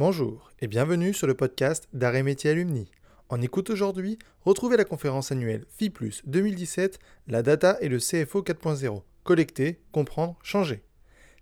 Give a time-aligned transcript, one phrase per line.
[0.00, 2.90] Bonjour et bienvenue sur le podcast d'Arrêt Métier Alumni.
[3.28, 5.92] En écoute aujourd'hui, retrouvez la conférence annuelle FI
[6.24, 9.02] 2017, la data et le CFO 4.0.
[9.24, 10.80] Collecter, comprendre, changer.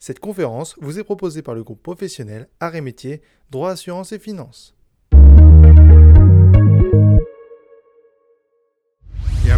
[0.01, 4.75] Cette conférence vous est proposée par le groupe professionnel Arrêt Métier, Droit, Assurance et Finances.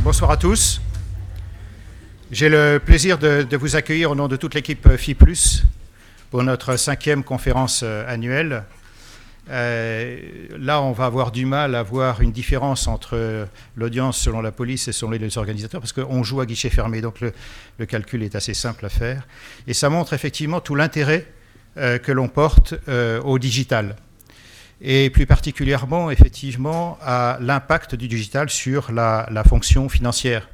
[0.04, 0.82] bonsoir à tous.
[2.30, 5.16] J'ai le plaisir de, vous accueillir au nom de toute l'équipe FI
[6.30, 8.64] pour notre cinquième conférence euh, annuelle.
[9.50, 10.18] Euh,
[10.58, 14.86] là, on va avoir du mal à voir une différence entre l'audience selon la police
[14.86, 18.54] et selon les organisateurs, parce qu'on joue à guichet fermé, donc le, calcul est assez
[18.54, 19.26] simple à faire.
[19.66, 21.26] Et ça montre effectivement tout l'intérêt
[21.78, 23.96] euh, que l'on porte euh, au digital,
[24.80, 30.48] et plus particulièrement, effectivement, à l'impact du digital sur la, la fonction financière.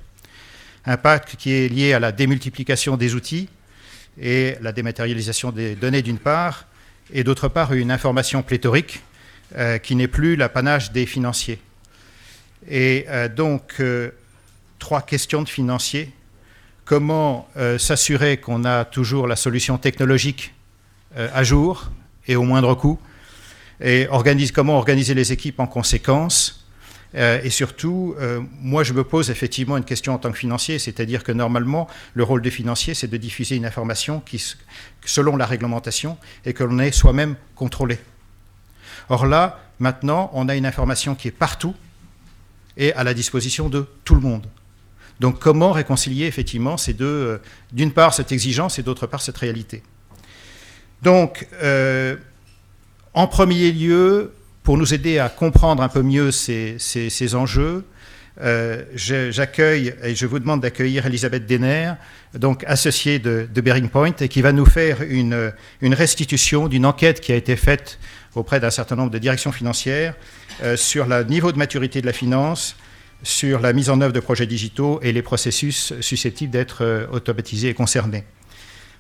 [0.87, 3.49] Impact qui est lié à la démultiplication des outils,
[4.19, 6.67] et la dématérialisation des données d'une part,
[7.13, 9.03] et d'autre part une information pléthorique
[9.57, 11.61] euh, qui n'est plus l'apanage des financiers.
[12.69, 14.11] Et euh, donc, euh,
[14.79, 16.13] trois questions de financiers.
[16.85, 20.55] Comment s'assurer qu'on a toujours la solution technologique
[21.17, 21.91] à jour
[22.29, 23.01] et au moindre coût?
[23.81, 24.07] Et
[24.55, 26.66] comment organiser les équipes en conséquence?
[27.15, 30.79] Euh, et surtout, euh, moi, je me pose effectivement une question en tant que financier,
[30.79, 34.43] c'est-à-dire que normalement, le rôle des financiers, c'est de diffuser une information qui,
[35.05, 37.99] selon la réglementation et que l'on est soi-même contrôlé.
[39.09, 41.75] Or là, maintenant, on a une information qui est partout
[42.77, 44.47] et à la disposition de tout le monde.
[45.21, 47.39] Donc, comment réconcilier effectivement ces deux, euh,
[47.73, 49.83] d'une part cette exigence et d'autre part cette réalité?
[51.03, 51.47] Donc,
[53.15, 54.33] en premier lieu,
[54.67, 57.85] pour nous aider à comprendre un peu mieux ces, ces, enjeux,
[58.41, 61.93] euh, j'accueille et je vous demande d'accueillir Elisabeth Denner,
[62.35, 66.85] donc associée de, de Bearing Point, et qui va nous faire une, une restitution d'une
[66.85, 68.01] enquête qui a été faite
[68.35, 70.15] auprès d'un certain nombre de directions financières
[70.65, 72.75] euh, sur le niveau de maturité de la finance,
[73.23, 77.69] sur la mise en œuvre de projets digitaux et les processus susceptibles d'être euh, automatisés
[77.69, 78.25] et concernés.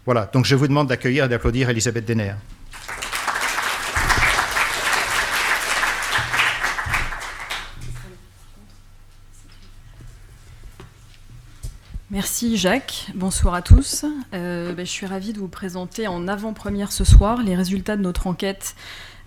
[0.04, 2.34] Voilà, donc je vous demande d'accueillir et d'applaudir Elisabeth Denner.
[12.12, 14.04] Merci Jacques, bonsoir à tous.
[14.32, 18.02] Euh, ben, je suis ravie de vous présenter en avant-première ce soir les résultats de
[18.02, 18.76] notre enquête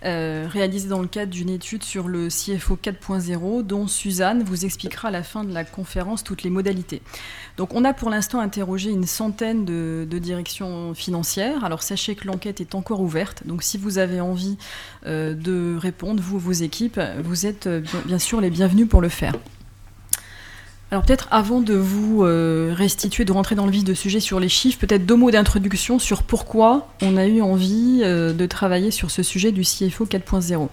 [0.05, 5.09] euh, réalisée dans le cadre d'une étude sur le CFO 4.0 dont Suzanne vous expliquera
[5.09, 7.01] à la fin de la conférence toutes les modalités.
[7.57, 11.65] Donc on a pour l'instant interrogé une centaine de, directions financières.
[11.65, 14.57] Alors sachez que l'enquête est encore ouverte, donc si vous avez envie
[15.05, 17.67] euh, de répondre, vous, vos équipes, vous êtes
[18.05, 19.33] bien sûr les bienvenus pour le faire.
[20.91, 24.39] Alors peut-être avant de vous euh, restituer, de rentrer dans le vif de sujet sur
[24.39, 28.89] les chiffres, peut-être deux mots d'introduction sur pourquoi on a eu envie euh, de travailler
[28.89, 30.67] sur ce sujet du CFO 4.0.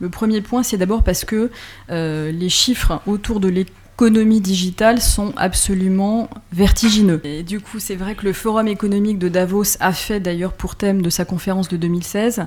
[0.00, 1.50] Le premier point, c'est d'abord parce que
[1.90, 3.48] euh, les chiffres autour de
[3.98, 7.20] l'économie digitale sont absolument vertigineux.
[7.24, 10.76] Et du coup, c'est vrai que le Forum économique de Davos a fait d'ailleurs pour
[10.76, 12.44] thème de sa conférence de 2016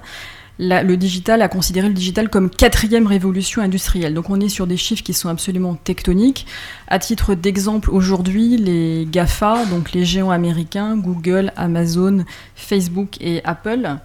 [0.59, 4.13] la, le digital a considéré le digital comme quatrième révolution industrielle.
[4.13, 6.45] Donc on est sur des chiffres qui sont absolument tectoniques.
[6.87, 12.23] À titre d'exemple, aujourd'hui, les GAFA, donc les géants américains, Google, Amazon,
[12.55, 13.97] Facebook et Apple,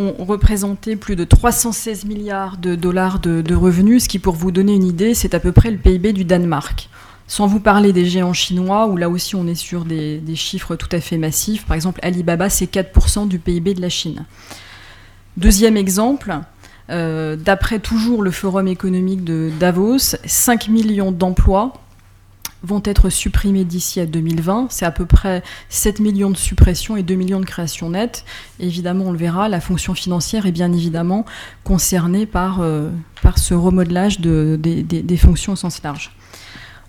[0.00, 4.74] ont représenté plus de 316 milliards de dollars de, revenus, ce qui, pour vous donner
[4.74, 6.88] une idée, c'est à peu près le PIB du Danemark.
[7.26, 10.74] Sans vous parler des géants chinois, où là aussi on est sur des, des chiffres
[10.74, 11.64] tout à fait massifs.
[11.64, 14.24] Par exemple, Alibaba, c'est 4% du PIB de la Chine.
[15.36, 16.34] Deuxième exemple,
[16.90, 21.74] euh, d'après toujours le Forum économique de Davos, 5 millions d'emplois
[22.62, 24.68] vont être supprimés d'ici à 2020.
[24.70, 28.24] C'est à peu près 7 millions de suppressions et 2 millions de créations nettes.
[28.58, 31.24] Évidemment, on le verra, la fonction financière est bien évidemment
[31.64, 32.90] concernée par, euh,
[33.22, 36.12] par ce remodelage de, de, de, des fonctions au sens large.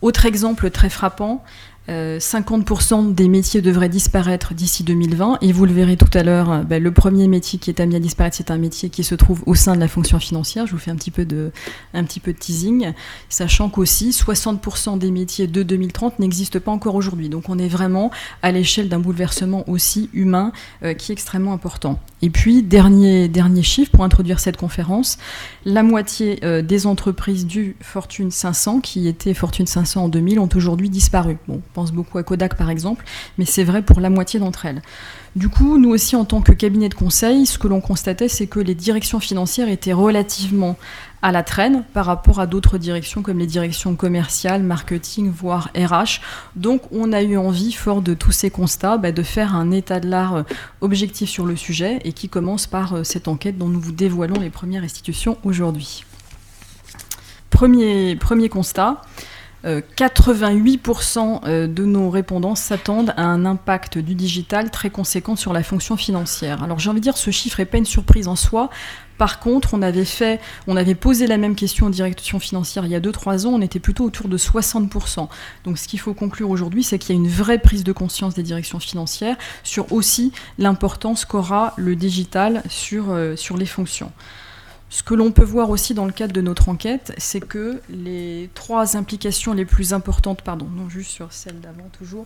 [0.02, 1.44] Autre exemple très frappant,
[1.90, 6.82] 50% des métiers devraient disparaître d'ici 2020 et vous le verrez tout à l'heure, ben,
[6.82, 9.56] le premier métier qui est amené à disparaître, c'est un métier qui se trouve au
[9.56, 10.68] sein de la fonction financière.
[10.68, 11.52] Je vous fais un petit peu de,
[11.94, 12.94] un petit peu de teasing,
[13.30, 17.30] sachant qu'aussi 60% des métiers de 2030 n'existent pas encore aujourd'hui.
[17.30, 18.12] Donc on est vraiment
[18.42, 20.54] à l'échelle d'un bouleversement aussi humain
[20.84, 22.00] euh, qui est extrêmement important.
[22.22, 25.18] Et puis, dernier, dernier chiffre pour introduire cette conférence,
[25.66, 30.50] la moitié euh, des entreprises du Fortune 500, qui étaient Fortune 500 en 2000, ont
[30.56, 31.38] aujourd'hui disparu.
[31.74, 33.06] Pense beaucoup à Kodak par exemple,
[33.38, 34.82] mais c'est vrai pour la moitié d'entre elles.
[35.36, 38.48] Du coup, nous aussi, en tant que cabinet de conseil, ce que l'on constatait, c'est
[38.48, 40.76] que les directions financières étaient relativement
[41.22, 46.20] à la traîne par rapport à d'autres directions comme les directions commerciales, marketing, voire RH.
[46.56, 50.00] Donc on a eu envie, fort de tous ces constats, bah, de faire un état
[50.00, 50.44] de l'art euh,
[50.82, 54.40] objectif sur le sujet et qui commence par euh, cette enquête dont nous vous dévoilons
[54.40, 56.04] les premières institutions aujourd'hui.
[57.50, 59.02] Premier, premier constat,
[59.64, 65.64] 88% euh, de nos répondants s'attendent à un impact du digital très conséquent sur la
[65.64, 66.64] fonction financière.
[66.64, 68.70] Alors j'ai envie de dire, ce chiffre n'est pas une surprise en soi.
[69.20, 73.46] Par contre, on avait posé la même question aux directions financières il y a 2-3
[73.46, 75.28] ans, on était plutôt autour de 60%.
[75.64, 78.34] Donc ce qu'il faut conclure aujourd'hui, c'est qu'il y a une vraie prise de conscience
[78.34, 84.12] des directions financières sur aussi l'importance qu'aura le digital sur, euh, sur les fonctions.
[84.92, 88.50] Ce que l'on peut voir aussi dans le cadre de notre enquête, c'est que les
[88.54, 92.26] trois implications les plus importantes, pardon, non juste sur celle d'avant toujours,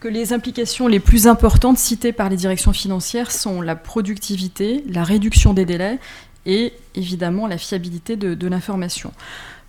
[0.00, 5.04] que les implications les plus importantes citées par les directions financières sont la productivité, la
[5.04, 6.00] réduction des délais
[6.46, 9.12] et évidemment la fiabilité de, l'information.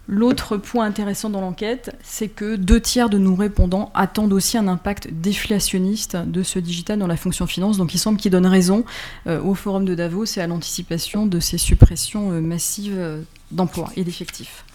[0.07, 4.67] L'autre point intéressant dans l'enquête, c'est que deux tiers de nos répondants attendent aussi un
[4.67, 7.77] impact déflationniste de ce digital dans la fonction finance.
[7.77, 8.83] Donc il semble qu'il donne raison
[9.27, 13.21] euh, au forum de Davos et à l'anticipation de ces suppressions euh, massives euh,
[13.51, 14.65] d'emplois et d'effectifs.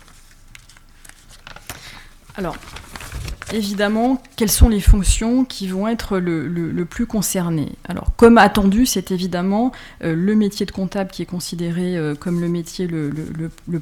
[2.36, 2.56] Alors,
[3.52, 9.10] évidemment, quelles sont les fonctions qui vont être le, plus concernées Alors, comme attendu, c'est
[9.10, 9.72] évidemment
[10.02, 13.10] euh, le métier de comptable qui est considéré euh, comme le métier le,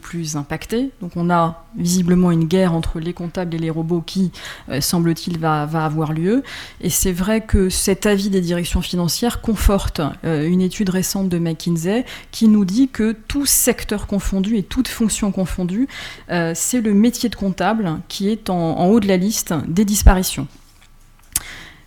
[0.00, 0.90] plus impacté.
[1.00, 4.32] Donc, on a visiblement une guerre entre les comptables et les robots qui,
[4.68, 6.42] euh, semble-t-il, va, avoir lieu.
[6.80, 12.04] Et c'est vrai que cet avis des directions financières conforte une étude récente de McKinsey
[12.30, 15.88] qui nous dit que tout secteur confondu et toute fonction confondue,
[16.28, 20.48] c'est le métier de comptable qui est en haut de la liste des disparitions.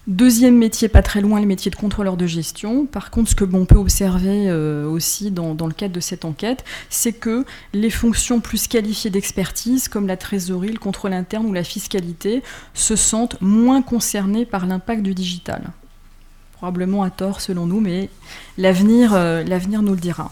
[0.08, 2.86] Deuxième métier, pas très loin, le métier de contrôleur de gestion.
[2.86, 6.64] Par contre, ce que l'on peut observer euh, aussi dans, le cadre de cette enquête,
[6.90, 7.44] c'est que
[7.74, 12.42] les fonctions plus qualifiées d'expertise, comme la trésorerie, le contrôle interne ou la fiscalité,
[12.74, 15.62] se sentent moins concernées par l'impact du digital.
[16.54, 18.10] Probablement à tort selon nous, mais
[18.58, 20.32] l'avenir euh, nous le dira.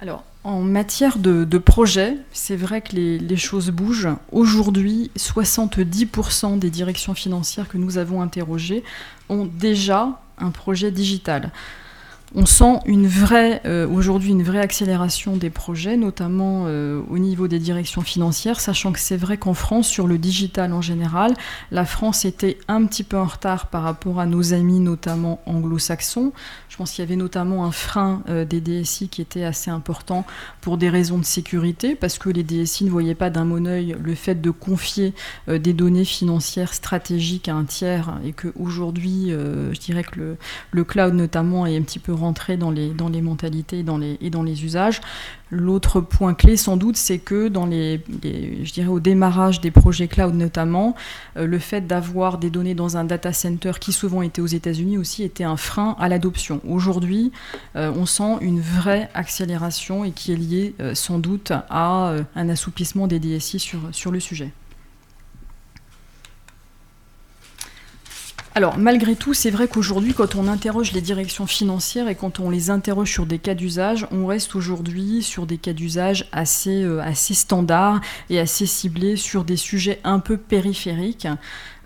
[0.00, 4.08] Alors, en matière de, projet, c'est vrai que les, choses bougent.
[4.32, 8.82] Aujourd'hui, 70% des directions financières que nous avons interrogées
[9.28, 11.50] ont déjà un projet digital
[12.34, 12.78] on sent
[13.64, 18.92] euh, aujourd'hui une vraie accélération des projets, notamment euh, au niveau des directions financières, sachant
[18.92, 21.34] que c'est vrai qu'en France, sur le digital en général,
[21.72, 26.32] la France était un petit peu en retard par rapport à nos amis, notamment anglo-saxons.
[26.68, 30.24] Je pense qu'il y avait notamment un frein euh, des DSI qui était assez important
[30.60, 33.96] pour des raisons de sécurité, parce que les DSI ne voyaient pas d'un bon oeil
[34.00, 35.14] le fait de confier
[35.48, 40.36] des données financières stratégiques à un tiers, et qu'aujourd'hui, je dirais que le,
[40.70, 43.98] le cloud notamment est un petit peu rentrer dans les, dans les mentalités et dans
[43.98, 45.00] les, et dans les usages.
[45.50, 50.06] L'autre point clé, sans doute, c'est que dans les, je dirais au démarrage des projets
[50.06, 50.94] cloud notamment,
[51.36, 54.96] euh, le fait d'avoir des données dans un data center qui souvent était aux États-Unis
[54.96, 56.60] aussi était un frein à l'adoption.
[56.68, 57.32] Aujourd'hui,
[57.74, 62.48] euh, on sent une vraie accélération et qui est liée euh, sans doute à un
[62.48, 64.52] assouplissement des DSI sur, sur le sujet.
[68.56, 72.50] Alors, malgré tout, c'est vrai qu'aujourd'hui, quand on interroge les directions financières et quand on
[72.50, 77.00] les interroge sur des cas d'usage, on reste aujourd'hui sur des cas d'usage assez, euh,
[77.00, 81.28] assez standards et assez ciblés sur des sujets un peu périphériques.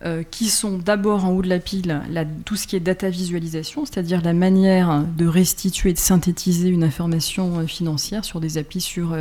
[0.04, 2.02] Euh, qui sont d'abord en haut de la pile
[2.44, 6.84] tout ce qui est data visualisation, c'est-à-dire la manière de restituer et de synthétiser une
[6.84, 9.16] information euh, financière sur des applis sur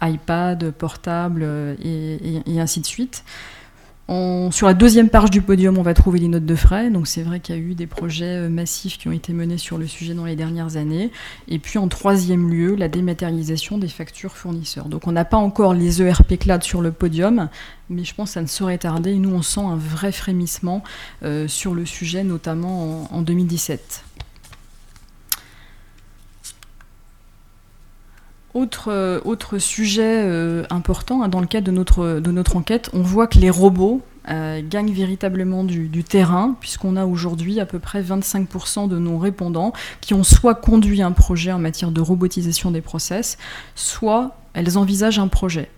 [0.00, 1.42] iPad, portable
[1.82, 3.24] et, ainsi de suite
[4.50, 6.90] sur la deuxième page du podium, on va trouver les notes de frais.
[6.90, 9.58] Donc c'est vrai qu'il y a eu des projets euh, massifs qui ont été menés
[9.58, 11.10] sur le sujet dans les dernières années.
[11.48, 14.86] Et puis en troisième lieu, la dématérialisation des factures fournisseurs.
[14.86, 17.48] Donc on n'a pas encore les ERP cloud sur le podium,
[17.88, 19.12] mais je pense que ça ne saurait tarder.
[19.12, 20.82] Et nous, on sent un vrai frémissement
[21.22, 24.04] euh, sur le sujet, notamment en, 2017.
[28.54, 30.26] Autre, euh, autre, sujet
[30.70, 34.02] important, hein, dans le cadre de notre, de notre enquête, on voit que les robots
[34.28, 39.72] euh, gagnent véritablement du, terrain, puisqu'on a aujourd'hui à peu près 25% de nos répondants
[40.02, 43.38] qui ont soit conduit un projet en matière de robotisation des process,
[43.74, 45.70] soit elles envisagent un projet.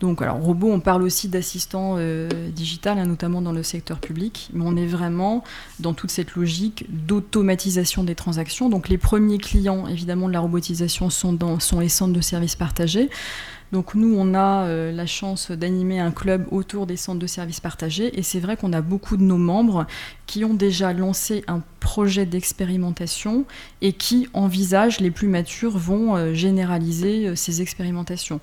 [0.00, 4.50] Donc, alors, robot, on parle aussi d'assistants euh, digital, hein, notamment dans le secteur public,
[4.52, 5.42] mais on est vraiment
[5.80, 8.68] dans toute cette logique d'automatisation des transactions.
[8.68, 11.38] Donc, les premiers clients, évidemment, de la robotisation sont,
[11.80, 13.08] les centres de services partagés.
[13.72, 17.58] Donc nous, on a euh, la chance d'animer un club autour des centres de services
[17.58, 19.88] partagés et c'est vrai qu'on a beaucoup de nos membres
[20.26, 23.44] qui ont déjà lancé un projet d'expérimentation
[23.82, 28.40] et qui envisagent, les plus matures, vont euh, généraliser ces expérimentations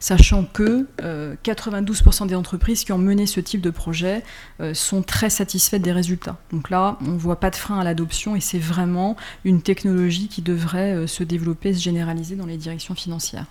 [0.00, 4.22] sachant que 92% euh, des entreprises qui ont mené ce type de projet
[4.60, 6.36] euh, sont très satisfaites des résultats.
[6.52, 10.28] Donc là, on ne voit pas de frein à l'adoption et c'est vraiment une technologie
[10.28, 13.46] qui devrait euh, se développer, se généraliser dans les directions financières.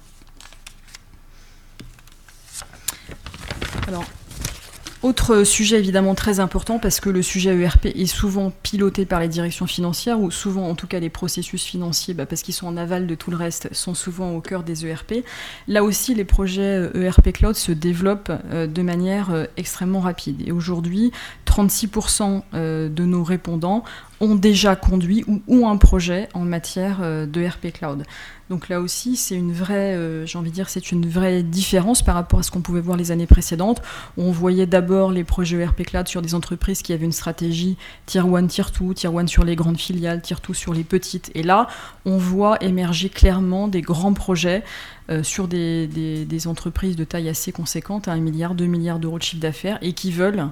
[5.05, 9.27] Autre sujet évidemment très important parce que le sujet ERP est souvent piloté par les
[9.27, 12.75] directions financières ou souvent en tout cas les processus financiers bah, parce qu'ils sont en
[12.75, 15.23] aval de tout le reste sont souvent au cœur des ERP.
[15.67, 20.51] Là aussi les projets ERP Cloud se développent euh, de manière euh, extrêmement rapide et
[20.51, 21.11] aujourd'hui
[21.45, 23.83] 36% euh, de nos répondants
[24.21, 28.05] ont déjà conduit ou ont un projet en matière de RP Cloud.
[28.49, 32.03] Donc là aussi, c'est une vraie, euh, j'ai envie de dire, c'est une vraie différence
[32.03, 33.81] par rapport à ce qu'on pouvait voir les années précédentes.
[34.17, 38.21] On voyait d'abord les projets ERP Cloud sur des entreprises qui avaient une stratégie Tier
[38.21, 41.31] 1, Tier 2, Tier 1 sur les grandes filiales, Tier 2 sur les petites.
[41.33, 41.67] Et là,
[42.05, 44.63] on voit émerger clairement des grands projets
[45.11, 49.23] euh, sur des, entreprises de taille assez conséquente, à 1 milliard, 2 milliards d'euros de
[49.23, 50.47] chiffre d'affaires, et qui veulent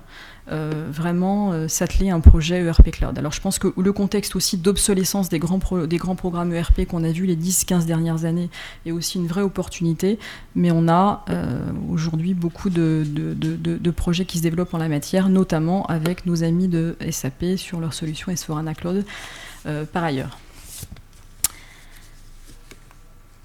[0.52, 3.18] euh, vraiment euh, s'atteler à un projet ERP Cloud.
[3.18, 7.04] Alors je pense que le contexte aussi d'obsolescence des, grands des grands programmes ERP qu'on
[7.04, 8.50] a vu les 10-15 dernières années
[8.86, 10.20] est aussi une vraie opportunité,
[10.56, 11.26] mais on a
[11.90, 13.04] aujourd'hui beaucoup de,
[13.96, 17.94] projets qui se développent en la matière, notamment avec nos amis de SAP sur leur
[17.94, 19.06] solution s 4 Cloud
[19.92, 20.38] par ailleurs.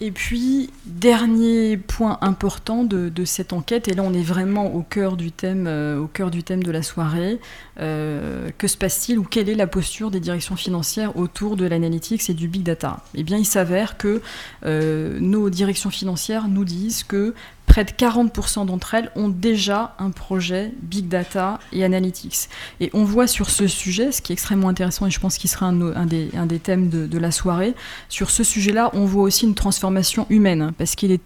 [0.00, 5.16] Et puis, dernier point important de, cette enquête, et là on est vraiment au cœur
[5.16, 7.40] du thème, euh, de la soirée,
[7.80, 12.30] euh, que se passe-t-il ou quelle est la posture des directions financières autour de l'analytics
[12.30, 13.00] et du big data?
[13.16, 14.22] Eh bien, il s'avère que
[14.64, 17.34] euh, nos directions financières nous disent que
[17.78, 22.48] près de 40% d'entre elles ont déjà un projet Big Data et Analytics.
[22.80, 25.48] Et on voit sur ce sujet, ce qui est extrêmement intéressant et je pense qu'il
[25.48, 27.74] sera un, des, un, des, thèmes de, la soirée,
[28.08, 31.20] sur ce sujet-là, on voit aussi une transformation humaine, parce qu'il est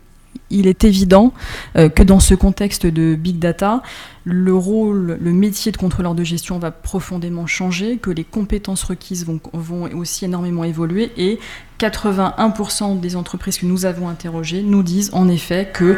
[0.50, 1.32] il est évident
[1.76, 3.82] euh, que dans ce contexte de big data,
[4.24, 9.26] le rôle, le métier de contrôleur de gestion va profondément changer, que les compétences requises
[9.26, 11.40] vont, aussi énormément évoluer et
[11.80, 15.96] 81% des entreprises que nous avons interrogées nous disent en effet que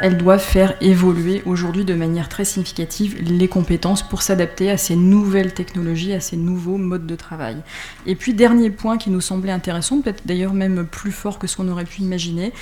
[0.00, 4.94] elles doivent faire évoluer aujourd'hui de manière très significative les compétences pour s'adapter à ces
[4.94, 7.56] nouvelles technologies, à ces nouveaux modes de travail.
[8.06, 11.56] Et puis dernier point qui nous semblait intéressant, peut-être d'ailleurs même plus fort que ce
[11.56, 12.52] qu'on aurait pu imaginer,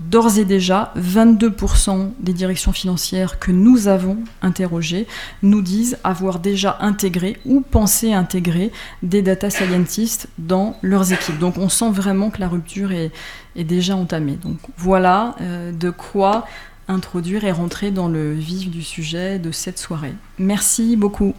[0.00, 5.06] D'ores et déjà, 22% des directions financières que nous avons interrogées
[5.42, 8.72] nous disent avoir déjà intégré ou pensé intégrer
[9.04, 11.38] des data scientists dans leurs équipes.
[11.38, 13.12] Donc on sent vraiment que la rupture est,
[13.56, 14.36] déjà entamée.
[14.42, 16.44] Donc voilà euh, de quoi
[16.88, 20.14] introduire et rentrer dans le vif du sujet de cette soirée.
[20.38, 21.34] Merci beaucoup.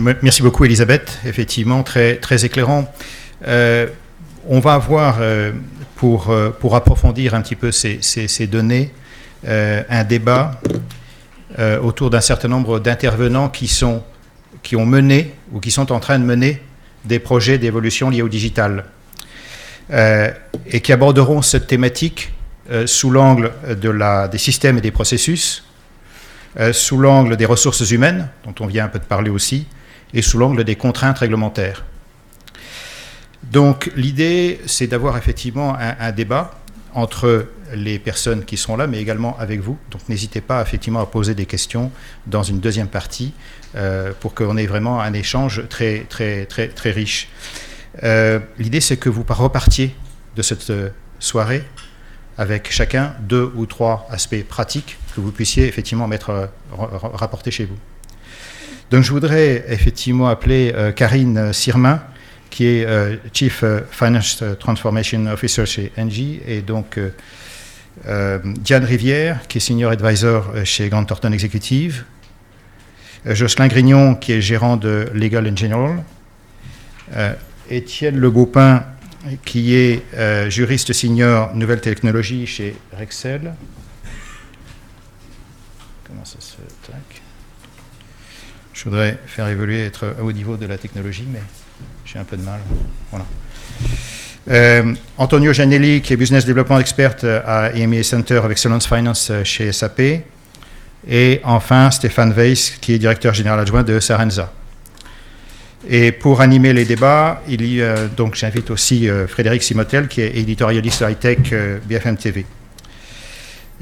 [0.00, 2.92] Merci beaucoup Elisabeth, effectivement très, éclairant.
[3.46, 3.86] Euh,
[4.48, 5.52] on va avoir, euh,
[5.96, 8.92] pour, euh, pour approfondir un petit peu ces, données,
[9.46, 10.60] un débat
[11.82, 14.02] autour d'un certain nombre d'intervenants qui, sont,
[14.62, 16.62] qui ont mené ou qui sont en train de mener
[17.04, 18.84] des projets d'évolution liés au digital
[19.90, 22.32] et qui aborderont cette thématique
[22.86, 25.64] sous l'angle de la, des systèmes et des processus,
[26.70, 29.66] sous l'angle des ressources humaines, dont on vient un peu de parler aussi,
[30.14, 31.84] et sous l'angle des contraintes réglementaires.
[33.50, 36.52] Donc l'idée, c'est d'avoir effectivement un, débat
[36.94, 39.76] entre les personnes qui sont là, mais également avec vous.
[39.90, 41.90] Donc n'hésitez pas effectivement à poser des questions
[42.26, 43.32] dans une deuxième partie
[43.74, 47.28] euh, pour qu'on ait vraiment un échange très, très, très, très riche.
[48.04, 49.94] Euh, l'idée, c'est que vous repartiez
[50.36, 51.64] de cette euh, soirée
[52.38, 57.76] avec chacun deux ou trois aspects pratiques que vous puissiez effectivement mettre, rapporter chez vous.
[58.92, 62.02] Donc je voudrais effectivement appeler euh, Karine Sirmin,
[62.50, 67.00] qui est euh, Chief euh, Finance Transformation Officer chez Engie, et donc
[68.04, 72.04] Diane Rivière, qui est Senior Advisor chez Grant Thornton Executive,
[73.24, 76.02] Jocelyn Grignon, qui est gérant de Legal and General,
[77.70, 78.84] Étienne Le Beaupin,
[79.44, 80.02] qui est
[80.50, 83.54] juriste senior nouvelles technologies chez Rexel.
[86.06, 86.38] Comment ça
[88.82, 91.38] Je voudrais faire évoluer, être au niveau de la technologie, mais
[92.04, 92.58] j'ai un peu de mal.
[93.12, 93.24] Voilà.
[94.50, 99.28] Euh, Antonio Gianelli, qui est Business Development Expert euh, à EMEA Center of Excellence Finance
[99.30, 100.00] euh, chez SAP.
[101.08, 104.52] Et enfin, Stéphane Weiss, qui est directeur général adjoint de Sarenza.
[105.88, 107.82] Et pour animer les débats, il y
[108.16, 111.52] donc j'invite aussi Frédéric Simotel, qui est éditorialiste high-tech
[111.88, 112.46] BFM TV.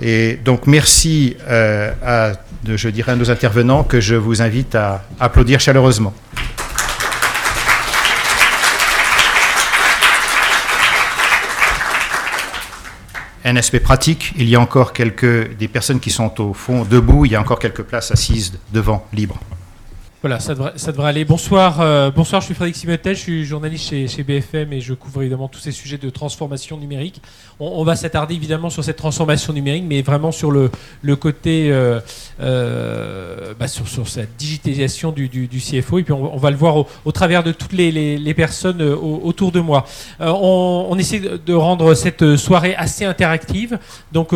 [0.02, 2.32] Et donc merci à,
[2.64, 6.14] je dirais, nos intervenants que je vous invite à applaudir chaleureusement.
[13.42, 17.24] un aspect pratique, il y a encore quelques des personnes qui sont au fond debout,
[17.24, 19.40] il y a encore quelques places assises devant, libres.
[20.22, 21.24] Voilà, ça devrait, ça devrait aller.
[21.24, 24.92] Bonsoir, euh, bonsoir, je suis Frédéric Simotel, je suis journaliste chez, chez, BFM et je
[24.92, 27.22] couvre évidemment tous ces sujets de transformation numérique.
[27.58, 30.70] On, va s'attarder évidemment sur cette transformation numérique, mais vraiment sur le,
[31.16, 32.00] côté, euh,
[32.38, 36.00] euh, bah sur, sur, cette digitalisation du, CFO.
[36.00, 39.86] Et puis on, va le voir au, travers de toutes les, personnes autour de moi.
[40.20, 43.78] on, on, essaie de rendre cette soirée assez interactive.
[44.12, 44.34] Donc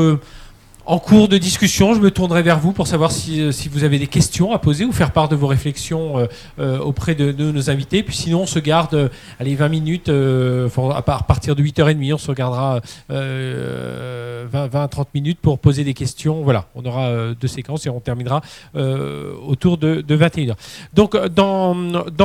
[0.87, 3.85] en cours de discussion, je me tournerai vers vous pour savoir si, euh, si, vous
[3.85, 6.27] avez des questions à poser ou faire part de vos réflections euh,
[6.59, 8.03] euh, auprès de, nos invités.
[8.03, 9.11] Puis sinon, on se garde
[9.41, 15.95] allez, 20 minutes, à partir de 8h30, on se regardera 20-30 minutes pour poser des
[15.95, 16.43] questions.
[16.43, 18.43] Voilà, on aura deux séquences et on terminera
[18.75, 20.55] autour de, de, 21h.
[20.93, 21.75] Donc, dans,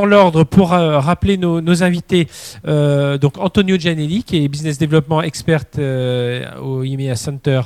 [0.06, 2.28] l'ordre, pour rappeler nos, invités,
[2.66, 5.66] donc Antonio Gianelli, qui est Business Development Expert
[6.62, 7.62] au IMEA Center.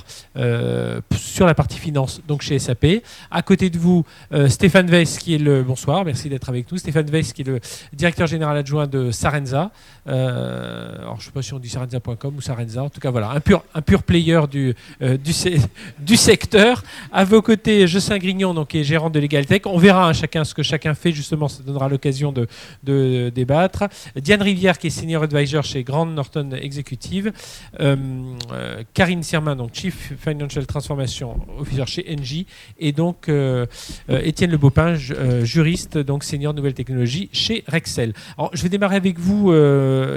[0.83, 2.85] Euh, sur la partie finance, donc chez SAP.
[3.31, 6.77] À côté de vous, euh, Stéphane Weiss, qui est le bonsoir, merci d'être avec nous.
[6.77, 7.59] Stéphane Weiss, qui est le
[7.91, 9.71] directeur général adjoint de Sarenza.
[10.07, 12.83] Euh, alors, je ne sais pas si on dit sarenza.com ou Sarenza.
[12.83, 15.33] En tout cas, voilà, un pur, un pur player du, du,
[15.99, 16.83] du, secteur.
[17.11, 19.65] À vos côtés, Jocelyn Grignon, donc, qui est gérant de LegalTech.
[19.65, 22.47] On verra hein, chacun ce que chacun fait, justement, ça donnera l'occasion de,
[22.83, 23.85] de, débattre.
[24.15, 27.31] Diane Rivière, qui est senior advisor chez Grand Norton Executive.
[28.93, 32.47] Karine Sirman, donc Chief Financial transformation officer chez Engie,
[32.79, 33.67] et donc euh,
[34.09, 38.13] euh, Étienne Le euh, juriste, donc senior nouvelle technologie chez Rexel.
[38.37, 39.53] Alors, je vais démarrer avec vous,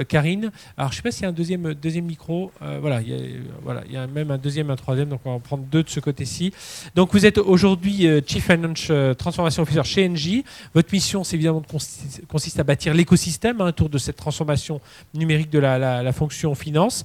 [0.07, 0.51] Karine.
[0.77, 2.51] Alors, je ne sais pas s'il y a un deuxième, deuxième micro.
[2.81, 3.19] voilà, il y a,
[3.61, 5.83] voilà, il y a même un deuxième, un troisième, donc on va en prendre deux
[5.83, 6.51] de ce côté-ci.
[6.95, 10.43] Donc, vous êtes aujourd'hui Chief Financial Transformation Officer chez Engie.
[10.73, 14.81] Votre mission, c'est évidemment de consiste à bâtir l'écosystème hein, autour de cette transformation
[15.13, 17.03] numérique de la fonction finance.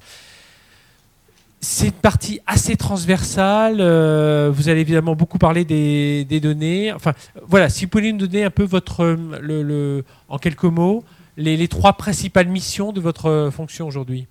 [1.63, 3.77] C'est une partie assez transversale.
[3.79, 6.91] Euh, vous allez évidemment beaucoup parler des, données.
[6.91, 7.13] Enfin,
[7.47, 11.05] voilà, si vous pouvez nous donner un peu votre, euh, en quelques mots,
[11.37, 14.27] les, trois principales missions de votre euh, fonction aujourd'hui.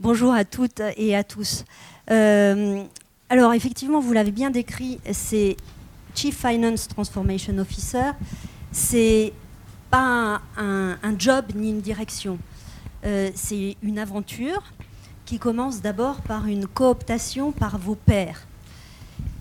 [0.00, 1.64] Bonjour à toutes et à tous.
[2.08, 5.56] alors effectivement, vous l'avez bien décrit, c'est
[6.18, 8.10] Chief Finance Transformation Officer,
[8.72, 9.32] c'est
[9.88, 12.38] pas un, job ni une direction.
[13.06, 14.60] Euh, c'est une aventure
[15.24, 18.48] qui commence d'abord par une cooptation par vos pairs.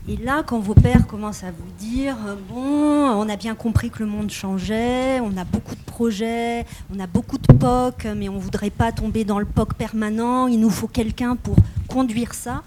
[0.07, 3.89] Et là, quand vos pairs commencent à vous dire euh, bon, on a bien compris
[3.89, 6.63] que le monde changeait, on a beaucoup de projets,
[6.95, 10.45] on a beaucoup de POC, mais on ne voudrait pas tomber dans le POC permanent,
[10.45, 11.55] il nous faut quelqu'un pour
[11.87, 12.61] conduire ça,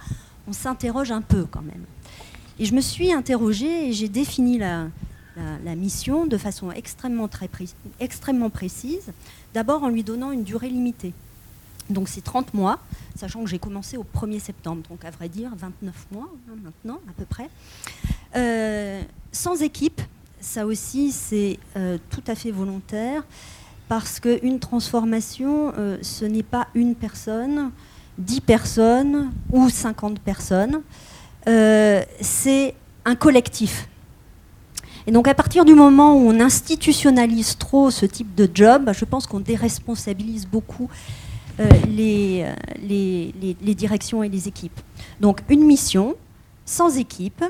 [0.49, 1.85] on s'interroge un peu quand même.
[2.61, 4.91] Et je me suis interrogée et j'ai défini la,
[5.77, 7.49] mission de façon extrêmement, très
[8.01, 9.13] extrêmement précise,
[9.55, 11.15] d'abord en lui donnant une durée limitée.
[11.89, 12.79] Donc c'est 30 mois,
[13.17, 17.01] sachant que j'ai commencé au 1er septembre, donc à vrai dire 29 mois hein, maintenant
[17.09, 17.49] à peu près.
[18.37, 19.01] Euh,
[19.33, 20.03] sans équipe,
[20.39, 23.25] ça aussi c'est euh, tout à fait volontaire,
[23.89, 27.71] parce qu'une transformation, euh, ce n'est pas une personne,
[28.19, 30.83] 10 personnes ou 50 personnes.
[31.49, 32.75] Euh, c'est
[33.05, 33.89] un collectif.
[35.07, 39.05] Et donc à partir du moment où on institutionnalise trop ce type de job, je
[39.05, 40.89] pense qu'on déresponsabilise beaucoup
[41.59, 42.47] euh, les,
[42.83, 44.79] les, les, directions et les équipes.
[45.21, 46.17] Donc une mission
[46.65, 47.45] sans équipe,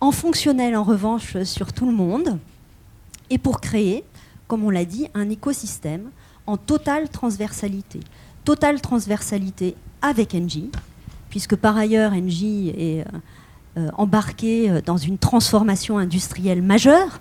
[0.00, 2.38] en fonctionnel en revanche sur tout le monde,
[3.30, 4.04] et pour créer,
[4.48, 6.10] comme on l'a dit, un écosystème
[6.46, 8.00] en totale transversalité.
[8.44, 10.70] Totale transversalité avec Engie,
[11.30, 13.04] puisque par ailleurs Engie est euh,
[13.78, 17.20] euh, embarqué euh, dans une transformation industrielle majeure.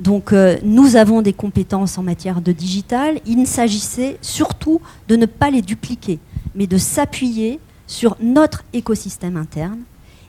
[0.00, 3.20] Donc nous avons des compétences en matière de digital.
[3.26, 6.20] Il s'agissait surtout de ne pas les dupliquer,
[6.54, 9.80] mais de s'appuyer sur notre écosystème interne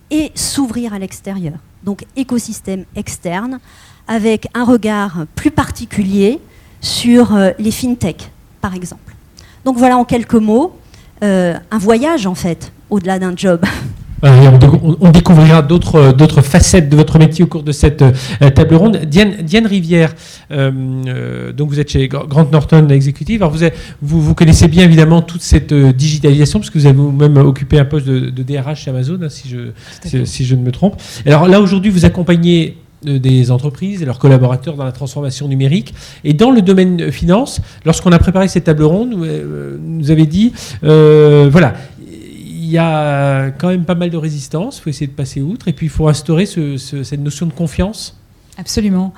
[0.09, 1.53] et s'ouvrir à l'extérieur.
[1.83, 3.59] Donc écosystème externe
[4.07, 6.39] avec un regard plus particulier
[6.81, 8.31] sur les fintech,
[8.61, 9.15] par exemple.
[9.65, 10.75] Donc voilà en quelques mots
[11.21, 13.61] un voyage en fait, au-delà d'un job.
[14.21, 18.03] on, découvrira euh, d'autres facettes de votre métier au cours de cette
[18.53, 18.97] table ronde.
[19.05, 20.13] Diane, Rivière,
[20.49, 23.41] donc vous êtes chez Grant Norton Executive.
[23.43, 23.55] Alors
[24.01, 27.85] vous, vous, connaissez bien évidemment toute cette digitalisation, parce que vous avez vous-même occupé un
[27.85, 31.01] poste de, DRH chez Amazon, hein, si, je, si, je ne me trompe.
[31.25, 35.93] Alors là, aujourd'hui, vous accompagnez des entreprises et leurs collaborateurs dans la transformation numérique.
[36.23, 39.77] Et dans le domaine finance, lorsqu'on a préparé cette table ronde, nous, euh,
[40.09, 41.98] avez dit, euh, voilà, il
[42.69, 45.73] y a quand même pas mal de résistance, il faut essayer de passer outre, et
[45.73, 48.17] puis il faut instaurer cette notion de confiance.
[48.57, 49.13] Absolument.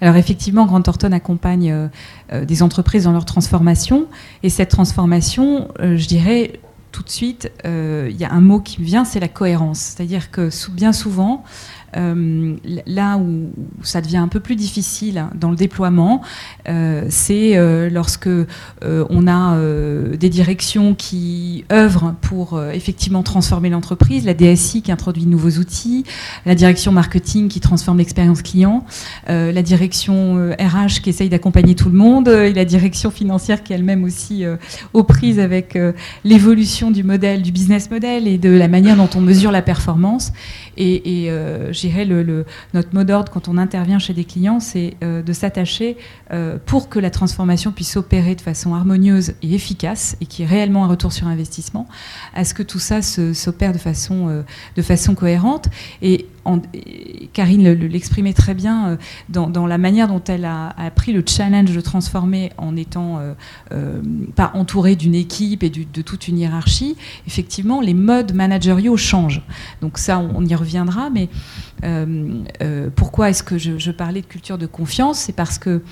[0.00, 1.90] Alors effectivement, Grant Thornton accompagne
[2.32, 4.06] euh, des entreprises dans leur transformation,
[4.42, 6.60] et cette transformation, je dirais,
[6.92, 9.78] tout de suite, il y a un mot qui me vient, c'est la cohérence.
[9.78, 11.44] C'est-à-dire que bien souvent,
[11.96, 13.50] euh, là où
[13.82, 16.22] ça devient un peu plus difficile dans le déploiement,
[16.68, 18.28] euh, c'est euh, lorsque
[18.82, 19.56] on a
[20.16, 26.04] des directions qui œuvrent pour effectivement transformer l'entreprise, la DSI qui introduit de nouveaux outils,
[26.44, 28.84] la direction marketing qui transforme l'expérience client,
[29.28, 34.04] la direction RH qui essaye d'accompagner tout le monde, et la direction financière qui elle-même
[34.04, 34.44] aussi
[34.92, 35.78] aux prises avec
[36.24, 40.32] l'évolution du modèle, du business model et de la manière dont on mesure la performance.
[40.76, 41.72] Et, et euh,
[42.04, 45.96] le, notre mot d'ordre quand on intervient chez des clients, c'est euh, de s'attacher
[46.32, 50.46] euh, pour que la transformation puisse opérer de façon harmonieuse et efficace et qui est
[50.46, 51.86] réellement un retour sur investissement,
[52.34, 54.42] à ce que tout ça s'opère de façon, euh,
[54.76, 55.68] de façon cohérente.
[56.02, 56.26] Et
[57.32, 58.96] Karine l'exprimait très bien euh,
[59.28, 63.34] dans, la manière dont elle a, pris le challenge de transformer en étant euh,
[63.72, 64.00] euh,
[64.34, 66.96] pas entourée d'une équipe et de toute une hiérarchie.
[67.26, 69.42] Effectivement, les modes managériaux changent.
[69.82, 71.10] Donc ça, on, y reviendra.
[71.10, 71.28] Mais
[72.96, 75.18] pourquoi est-ce que je, parlais de culture de confiance?
[75.18, 75.82] C'est parce que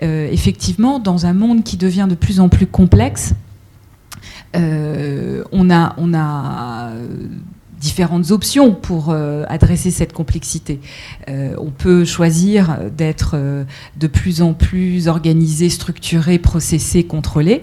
[0.00, 3.34] effectivement, dans un monde qui devient de plus en plus complexe,
[4.54, 6.92] on a, on a
[7.78, 10.80] différentes options pour euh, adresser cette complexité.
[11.28, 13.64] Euh, on peut choisir d'être euh,
[13.96, 17.62] de plus en plus organisé, structuré, processé, contrôlé.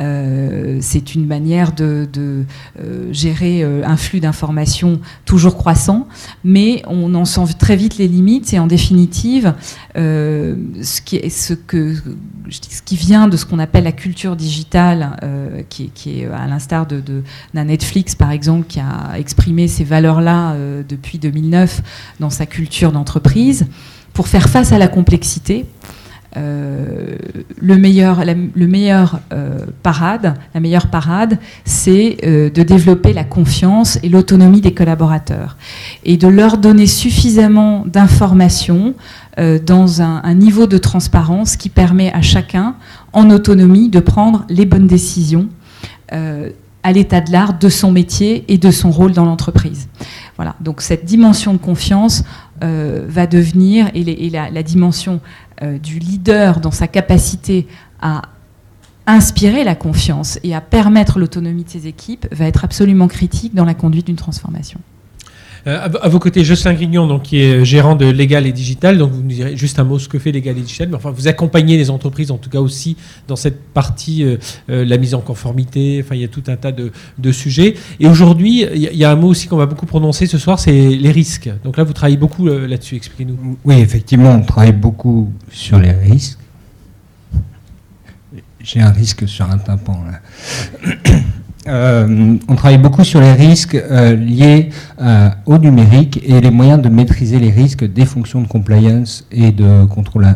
[0.00, 6.08] Euh, c'est une manière de, euh, gérer euh, un flux d'informations toujours croissant,
[6.42, 9.54] mais on en sent très vite les limites et en définitive,
[9.94, 15.16] ce, qui vient de ce qu'on appelle la culture digitale,
[15.68, 17.22] qui, est à l'instar d'un de,
[17.54, 20.56] Netflix par exemple, qui a exprimé ces valeurs-là
[20.88, 21.82] depuis 2009
[22.20, 23.66] dans sa culture d'entreprise,
[24.12, 25.66] pour faire face à la complexité.
[26.36, 27.16] Euh,
[27.60, 34.00] le meilleur, le meilleur euh, parade, la meilleure parade, c'est euh, de développer la confiance
[34.02, 35.56] et l'autonomie des collaborateurs
[36.04, 38.94] et de leur donner suffisamment d'informations
[39.66, 42.76] dans un, niveau de transparence qui permet à chacun,
[43.12, 45.48] en autonomie, de prendre les bonnes décisions
[46.12, 49.88] à l'état de l'art de son métier et de son rôle dans l'entreprise.
[50.36, 50.54] Voilà.
[50.60, 52.22] Donc cette dimension de confiance
[52.60, 55.20] va devenir et, la, dimension
[55.62, 57.66] euh, du leader dans sa capacité
[58.00, 58.22] à
[59.06, 63.64] inspirer la confiance et à permettre l'autonomie de ses équipes va être absolument critique dans
[63.64, 64.80] la conduite d'une transformation.
[65.66, 68.98] Euh, à, vos côtés, Jocelyn Grignon, donc, qui est gérant de Légal et Digital.
[68.98, 70.88] Donc, vous nous direz juste un mot ce que fait Légal et Digital.
[70.88, 72.96] Mais enfin, vous accompagnez les entreprises, en tout cas aussi,
[73.28, 74.36] dans cette partie, euh,
[74.68, 76.02] la mise en conformité.
[76.04, 77.74] Enfin, il y a tout un tas de, sujets.
[77.98, 80.72] Et aujourd'hui, il y, a un mot aussi qu'on va beaucoup prononcer ce soir, c'est
[80.72, 81.50] les risques.
[81.64, 82.96] Donc là, vous travaillez beaucoup là-dessus.
[82.96, 83.58] Expliquez-nous.
[83.64, 86.38] Oui, effectivement, on travaille beaucoup sur les risques.
[88.60, 90.90] J'ai un risque sur un tympan là.
[91.66, 94.68] Euh, on travaille beaucoup sur les risques euh, liés
[95.00, 99.50] euh, au numérique et les moyens de maîtriser les risques des fonctions de compliance et
[99.50, 100.26] de contrôle,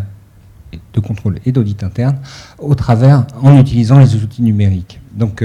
[1.45, 2.17] et d'audit interne
[2.59, 5.01] au travers, en utilisant les outils numériques.
[5.15, 5.45] Donc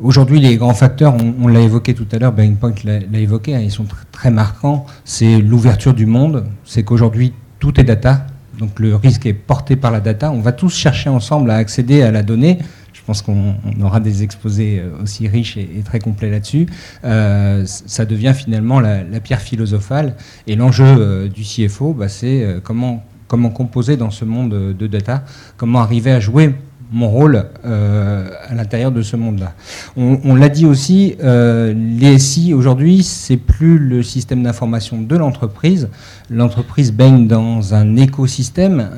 [0.00, 3.70] aujourd'hui, les grands facteurs, on, l'a évoqué tout à l'heure, Point l'a évoqué, hein, ils
[3.70, 4.86] sont très marquants.
[5.04, 8.26] C'est l'ouverture du monde, c'est qu'aujourd'hui tout est data,
[8.58, 10.30] donc le risque est porté par la data.
[10.30, 12.58] On va tous chercher ensemble à accéder à la donnée
[13.06, 16.66] pense qu'on aura des exposés euh, aussi riches et, très complets là-dessus.
[17.04, 20.16] Euh, ça devient finalement la, pierre philosophale.
[20.46, 25.24] Et l'enjeu euh, du CFO, bah, c'est comment, composer dans ce monde de data,
[25.56, 26.54] comment arriver à jouer
[26.92, 29.54] mon rôle à l'intérieur de ce monde-là.
[29.96, 35.88] On, l'a dit aussi, les SI aujourd'hui, c'est plus le système d'information de l'entreprise.
[36.30, 38.88] L'entreprise baigne dans un écosystème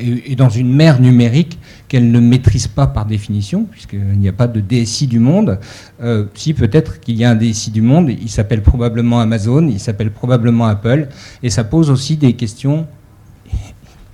[0.00, 4.46] et, dans une mer numérique qu'elle ne maîtrise pas par définition, puisqu'il n'y a pas
[4.46, 5.58] de DSI du monde.
[6.02, 9.80] Euh, si peut-être qu'il y a un DSI du monde, il s'appelle probablement Amazon, il
[9.80, 11.08] s'appelle probablement Apple,
[11.42, 12.86] et ça pose aussi des questions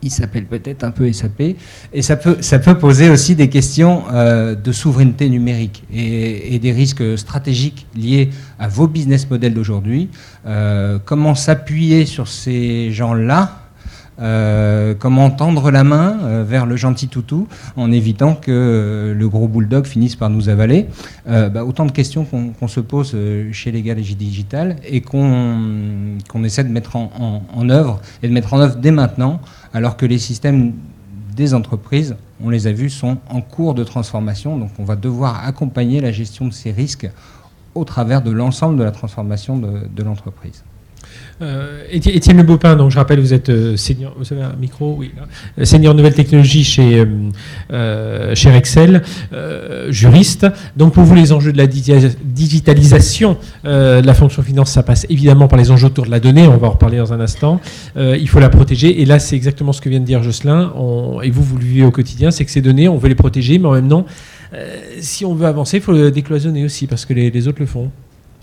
[0.05, 1.57] il s'appelle peut-être un peu SAP,
[1.93, 7.87] et ça peut, poser aussi des questions euh, de souveraineté numérique et, des risques stratégiques
[7.97, 10.11] liés à vos business models d'aujourd'hui.
[10.47, 13.64] Euh, comment s'appuyer sur ces gens-là
[14.21, 19.29] euh, comment tendre la main euh, vers le gentil toutou en évitant que euh, le
[19.29, 20.87] gros bulldog finisse par nous avaler.
[21.27, 23.17] Bah, autant de questions qu'on se pose
[23.53, 28.61] chez Legal et Digital et qu'on essaie de mettre en, œuvre et de mettre en
[28.61, 29.41] œuvre dès maintenant,
[29.73, 30.73] alors que les systèmes
[31.35, 34.59] des entreprises, on les a vus, sont en cours de transformation.
[34.59, 37.09] Donc on va devoir accompagner la gestion de ces risques
[37.75, 40.63] au travers de l'ensemble de la transformation de l'entreprise.
[41.43, 45.11] Euh, Étienne Le donc je rappelle, vous êtes euh, senior, vous avez un micro, oui,
[45.59, 47.05] euh, senior nouvelle technologie chez,
[48.35, 49.03] chez Excel,
[49.89, 50.47] juriste.
[50.77, 55.49] Donc pour vous, les enjeux de la digitalisation de la fonction finance, ça passe évidemment
[55.49, 57.61] par les enjeux autour de la donnée, on va en reparler dans un instant.
[57.97, 60.73] il faut la protéger, et là c'est exactement ce que vient de dire Jocelyn,
[61.23, 63.59] et vous, vous le vivez au quotidien, c'est que ces données, on veut les protéger,
[63.59, 64.07] mais en même temps,
[65.01, 67.91] si on veut avancer, il faut le décloisonner aussi, parce que les autres le font.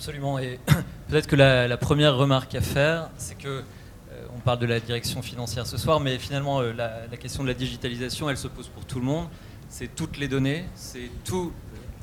[0.02, 0.60] Absolument, et
[1.10, 5.22] Peut-être que la, première remarque à faire, c'est que euh, on parle de la direction
[5.22, 8.84] financière ce soir, mais finalement euh, la, question de la digitalisation, elle se pose pour
[8.84, 9.28] tout le monde.
[9.70, 11.54] C'est toutes les données, c'est toutes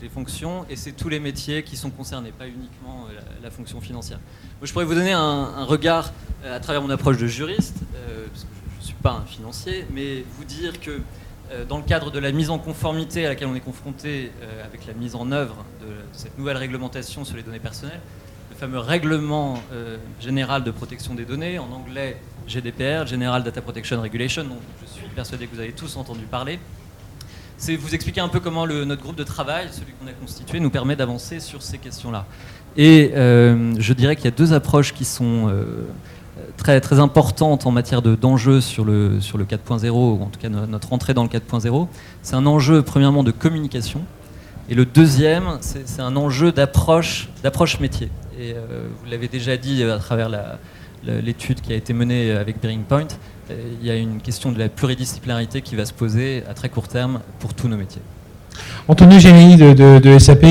[0.01, 3.81] les fonctions et c'est tous les métiers qui sont concernés, pas uniquement euh, la, fonction
[3.81, 4.21] financière.
[4.61, 6.13] Moi, je pourrais vous donner un, regard
[6.49, 7.79] à travers mon approche de juriste,
[8.31, 11.01] parce que je ne suis pas un financier, mais vous dire que
[11.69, 14.33] dans le cadre de la mise en conformité à laquelle on est confronté
[14.65, 18.01] avec la mise en œuvre de cette nouvelle réglementation sur les données personnelles,
[18.59, 22.17] fameux règlement euh, général de protection des données, en anglais
[22.49, 26.59] GDPR, General Data Protection Regulation, dont je suis persuadé que vous avez tous entendu parler.
[27.57, 30.59] C'est vous expliquer un peu comment le, notre groupe de travail, celui qu'on a constitué,
[30.59, 32.27] nous permet d'avancer sur ces questions-là.
[32.77, 35.87] Et euh, je dirais qu'il y a deux approches qui sont euh,
[36.59, 40.51] très, très importantes en matière d'enjeux sur le, sur le 4.0, ou en tout cas
[40.51, 41.89] notre entrée dans le 4.0.
[42.23, 44.03] C'est un enjeu, premièrement, de communication.
[44.69, 47.31] Et le deuxième, c'est un enjeu d'approche
[47.81, 48.11] métier.
[48.39, 50.29] Et euh, vous l'avez déjà dit euh, à travers
[51.03, 53.09] l'étude qui a été menée avec Bearing Point,
[53.51, 56.69] euh, il y a une question de la pluridisciplinarité qui va se poser à très
[56.69, 58.03] court terme pour tous nos métiers.
[58.89, 60.47] Antonio Génie de, SAP,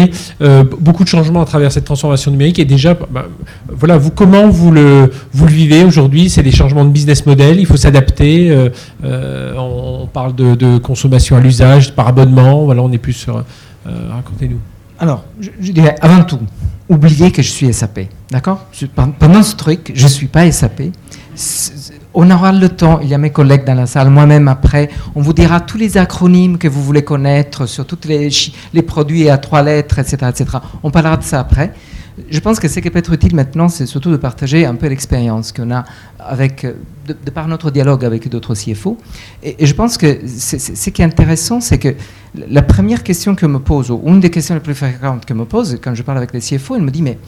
[0.79, 3.25] beaucoup de changements à travers cette transformation numérique et déjà, bah,
[3.69, 6.29] voilà, vous comment vous le, vivez aujourd'hui?
[6.29, 8.69] C'est des changements de business model, il faut s'adapter.
[9.03, 12.67] on, parle de, consommation à l'usage, par abonnement.
[12.67, 14.59] Racontez-nous.
[14.99, 16.39] Alors, je, dirais avant tout,
[16.89, 18.07] oubliez que je suis SAP.
[18.31, 18.65] D'accord?
[19.19, 20.81] Pendant ce truc, je ne suis pas SAP.
[22.19, 25.21] On aura le temps, il y a mes collègues dans la salle, moi-même après, on
[25.21, 28.29] vous dira tous les acronymes que vous voulez connaître sur tous les,
[28.73, 30.57] les produits à trois lettres, etc., etc.
[30.81, 31.73] On parlera de ça après
[32.31, 34.87] je pense que ce qui peut être utile maintenant, c'est surtout de partager un peu
[34.87, 35.85] l'expérience qu'on a
[36.17, 36.65] avec,
[37.05, 38.97] de, par notre dialogue avec d'autres CFO.
[39.43, 41.93] Et, je pense que ce qui est intéressant, c'est que
[42.33, 45.45] la première question que me pose, ou une des questions les plus fréquentes que me
[45.45, 47.19] pose quand je parle avec les CFO, elle me dit, mais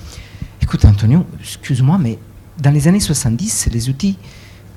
[0.64, 2.18] écoute Antonio, excuse-moi, mais
[2.60, 4.18] dans les années 70, les outils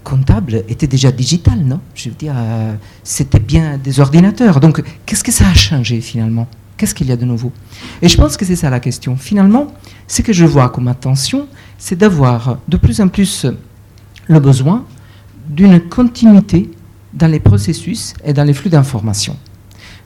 [0.05, 1.81] comptables étaient déjà digitales, non?
[1.95, 4.61] Je veux dire, euh, c'était bien des ordinateurs.
[4.61, 6.47] Donc, qu'est-ce que ça a changé finalement?
[6.77, 7.53] Qu'est-ce qu'il y a de nouveau?
[8.01, 9.17] Et je pense que c'est ça la question.
[9.17, 9.73] Finalement,
[10.09, 11.47] ce que je vois comme attention,
[11.79, 13.47] c'est d'avoir de plus en plus
[14.27, 14.85] le besoin
[15.49, 16.71] d'une continuité
[17.13, 19.37] dans les processus et dans les flux d'informations.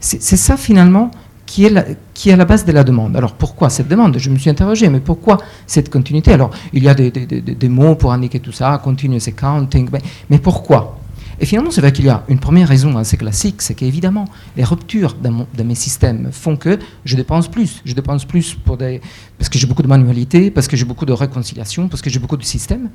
[0.00, 1.10] C'est ça finalement
[1.46, 3.16] qui est, la, qui est à la base de la demande.
[3.16, 4.18] Alors pourquoi cette demande?
[4.18, 6.32] Je me suis interrogé, mais pourquoi cette continuité?
[6.32, 10.38] Alors il y a des, des, mots pour indiquer tout ça, continuous accounting, mais, mais
[10.38, 10.98] pourquoi?
[11.38, 14.24] Et finalement, c'est vrai qu'il y a une première raison assez classique, c'est qu'évidemment,
[14.56, 17.82] les ruptures dans, mes systèmes font que je dépense plus.
[17.84, 19.02] Je dépense plus pour des,
[19.38, 22.18] parce que j'ai beaucoup de manualité, parce que j'ai beaucoup de réconciliation, parce que j'ai
[22.18, 22.88] beaucoup de systèmes,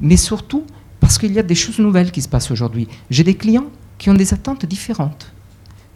[0.00, 0.64] mais surtout
[1.00, 2.86] parce qu'il y a des choses nouvelles qui se passent aujourd'hui.
[3.10, 3.66] J'ai des clients
[3.96, 5.32] qui ont des attentes différentes,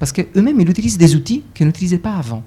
[0.00, 2.42] parce qu'eux-mêmes, ils utilisent des outils qu'ils n'utilisaient pas avant.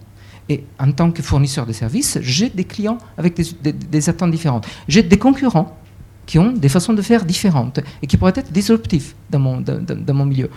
[0.50, 4.68] Et en tant que fournisseur de services, j'ai des clients avec des attentes différentes.
[4.90, 5.78] J'ai des concurrents
[6.26, 10.50] qui ont des façons de faire différentes et qui pourraient être disruptifs dans mon, milieu.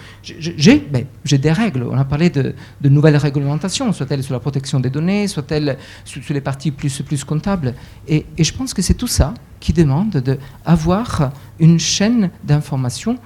[0.90, 1.84] Ben, j'ai des règles.
[1.90, 2.54] On a parlé de,
[2.84, 7.74] nouvelles réglementations, soit-elles sur la protection des données, soit-elles sur, les parties plus, comptables.
[8.08, 10.22] Et, et je pense que c'est tout ça qui demande
[10.64, 13.18] d'avoir une chaîne d'information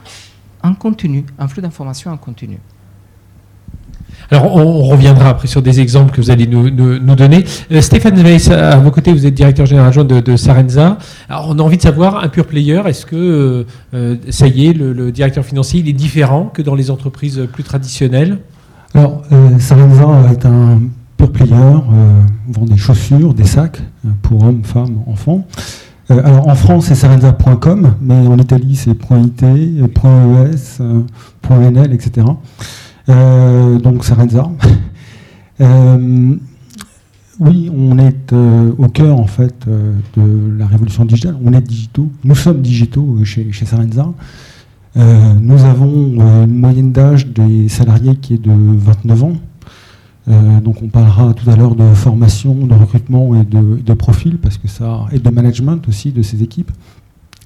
[0.62, 2.58] en continu, un flux d'informations en continu.
[4.30, 6.70] Alors, on, reviendra après sur des exemples que vous allez nous,
[7.16, 7.44] donner.
[7.72, 10.98] Euh, Stéphane Weiss, à vos côtés, vous êtes directeur général adjoint de, Sarenza.
[11.28, 13.64] Alors, on a envie de savoir, un pur player, est-ce que, euh,
[13.94, 17.64] euh, ça y est, le, directeur financier, il est différent que dans les entreprises plus
[17.64, 18.38] traditionnelles?
[18.94, 19.22] Alors,
[19.58, 20.80] Sarenza est un
[21.16, 23.82] pure player, vend des chaussures, des sacs
[24.22, 25.46] pour hommes, femmes, enfants.
[26.08, 30.82] Alors en France, c'est sarenza.com, mais en Italie, c'est .it, .es,
[31.50, 32.26] .nl, etc.
[33.08, 34.50] Euh, donc Sarenza.
[35.62, 36.36] Euh,
[37.38, 39.66] oui, on est euh, au cœur en fait
[40.16, 41.36] de la révolution digitale.
[41.44, 42.08] On est digitaux.
[42.24, 44.10] Nous sommes digitaux chez, Sarenza.
[44.96, 49.34] Nous avons une moyenne d'âge des salariés qui est de 29 ans.
[50.62, 54.56] Donc on parlera tout à l'heure de formation, de recrutement et de, de profil, parce
[54.56, 56.70] que ça, et de management aussi de ces équipes.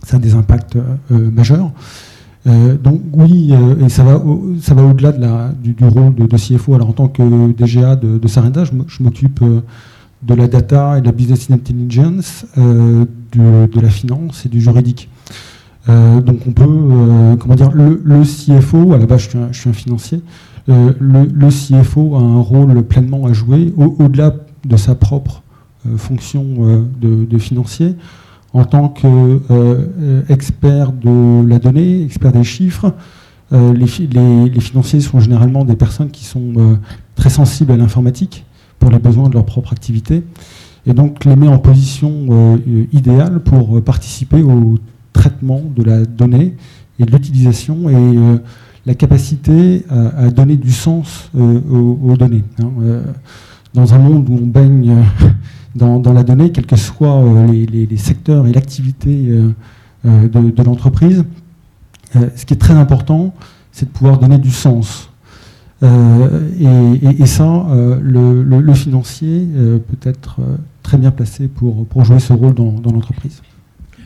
[0.04, 0.78] Ça a des impacts
[1.10, 1.72] majeurs.
[2.46, 6.74] Euh, donc oui, euh, et ça va, au-delà du, rôle de, CFO.
[6.74, 9.61] Alors en tant que DGA de, Sarinda, je m'occupe euh,
[10.22, 15.11] de la data et de la business intelligence, de la finance et du juridique.
[15.87, 20.22] Donc on peut, comment dire, le, CFO, à la base je suis un, financier,
[20.66, 25.42] le, CFO a un rôle pleinement à jouer au- au-delà de sa propre
[25.98, 27.94] fonction de financier
[28.54, 28.88] en tant
[30.28, 32.94] qu'expert de la donnée, expert des chiffres.
[33.52, 36.76] euh, les, fi- les- les financiers sont généralement des personnes qui sont euh,
[37.14, 38.44] très sensibles à l'informatique
[38.78, 40.22] pour les besoins de leur propre activité
[40.86, 44.78] et donc les met en position euh, euh, idéale pour euh, participer au
[45.12, 46.54] traitement de la donnée
[46.98, 48.38] et de l'utilisation et euh,
[48.86, 52.44] la capacité à, donner du sens euh, aux, données.
[52.62, 52.70] hein.
[52.82, 53.02] Euh,
[53.74, 55.28] dans un monde où on baigne euh,
[55.74, 59.50] dans, la donnée, quels que soient euh, les, secteurs et l'activité euh,
[60.06, 61.24] euh, de, l'entreprise,
[62.12, 63.34] ce qui est très important,
[63.72, 65.10] c'est de pouvoir donner du sens.
[65.82, 67.66] Et, ça,
[68.00, 70.40] le, le- financier peut être
[70.82, 73.42] très bien placé pour, jouer ce rôle dans l'entreprise.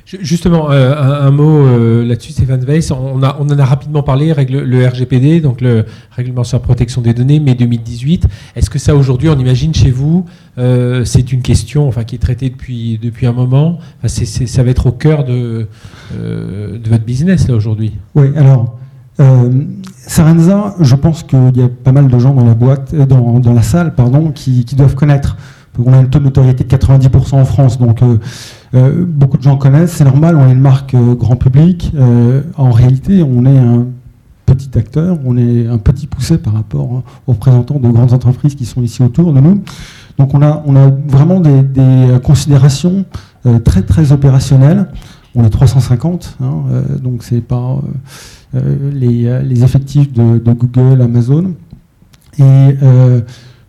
[0.09, 2.91] Ju- Justement, euh, un, mot euh, là-dessus, Stéphane Weiss.
[2.91, 3.23] On, en
[3.59, 8.27] a rapidement parlé, le RGPD, donc le Règlement sur la protection des données, mai 2018.
[8.57, 10.25] Est-ce que ça, aujourd'hui, on imagine chez vous,
[10.57, 13.79] euh, c'est une question enfin, qui est traitée depuis, depuis un moment?
[14.07, 15.67] Ça va être au cœur de,
[16.17, 18.79] de votre business, là, aujourd'hui Oui, alors,
[20.07, 23.53] Sarenza, je pense qu'il y a pas mal de gens dans la boîte, dans, dans
[23.53, 25.37] la salle, pardon, qui, qui doivent connaître.
[25.85, 28.01] On a un taux de notoriété de 90% en France, donc
[28.75, 31.93] euh, beaucoup de gens connaissent, c'est normal, on est une marque euh, grand public.
[31.95, 33.87] Euh, en réalité, on est un
[34.47, 38.55] petit acteur, on est un petit poussé par rapport hein, aux représentants de grandes entreprises
[38.55, 39.63] qui sont ici autour de nous.
[40.19, 40.63] Donc on a,
[41.07, 41.63] vraiment des,
[42.25, 43.05] considérations
[43.65, 44.89] très très opérationnelles.
[45.37, 46.65] On est 350, hein,
[47.01, 47.81] donc c'est pas
[48.53, 51.55] les, effectifs de, Google, Amazon.
[52.41, 52.75] Et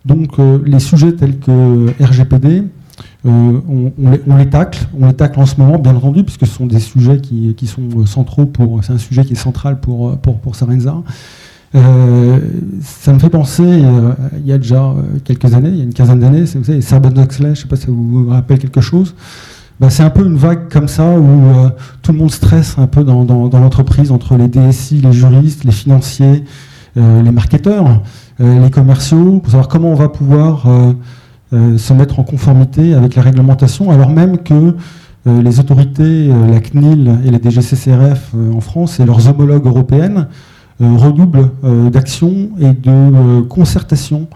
[0.04, 2.64] donc les sujets tels que RGPD,
[3.24, 6.66] on, on les, tacle, on les tacle en ce moment, bien entendu, puisque ce sont
[6.66, 10.16] des sujets qui, sont euh, centraux pour, c'est un sujet qui est central pour, euh,
[10.16, 10.96] pour, Sarenza.
[11.74, 12.38] Euh,
[12.82, 15.84] ça me fait penser, euh, il y a déjà euh, quelques années, il y a
[15.84, 18.80] une quinzaine d'années, c'est- vous savez, je ne sais pas si ça vous rappelle quelque
[18.80, 19.14] chose.
[19.80, 21.70] Ben, c'est un peu une vague comme ça où euh,
[22.02, 25.72] tout le monde stresse un peu dans, dans, l'entreprise entre les DSI, les juristes, les
[25.72, 26.44] financiers,
[26.98, 28.02] euh, les marketeurs,
[28.40, 30.92] euh, les commerciaux, pour savoir comment on va pouvoir euh, euh,
[31.52, 34.74] se mettre en conformité avec la réglementation, alors même que
[35.26, 39.66] euh, les autorités, euh, la CNIL et la DGCCRF euh, en France et leurs homologues
[39.66, 40.28] européennes
[40.80, 44.28] euh, redoublent euh, d'actions et de euh, concertation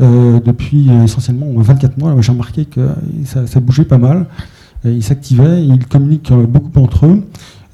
[0.00, 2.14] euh, depuis euh, essentiellement 24 mois.
[2.20, 2.88] J'ai remarqué que
[3.24, 4.26] ça, bougeait pas mal.
[4.86, 7.24] Euh, Ils s'activaient, ils communiquent euh, beaucoup entre eux.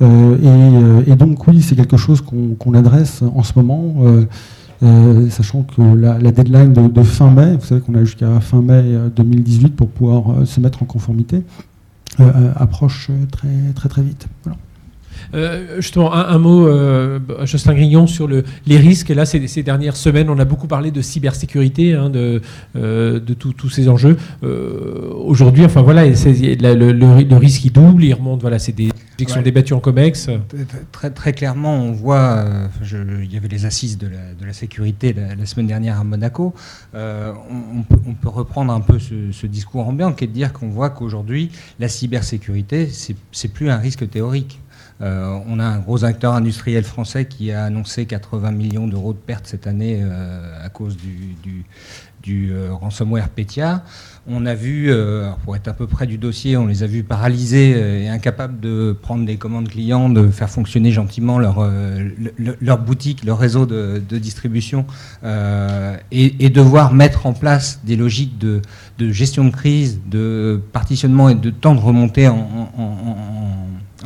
[0.01, 4.25] Euh, et, euh, donc oui, c'est quelque chose qu'on adresse en ce moment, euh,
[4.83, 8.83] euh, sachant que la, deadline de, fin mai, vous savez qu'on a jusqu'à fin mai
[8.85, 11.43] euh, 2018 pour pouvoir euh, se mettre en conformité,
[12.21, 13.27] euh, euh, approche euh,
[13.73, 14.29] très très vite.
[15.35, 19.11] Euh, justement, un, un mot, euh, Jocelyn Grignon, sur le, les risques.
[19.11, 22.41] Et là, ces, ces dernières semaines, on a beaucoup parlé de cybersécurité, hein, de,
[22.77, 24.17] euh, de tous ces enjeux.
[24.43, 28.41] Euh, Aujourd'hui, enfin voilà, la- le, le, le risque il double, il remonte.
[28.41, 29.43] Voilà, c'est des qui sont Ouais.
[29.45, 30.29] débattus en comex.
[30.91, 32.45] Très, très clairement, on voit,
[32.83, 36.01] je- il y avait les assises de la, de la sécurité la, la semaine dernière
[36.01, 36.53] à Monaco.
[36.95, 37.33] On,
[37.79, 40.53] on peut, on peut reprendre un peu ce, ce discours ambiant qui est de dire
[40.53, 42.89] qu'on voit qu'aujourd'hui, la cybersécurité,
[43.33, 44.61] c'est plus un risque théorique.
[45.01, 49.19] Euh, on a un gros acteur industriel français qui a annoncé 80 millions d'euros de
[49.19, 51.35] pertes cette année euh, à cause du,
[52.53, 53.83] euh, ransomware Petya.
[54.27, 54.91] On a vu,
[55.45, 58.97] pour être à peu près du dossier, on les a vus paralysés et incapables de
[58.99, 63.67] prendre des commandes clients, de faire fonctionner gentiment leur, le- le- leur boutique, leur réseau
[63.67, 64.87] de, distribution,
[66.11, 68.63] et, devoir mettre en place des logiques de,
[68.99, 72.71] gestion de crise, de partitionnement et de temps de remontée en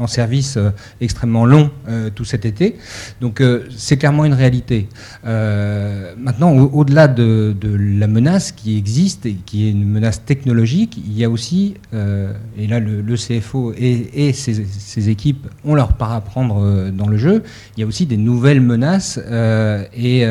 [0.06, 2.76] service euh, extrêmement long euh, tout cet été.
[3.20, 3.42] Donc
[3.76, 4.88] c'est clairement une réalité.
[5.24, 11.24] maintenant, au-delà de, la menace qui existe et qui est une menace technologique, il y
[11.24, 17.08] a aussi, et là le, CFO et, ses, équipes ont leur part à prendre dans
[17.08, 17.42] le jeu,
[17.76, 20.26] il y a aussi des nouvelles menaces et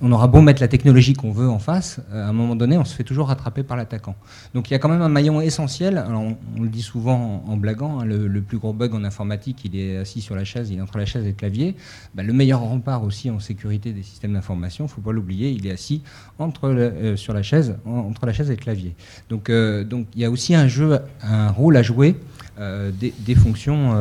[0.00, 2.84] on aura beau mettre la technologie qu'on veut en face, à un moment donné, on
[2.84, 4.14] se fait toujours rattraper par l'attaquant.
[4.54, 5.98] Donc il y a quand même un maillon essentiel.
[5.98, 9.76] Alors, on, le dit souvent en, blaguant, hein, le, plus gros bug en informatique, il
[9.76, 11.74] est assis sur la chaise, il est entre la chaise et le clavier.
[12.14, 15.50] Bah, le meilleur rempart aussi en sécurité des systèmes d'information, il ne faut pas l'oublier,
[15.50, 16.02] il est assis
[16.38, 18.94] entre euh, sur la chaise, entre la chaise et le clavier.
[19.28, 22.16] Donc, euh, donc il y a aussi un jeu, un rôle à jouer
[22.58, 23.94] euh, des, fonctions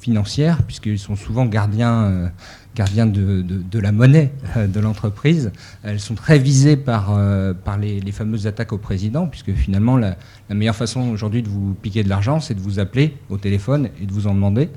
[0.00, 2.30] financières, puisqu'ils sont souvent gardiens
[2.74, 5.50] gardiens de, de, la monnaie euh, de l'entreprise.
[5.82, 10.16] Elles sont très visées par, euh, par les, fameuses attaques au président, puisque finalement, la,
[10.50, 14.06] meilleure façon aujourd'hui de vous piquer de l'argent, c'est de vous appeler au téléphone et
[14.06, 14.68] de vous en demander.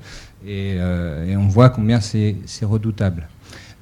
[0.46, 3.28] Et, euh, on voit combien c'est redoutable.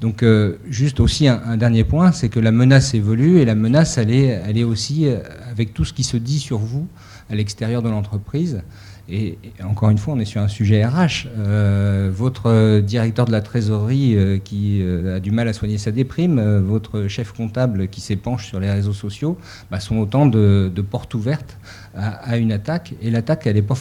[0.00, 0.24] Donc,
[0.68, 4.42] juste aussi un, dernier point, c'est que la menace évolue et la menace, elle est,
[4.44, 5.06] elle est aussi
[5.48, 6.88] avec tout ce qui se dit sur vous
[7.30, 8.62] à l'extérieur de l'entreprise.
[9.08, 11.26] Et, encore une fois, on est sur un sujet RH.
[11.36, 15.90] Euh, votre directeur de la trésorerie euh, qui euh, a du mal à soigner sa
[15.90, 19.36] déprime, votre chef comptable qui s'épanche sur les réseaux sociaux,
[19.70, 21.58] bah, sont autant de, portes ouvertes
[21.96, 22.94] à, une attaque.
[23.02, 23.76] Et l'attaque, elle n'est pas,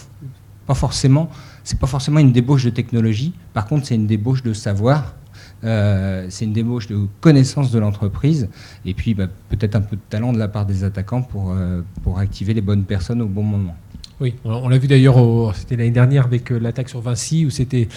[0.74, 1.30] forcément,
[1.63, 3.34] c'est pas forcément une débauche de technologie.
[3.53, 5.15] Par contre, c'est une débauche de savoir.
[5.61, 8.49] c'est une débauche de connaissance de l'entreprise
[8.86, 11.55] et puis bah, peut-être un peu de talent de la part des attaquants pour,
[12.03, 13.76] pour activer les bonnes personnes au bon moment.
[14.22, 15.17] Oui, on l'a vu d'ailleurs,
[15.55, 17.88] c'était l'année dernière avec euh, l'attaque sur Vinci, où c'était,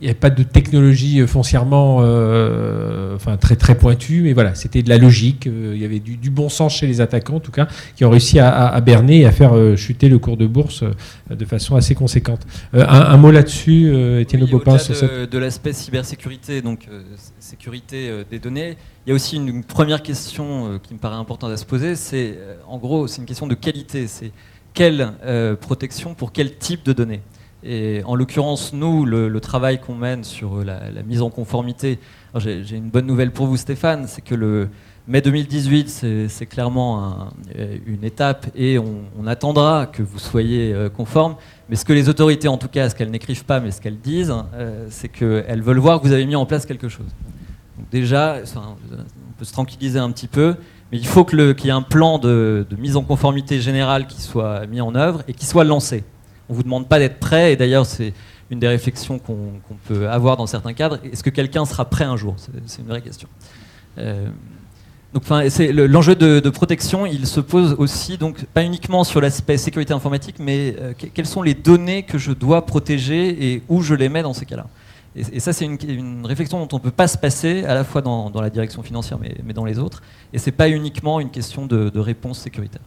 [0.00, 4.56] il n'y avait pas de technologie euh, foncièrement, euh, enfin très très pointue, mais voilà,
[4.56, 5.46] c'était de la logique.
[5.46, 8.40] il y avait du, bon sens chez les attaquants, en tout cas, qui ont réussi
[8.40, 10.82] à, berner et à faire chuter le cours de bourse
[11.30, 12.40] de façon assez conséquente.
[12.72, 16.88] Un, mot là-dessus, Étienne oui, Bopin, sur de, de l'aspect cybersécurité, donc
[17.38, 18.76] sécurité des données.
[19.06, 21.94] Il y a aussi une, une première question qui me paraît importante à se poser.
[21.94, 24.06] C'est, en gros, c'est une question de qualité.
[24.06, 24.32] C'est
[24.74, 27.20] quelle euh, protection pour quel type de données.
[27.64, 31.98] Et en l'occurrence, nous, le, travail qu'on mène sur la, mise en conformité,
[32.36, 34.68] j'ai une bonne nouvelle pour vous Stéphane, c'est que le
[35.08, 41.34] mai 2018, c'est clairement euh, une étape et on, attendra que vous soyez euh, conforme.
[41.68, 43.98] Mais ce que les autorités, en tout cas, ce qu'elles n'écrivent pas, mais ce qu'elles
[43.98, 44.34] disent,
[44.90, 47.08] c'est qu'elles veulent voir que vous avez mis en place quelque chose.
[47.76, 50.54] Donc déjà, on peut se tranquilliser un petit peu.
[50.90, 54.66] Mais il faut qu'il y ait un plan de, mise en conformité générale qui soit
[54.66, 56.04] mis en œuvre et qui soit lancé.
[56.48, 58.14] On ne vous demande pas d'être prêt, et d'ailleurs c'est
[58.50, 60.98] une des réflexions qu'on peut avoir dans certains cadres.
[61.04, 62.36] Est-ce que quelqu'un sera prêt un jour?
[62.66, 63.28] C'est une vraie question.
[63.98, 64.28] Euh,
[65.12, 70.76] l'enjeu de, protection, il se pose aussi, donc pas uniquement sur l'aspect sécurité informatique, mais
[70.80, 74.34] euh, quelles sont les données que je dois protéger et où je les mets dans
[74.34, 74.66] ces cas-là?
[75.16, 78.02] Et, ça, c'est une, réflexion dont on ne peut pas se passer, à la fois
[78.02, 80.02] dans, la direction financière, mais, dans les autres.
[80.32, 82.82] Et ce n'est pas uniquement une question de, réponse sécuritaire.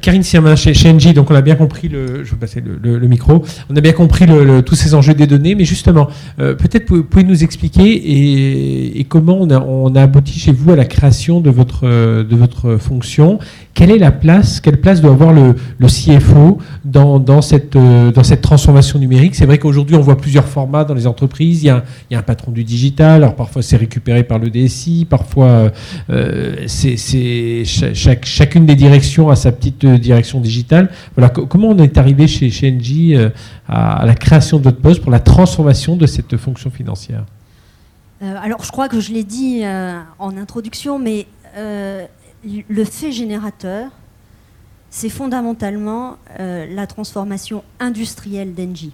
[0.00, 3.08] Karine Siamin chez, chez Engie, donc on a bien compris le, je vais passer le,
[3.08, 4.26] micro, on a bien compris
[4.64, 6.08] tous ces enjeux des données, mais justement,
[6.40, 10.84] euh, peut-être pouvez, vous nous expliquer et, comment on a, abouti chez vous à la
[10.84, 13.38] création de votre, de votre fonction?
[13.74, 15.54] Quelle est la place, quelle place doit avoir le,
[15.86, 19.34] CFO dans, dans, cette, euh, dans cette transformation numérique?
[19.34, 21.62] C'est vrai qu'aujourd'hui, on voit plusieurs formats dans les entreprises.
[21.62, 25.72] Il y, a, un patron du digital, alors parfois c'est récupéré par le DSI, parfois
[26.10, 30.90] euh, c'est chacune des directions a sa petite euh, direction digitale.
[31.16, 33.14] Voilà, comment on est arrivé chez, chez Engie
[33.68, 37.24] à, la création poste pour la transformation de cette fonction financière?
[38.20, 39.62] Alors, je crois que je l'ai dit
[40.18, 41.26] en introduction, mais
[42.44, 43.90] le fait générateur,
[44.92, 48.92] c'est fondamentalement euh, la transformation industrielle d'Engie.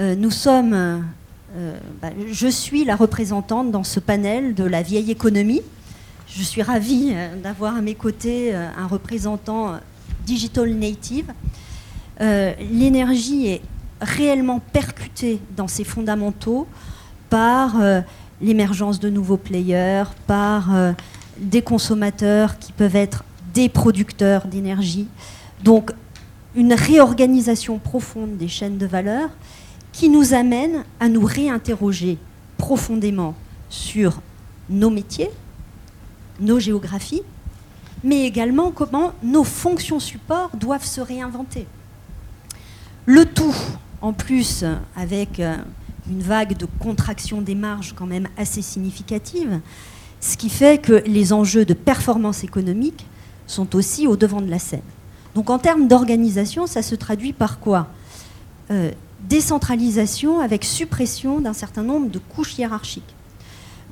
[0.00, 5.10] Euh, nous sommes, euh, bah, je suis la représentante dans ce panel de la vieille
[5.10, 5.60] économie.
[6.36, 7.14] Je suis ravie
[7.44, 9.78] d'avoir à mes côtés un représentant
[10.26, 11.32] digital native.
[12.18, 13.62] L'énergie est
[14.00, 16.66] réellement percutée dans ses fondamentaux
[17.30, 17.76] par
[18.40, 20.70] l'émergence de nouveaux players, par
[21.38, 23.22] des consommateurs qui peuvent être
[23.54, 25.06] des producteurs d'énergie.
[25.62, 25.92] Donc
[26.56, 29.30] une réorganisation profonde des chaînes de valeur
[29.92, 32.18] qui nous amène à nous réinterroger
[32.58, 33.36] profondément
[33.70, 34.20] sur
[34.68, 35.30] nos métiers,
[36.40, 37.22] nos géographies,
[38.02, 41.66] mais également comment nos fonctions support doivent se réinventer.
[43.06, 43.54] Le tout,
[44.00, 44.64] en plus,
[44.96, 45.56] avec euh,
[46.10, 49.60] une vague de contraction des marges quand même assez significative,
[50.20, 53.06] ce qui fait que les enjeux de performance économique
[53.46, 54.80] sont aussi au devant de la scène.
[55.34, 57.88] Donc en termes d'organisation, ça se traduit par quoi?
[59.28, 63.13] Décentralisation avec suppression d'un certain nombre de couches hiérarchiques.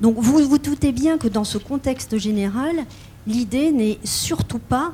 [0.01, 2.75] Donc vous vous doutez bien que dans ce contexte général,
[3.27, 4.93] l'idée n'est surtout pas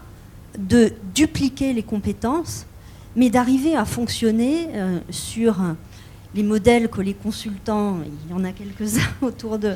[0.58, 2.66] de dupliquer les compétences,
[3.16, 5.58] mais d'arriver à fonctionner euh, sur
[6.36, 9.76] les modèles que les consultants, il y en a quelques-uns autour de,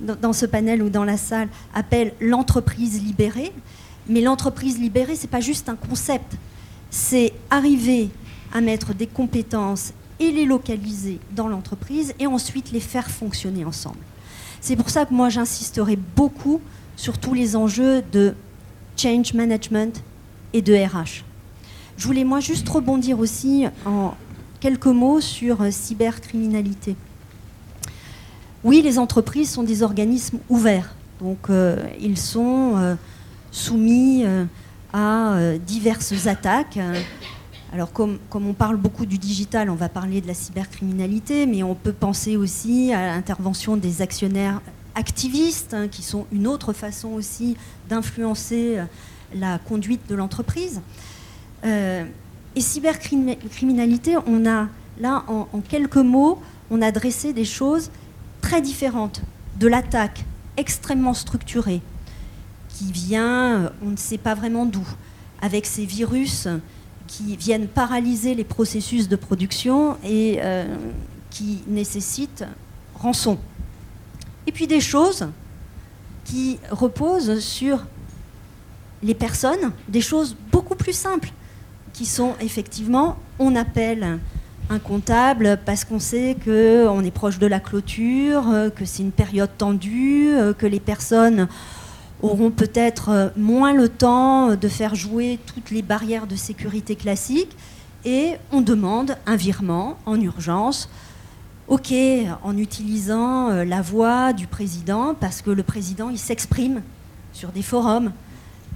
[0.00, 3.52] dans ce panel ou dans la salle, appellent l'entreprise libérée.
[4.08, 6.36] Mais l'entreprise libérée, ce n'est pas juste un concept,
[6.90, 8.10] c'est arriver
[8.52, 13.98] à mettre des compétences et les localiser dans l'entreprise et ensuite les faire fonctionner ensemble.
[14.62, 16.60] C'est pour ça que moi j'insisterai beaucoup
[16.96, 18.32] sur tous les enjeux de
[18.96, 20.04] change management
[20.52, 21.24] et de RH.
[21.96, 24.14] Je voulais moi juste rebondir aussi en
[24.60, 26.94] quelques mots sur euh, cybercriminalité.
[28.62, 32.94] Oui, les entreprises sont des organismes ouverts, donc euh, ils sont euh,
[33.50, 34.24] soumis
[34.92, 35.36] à
[35.66, 36.78] diverses attaques.
[37.72, 41.74] Alors comme, on parle beaucoup du digital, on va parler de la cybercriminalité, mais on
[41.74, 44.60] peut penser aussi à l'intervention des actionnaires
[44.94, 47.56] activistes, hein, qui sont une autre façon aussi
[47.88, 48.78] d'influencer
[49.34, 50.82] la conduite de l'entreprise.
[51.64, 52.04] Euh,
[52.54, 54.68] et cybercriminalité, on a
[55.00, 57.90] là, en, quelques mots, on a dressé des choses
[58.42, 59.22] très différentes
[59.58, 60.24] de l'attaque
[60.58, 61.80] extrêmement structurée
[62.68, 64.86] qui vient, on ne sait pas vraiment d'où,
[65.40, 66.48] avec ces virus
[67.12, 70.64] qui viennent paralyser les processus de production et euh,
[71.28, 72.44] qui nécessitent
[72.94, 73.36] rançon.
[74.46, 75.28] Et puis des choses
[76.24, 77.84] qui reposent sur
[79.02, 81.32] les personnes, des choses beaucoup plus simples,
[81.92, 84.18] qui sont effectivement, on appelle
[84.70, 88.44] un comptable parce qu'on sait qu'on est proche de la clôture,
[88.74, 91.46] que c'est une période tendue, que les personnes
[92.22, 97.56] auront peut-être moins le temps de faire jouer toutes les barrières de sécurité classiques,
[98.04, 100.88] et on demande un virement en urgence.
[101.68, 101.94] OK,
[102.42, 106.82] en utilisant la voix du président, parce que le président, il s'exprime
[107.32, 108.12] sur des forums.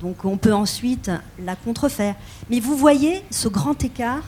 [0.01, 1.11] Donc on peut ensuite
[1.42, 2.14] la contrefaire.
[2.51, 4.22] Mais vous voyez ce grand écart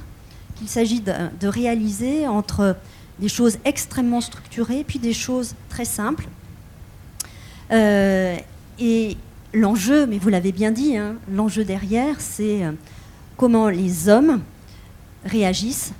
[0.57, 2.77] qu'il s'agit de, réaliser entre
[3.19, 6.29] des choses extrêmement structurées puis des choses très simples.
[7.71, 8.37] Euh,
[8.79, 9.17] et
[9.55, 12.73] l'enjeu, mais vous l'avez bien dit, hein, l'enjeu derrière, c'est euh,
[13.37, 14.41] comment les hommes
[15.25, 15.93] réagissent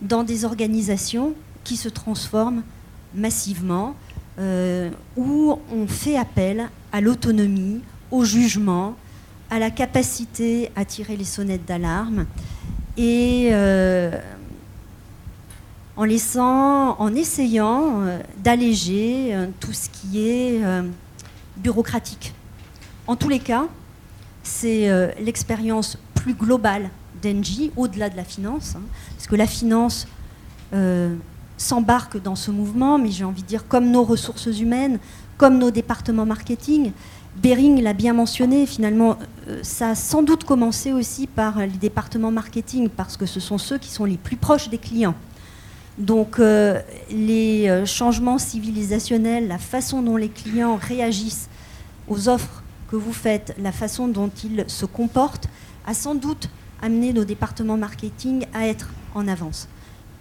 [0.00, 2.62] dans des organisations qui se transforment
[3.14, 3.94] massivement,
[4.38, 8.94] euh, où on fait appel à l'autonomie, au jugement,
[9.50, 12.26] à la capacité à tirer les sonnettes d'alarme
[12.96, 14.18] et euh,
[15.96, 18.00] en laissant, en essayant
[18.42, 20.60] d'alléger tout ce qui est
[21.56, 22.34] bureaucratique.
[23.06, 23.64] En tous les cas,
[24.42, 26.90] c'est l'expérience plus globale
[27.22, 28.82] d'Engie, au-delà de la finance, hein,
[29.16, 30.06] parce que la finance
[31.56, 34.98] s'embarque dans ce mouvement, mais j'ai envie de dire comme nos ressources humaines,
[35.36, 36.92] comme nos départements marketing,
[37.36, 39.16] Bering l'a bien mentionné, finalement,
[39.48, 43.56] euh, ça a sans doute commencé aussi par les départements marketing, parce que ce sont
[43.56, 45.14] ceux qui sont les plus proches des clients.
[45.98, 46.80] Donc euh,
[47.10, 51.48] les euh, changements civilisationnels, la façon dont les clients réagissent
[52.08, 55.48] aux offres que vous faites, la façon dont ils se comportent,
[55.86, 56.48] a sans doute
[56.80, 59.68] amené nos départements marketing à être en avance.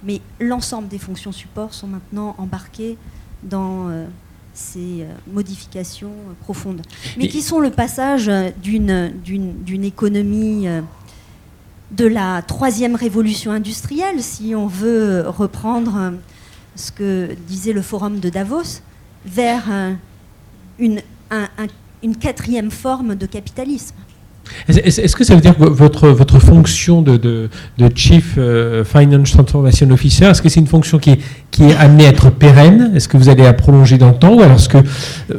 [0.04, 2.98] Mais l'ensemble des fonctions support sont maintenant embarquées
[3.44, 3.90] dans
[4.54, 6.82] ces euh, modifications euh, profondes,
[7.18, 8.30] mais qui sont le passage
[8.62, 10.68] d'une économie
[11.92, 16.14] de la troisième révolution industrielle, si on veut reprendre
[16.76, 18.82] ce que disait le forum de Davos,
[19.26, 19.64] vers
[20.80, 21.02] une,
[22.20, 23.96] quatrième forme de capitalisme.
[24.68, 27.50] Est-ce que ça veut dire que votre, votre fonction de,
[27.96, 31.20] Chief euh, Finance Transformation Officer, est-ce que c'est une fonction qui est,
[31.50, 32.92] qui est amenée à être pérenne?
[32.96, 34.82] Est-ce que vous allez la prolonger dans le temps Ou alors est-ce que euh,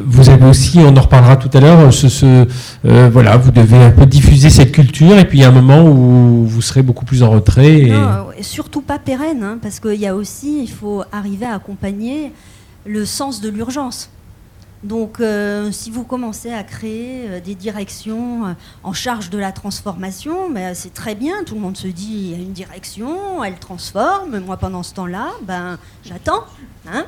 [0.05, 2.47] vous avez aussi, on en reparlera tout à l'heure, ce, ce
[2.85, 5.53] euh, voilà, vous devez un peu diffuser cette culture et puis il y a un
[5.53, 7.91] moment où vous serez beaucoup plus en retrait et...
[7.91, 12.33] Non, surtout pas pérenne, hein, parce qu'il y a aussi, il faut arriver à accompagner
[12.87, 14.11] le sens de l'urgence.
[14.83, 18.53] Donc, euh, si vous commencez à créer euh, des directions euh,
[18.83, 21.45] en charge de la transformation, ben, c'est très bien.
[21.45, 24.41] Tout le monde se dit il y a une direction, elle transforme.
[24.41, 26.45] Moi, pendant ce temps-là, ben, j'attends.
[26.89, 27.07] Hein.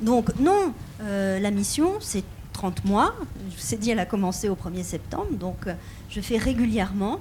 [0.00, 3.14] Donc, non, la mission, c'est 30 mois.
[3.50, 5.32] Je vous ai dit, elle a commencé au 1er septembre.
[5.32, 5.66] Donc,
[6.08, 7.20] je fais régulièrement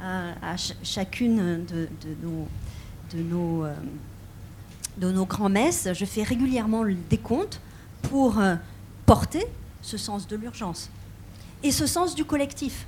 [0.00, 1.88] à chacune de,
[3.32, 3.66] nos,
[5.00, 7.62] nos grands-messes, je fais régulièrement le décompte
[8.02, 8.38] pour
[9.08, 9.46] porter
[9.80, 10.90] ce sens de l'urgence
[11.64, 12.86] et ce sens du collectif.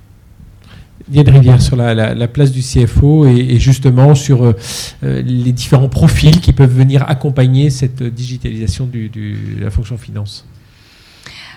[1.11, 4.53] Yann Rivière, sur la, place du CFO et, justement sur euh,
[5.03, 9.09] euh, les différents profils qui peuvent venir accompagner cette digitalisation de
[9.59, 10.45] la fonction finance.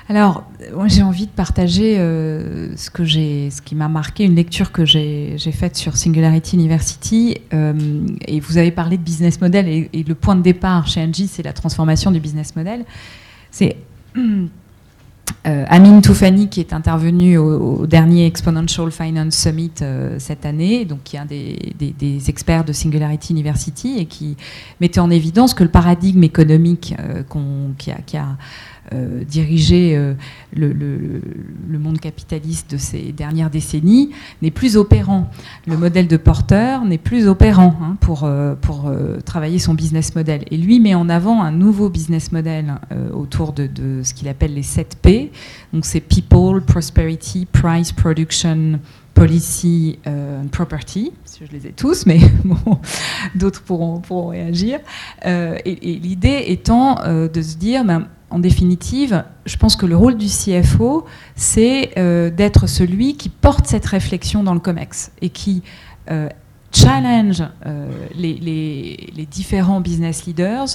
[0.09, 0.45] Alors,
[0.75, 4.87] moi j'ai envie de partager euh, ce, que ce qui m'a marqué, une lecture que
[4.87, 7.37] j'ai faite sur Singularity University.
[7.53, 11.27] et vous avez parlé de business model, et, et le point de départ chez Angie,
[11.27, 12.87] c'est la transformation du business model.
[13.51, 13.77] C'est
[14.17, 21.03] euh, Amine Toufani, qui est intervenu au, dernier Exponential Finance Summit euh, cette année, donc
[21.05, 24.37] qui est un des, experts de Singularity University et qui
[24.81, 27.23] mettait en évidence que le paradigme économique euh,
[27.77, 28.37] qui, a,
[28.93, 30.12] euh, diriger euh,
[30.55, 34.11] le, monde capitaliste de ces dernières décennies
[34.43, 35.30] n'est plus opérant.
[35.66, 38.91] Le modèle de porteur n'est plus opérant hein, pour, euh, pour
[39.24, 40.45] travailler son business model.
[40.51, 42.74] Et lui met en avant un nouveau business model
[43.12, 43.68] autour de,
[44.03, 45.32] ce qu'il appelle les 7 P.
[45.72, 48.80] Donc c'est People, Prosperity, Price, Production,
[49.14, 49.99] policy
[50.51, 52.18] property, je les ai tous, mais
[53.35, 54.80] d'autres pourront, pourront, réagir.
[55.24, 60.26] et, l'idée étant de se dire, ben, en définitive, je pense que le rôle du
[60.26, 61.05] CFO,
[61.37, 65.62] c'est euh, d'être celui qui porte cette réflexion dans le COMEX et qui
[66.11, 66.28] euh,
[66.72, 70.66] challenge euh, les, différents business leaders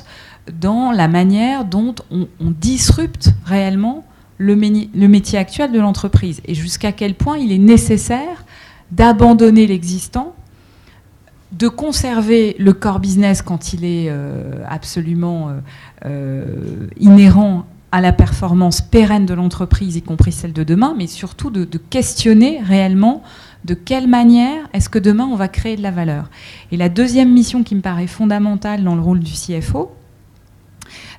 [0.58, 4.06] dans la manière dont on, disrupte réellement
[4.38, 6.42] le, le métier actuel de l'entreprise.
[6.46, 8.46] Et jusqu'à quel point il est nécessaire
[8.92, 10.34] d'abandonner l'existant
[11.52, 15.60] de conserver le core business quand il est euh, absolument euh,
[16.06, 21.50] euh, inhérent à la performance pérenne de l'entreprise, y compris celle de demain, mais surtout
[21.50, 23.24] de, questionner réellement
[23.66, 26.30] de quelle manière est-ce que demain on va créer de la valeur.
[26.72, 29.92] Et la deuxième mission qui me paraît fondamentale dans le rôle du CFO,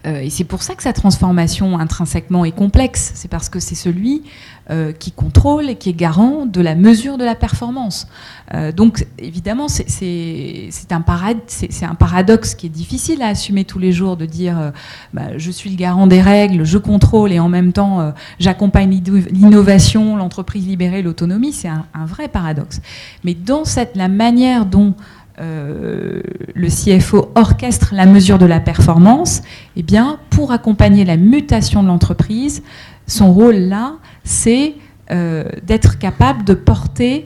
[0.05, 4.23] et c'est pour ça que sa transformation intrinsèquement est complexe, c'est parce que c'est celui
[4.71, 8.07] euh, qui contrôle et qui est garant de la mesure de la performance.
[8.55, 14.17] Euh, donc évidemment, c'est un, un, paradoxe qui est difficile à assumer tous les jours
[14.17, 14.71] de dire euh,
[15.13, 20.17] bah, je suis le garant des règles, je contrôle et en même temps j'accompagne l'innovation,
[20.17, 21.53] l'entreprise libérée, l'autonomie.
[21.53, 22.81] C'est un, vrai paradoxe.
[23.25, 24.95] Mais dans cette, la manière dont
[25.41, 29.43] le CFO orchestre la mesure de la performance,
[29.77, 32.63] eh bien, pour accompagner la mutation de l'entreprise,
[33.07, 34.75] son rôle là, c'est
[35.11, 37.25] euh, d'être capable de porter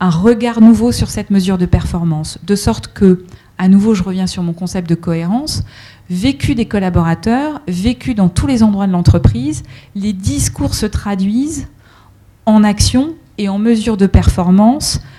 [0.00, 3.24] un regard nouveau sur cette mesure de performance, de sorte que,
[3.58, 5.64] à nouveau, je reviens sur mon concept de cohérence,
[6.08, 11.68] vécu des collaborateurs, vécu dans tous les endroits de l'entreprise, les discours se traduisent
[12.46, 15.17] en action et en mesure de performance euh, euh,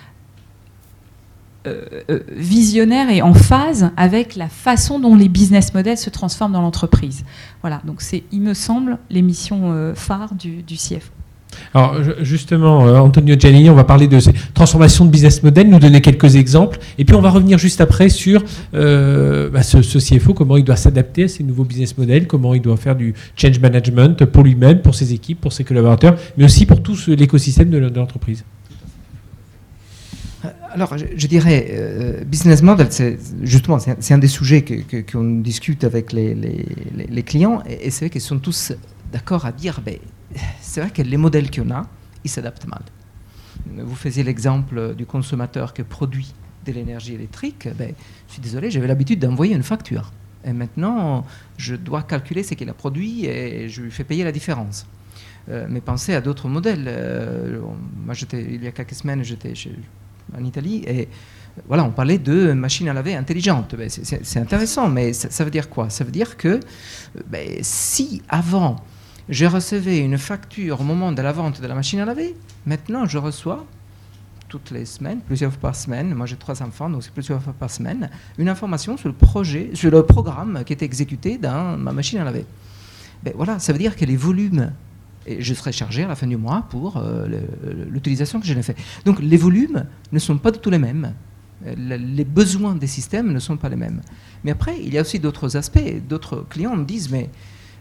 [2.32, 7.26] visionnaire et en phase avec la façon dont les business models se transforment dans l'entreprise.
[7.62, 11.12] Voilà, donc c'est, il me semble, l'émission phare du, du CFO.
[11.74, 15.80] Alors justement, euh, Antonio Giannini, on va parler de ces transformations de business model, nous
[15.80, 18.43] donner quelques exemples, et puis on va revenir juste après sur
[18.74, 22.62] euh, bah, ce, CFO, comment il doit s'adapter à ces nouveaux business models, comment il
[22.62, 26.66] doit faire du change management pour lui-même, pour ses équipes, pour ses collaborateurs, mais aussi
[26.66, 28.43] pour tout l'écosystème de l'entreprise.
[30.72, 34.63] Alors, je, dirais, business model, c'est justement, c'est un, des sujets
[35.11, 38.74] qu'on discute avec les, les clients, et, c'est vrai qu'ils sont tous
[39.11, 39.97] d'accord à dire, ben,
[40.61, 41.88] c'est vrai que les modèles qu'on a,
[42.24, 42.84] ils s'adaptent mal.
[43.78, 46.34] Vous faisiez l'exemple du consommateur qui produit
[46.65, 47.67] de l'énergie électrique.
[47.78, 47.93] Ben,
[48.28, 50.11] je suis désolé, j'avais l'habitude d'envoyer une facture.
[50.45, 51.26] Et maintenant,
[51.57, 54.86] je dois calculer ce qu'il a produit et je lui fais payer la différence.
[55.49, 56.86] Euh, mais pensez à d'autres modèles.
[56.88, 57.59] Euh,
[58.05, 59.53] moi, il y a quelques semaines, j'étais
[60.38, 61.07] en Italie et
[61.67, 63.75] voilà, on parlait de machines à laver intelligentes.
[63.75, 65.89] Ben, c'est intéressant, mais ça, veut dire quoi?
[65.89, 66.59] Ça veut dire que
[67.27, 68.77] ben, si avant
[69.30, 72.36] je recevais une facture au moment de la vente de la machine à laver.
[72.65, 73.65] Maintenant, je reçois
[74.47, 77.53] toutes les semaines, plusieurs fois par semaine, moi j'ai trois enfants, donc c'est plusieurs fois
[77.53, 78.09] par semaine,
[78.39, 82.23] une information sur le projet, sur le programme qui est exécuté dans ma machine à
[82.23, 82.45] laver.
[83.21, 84.71] Ben voilà, ça veut dire que les volumes,
[85.30, 87.27] et je serai chargé à la fin du mois pour euh,
[87.89, 88.75] l'utilisation que j'en ai fait.
[89.05, 91.13] Donc les volumes ne sont pas du tout les mêmes.
[91.77, 94.01] Les besoins des systèmes ne sont pas les mêmes.
[94.43, 95.93] Mais après, il y a aussi d'autres aspects.
[96.07, 97.30] D'autres clients me disent, mais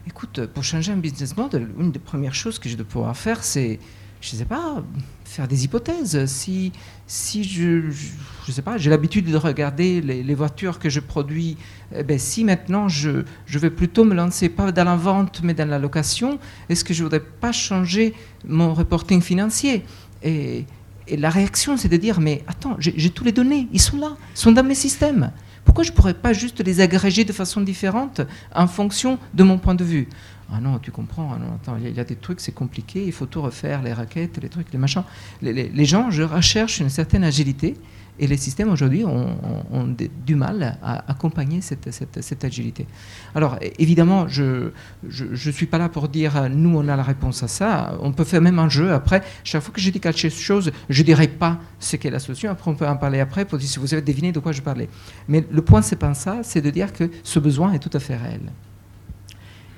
[0.05, 3.43] écoute, pour changer un business model, une des premières choses que je dois pouvoir faire,
[3.43, 3.79] c'est,
[4.21, 4.83] je ne sais pas,
[5.23, 6.25] faire des hypothèses.
[6.25, 6.71] Si,
[7.07, 11.57] si je, je, sais pas, j'ai l'habitude de regarder les, voitures que je produis,
[11.95, 15.53] eh ben, si maintenant je, je vais plutôt me lancer pas dans la vente mais
[15.53, 18.13] dans la location, est-ce que je voudrais pas changer
[18.45, 19.85] mon reporting financier?
[20.21, 20.65] Et,
[21.07, 24.17] et la réaction, c'est de dire, mais attends, j'ai tous les données, ils sont là,
[24.35, 25.31] ils sont dans mes systèmes.
[25.65, 28.21] Pourquoi je ne pourrais pas juste les agréger de façon différente
[28.53, 30.07] en fonction de mon point de vue?
[30.51, 33.11] Ah non, tu comprends, ah non, attends, il y, a des trucs, c'est compliqué, il
[33.11, 35.03] faut tout refaire, les raquettes, les trucs, les machins.
[35.41, 37.75] Les, gens, je recherche une certaine agilité
[38.17, 39.95] et les systèmes aujourd'hui ont,
[40.25, 42.87] du mal à accompagner cette, agilité.
[43.35, 44.71] Alors évidemment, je
[45.03, 47.97] ne suis pas là pour dire nous on a la réponse à ça.
[48.01, 49.21] On peut faire même un jeu après.
[49.43, 52.51] Chaque fois que je dis quelque chose, je ne dirai pas ce qu'est la solution.
[52.51, 54.61] Après on peut en parler après pour dire si vous avez deviné de quoi je
[54.61, 54.89] parlais.
[55.27, 57.99] Mais le point c'est pas ça, c'est de dire que ce besoin est tout à
[57.99, 58.41] fait réel.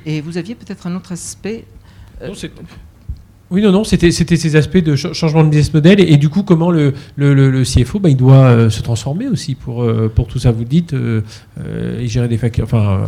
[0.06, 1.66] Et vous aviez peut-être un autre aspect.
[2.22, 2.34] Euh,
[3.52, 6.72] oui, non, non, c'était ces aspects de changement de business model et, du coup, comment
[6.72, 10.52] le, le, CFO, bah, il doit euh, se transformer aussi pour, euh, pour tout ça.
[10.52, 11.22] Vous dites, euh,
[12.00, 13.02] il gérer des factures, enfin,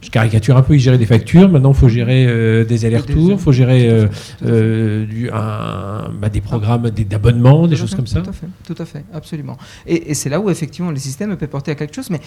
[0.00, 3.38] je caricature un peu, il gérait des factures, maintenant il faut gérer des allers-retours, il
[3.38, 4.08] faut gérer
[4.40, 8.22] du, un, bah, des programmes d'abonnement, des choses comme ça.
[8.22, 9.58] Tout à fait, tout à fait, absolument.
[9.86, 12.20] Et, et c'est là où effectivement le système peut porter à quelque chose, mais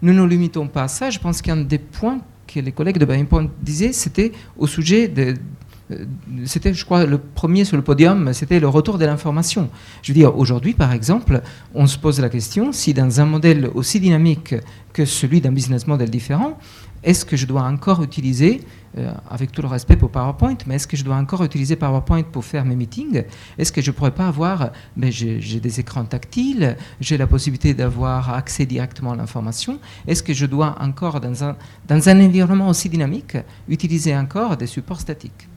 [0.00, 1.10] nous ne nous limitons pas à ça.
[1.10, 2.20] Je pense qu'un des points
[2.56, 5.34] les collègues de Bain Point disaient, c'était au sujet de
[5.90, 6.04] euh,
[6.44, 9.68] c'était, je crois, le premier sur le podium, c'était le retour de l'information.
[10.02, 11.42] Je veux dire, aujourd'hui, par exemple,
[11.74, 14.54] on se pose la question si dans un modèle aussi dynamique
[14.92, 16.58] que celui d'un business model différent,
[17.02, 18.60] est-ce que je dois encore utiliser,
[18.98, 22.22] euh, avec tout le respect pour PowerPoint, mais est-ce que je dois encore utiliser PowerPoint
[22.22, 23.24] pour faire mes meetings?
[23.58, 27.26] Est-ce que je ne pourrais pas avoir, mais ben, j'ai des écrans tactiles, j'ai la
[27.26, 29.80] possibilité d'avoir accès directement à l'information.
[30.06, 31.56] Est-ce que je dois encore, dans un,
[31.88, 33.36] dans un environnement aussi dynamique,
[33.68, 35.48] utiliser encore des supports statiques?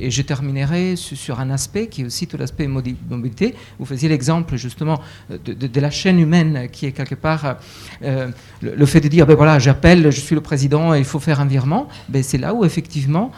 [0.00, 3.54] Et je terminerai sur un aspect qui est aussi tout l'aspect mobilité.
[3.78, 7.56] Vous faisiez l'exemple justement de, la chaîne humaine qui est quelque part
[8.02, 8.28] euh,
[8.62, 11.46] le, fait de dire, ben voilà, j'appelle, je suis le président il faut faire un
[11.46, 11.88] virement.
[12.08, 13.30] Ben c'est là où effectivement,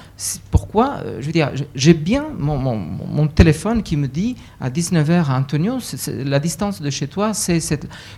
[0.50, 5.78] pourquoi, euh, je veux dire, j'ai bien mon, téléphone qui me dit à 19h, Antonio,
[6.06, 7.58] la distance de chez toi, c'est.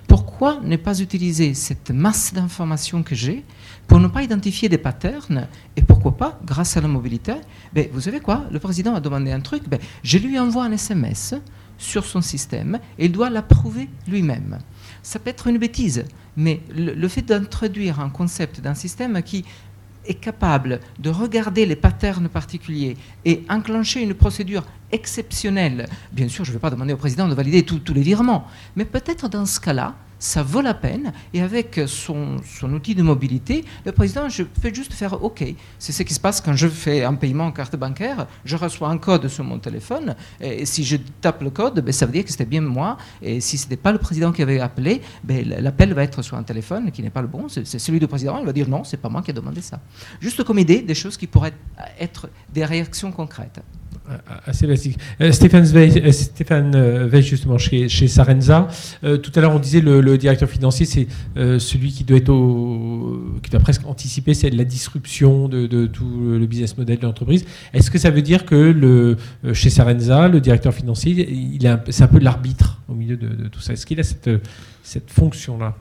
[0.07, 3.45] Pourquoi ne pas utiliser cette masse d'informations que j'ai
[3.91, 7.35] pour ne pas identifier des patterns, et pourquoi pas, grâce à la mobilité,
[7.73, 10.71] ben, vous savez quoi, le président a demandé un truc, ben, je lui envoie un
[10.71, 11.35] SMS
[11.77, 14.59] sur son système et il doit l'approuver lui-même.
[15.03, 16.05] Ça peut être une bêtise,
[16.37, 19.45] mais le, fait d'introduire un concept d'un système qui
[20.07, 26.51] est capable de regarder les patterns particuliers et enclencher une procédure exceptionnelle, bien sûr, je
[26.51, 29.59] ne vais pas demander au président de valider tous les virements, mais peut-être dans ce
[29.59, 31.13] cas-là, ça vaut la peine.
[31.35, 35.43] Et avec son, son, outil de mobilité, le président, je peux juste faire OK.
[35.79, 38.29] C'est ce qui se passe quand je fais un paiement en carte bancaire.
[38.45, 40.15] Je reçois un code sur mon téléphone.
[40.41, 42.99] Et si je tape le code, ben, ça veut dire que c'était bien moi.
[43.23, 46.37] Et si ce n'était pas le président qui avait appelé, ben, l'appel va être sur
[46.37, 47.49] un téléphone qui n'est pas le bon.
[47.49, 48.39] C'est celui du président.
[48.39, 49.81] Il va dire non, c'est pas moi qui ai demandé ça.
[50.21, 51.55] Juste comme idée, des choses qui pourraient
[51.99, 53.61] être des réactions concrètes.
[54.11, 54.99] Euh, assez basique.
[55.21, 56.03] Euh, Stéphane Veil,
[56.75, 58.69] euh, justement, chez, chez Sarenza.
[59.03, 61.07] tout à l'heure, on disait le, le directeur financier, c'est
[61.37, 62.31] celui qui doit être
[63.43, 67.45] qui doit presque anticiper c'est la disruption de, de, tout le business model de l'entreprise.
[67.73, 69.17] Est-ce que ça veut dire que le,
[69.53, 73.61] chez Sarenza, le directeur financier, il c'est un peu l'arbitre au milieu de, de tout
[73.61, 73.73] ça?
[73.73, 74.31] Est-ce qu'il a cette,
[74.83, 75.77] cette fonction-là?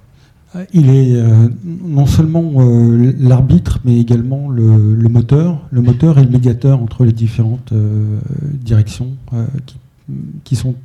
[0.74, 4.64] Il est euh, non seulement euh, l'arbitre, mais également le,
[5.10, 8.18] moteur, le moteur et le médiateur entre les différentes euh,
[8.54, 9.12] directions
[10.44, 10.76] qui, sont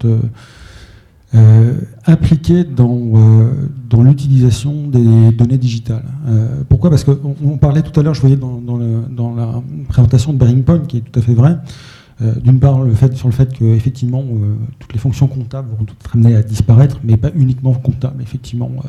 [2.06, 6.04] impliquées dans, l'utilisation des données digitales.
[6.68, 6.90] pourquoi?
[6.90, 10.98] Parce qu'on parlait tout à l'heure, je voyais dans, la présentation de Bearing Point, qui
[10.98, 11.56] est tout à fait vrai,
[12.22, 12.78] euh, d'une part,
[13.14, 17.00] sur le fait que effectivement euh, toutes les fonctions comptables vont être amenées à disparaître,
[17.02, 18.22] mais pas uniquement comptables.
[18.22, 18.88] Effectivement, euh,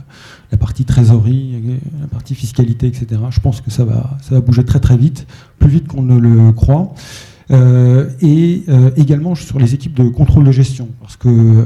[0.52, 3.22] la partie trésorerie, la partie fiscalité, etc.
[3.32, 5.26] Je pense que ça va, ça va bouger très très vite,
[5.58, 6.94] plus vite qu'on ne le croit.
[7.50, 8.64] et
[8.98, 11.66] également sur les équipes de contrôle de gestion, parce que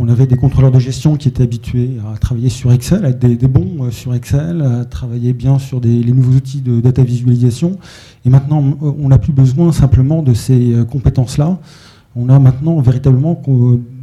[0.00, 3.18] on avait des contrôleurs de gestion qui étaient habitués à travailler sur Excel, à être
[3.18, 7.78] des, bons euh, sur Excel, à travailler bien sur les nouveaux outils de data visualisation.
[8.24, 11.58] Et maintenant, on n'a plus besoin simplement de ces euh, compétences-là.
[12.14, 13.40] On a maintenant véritablement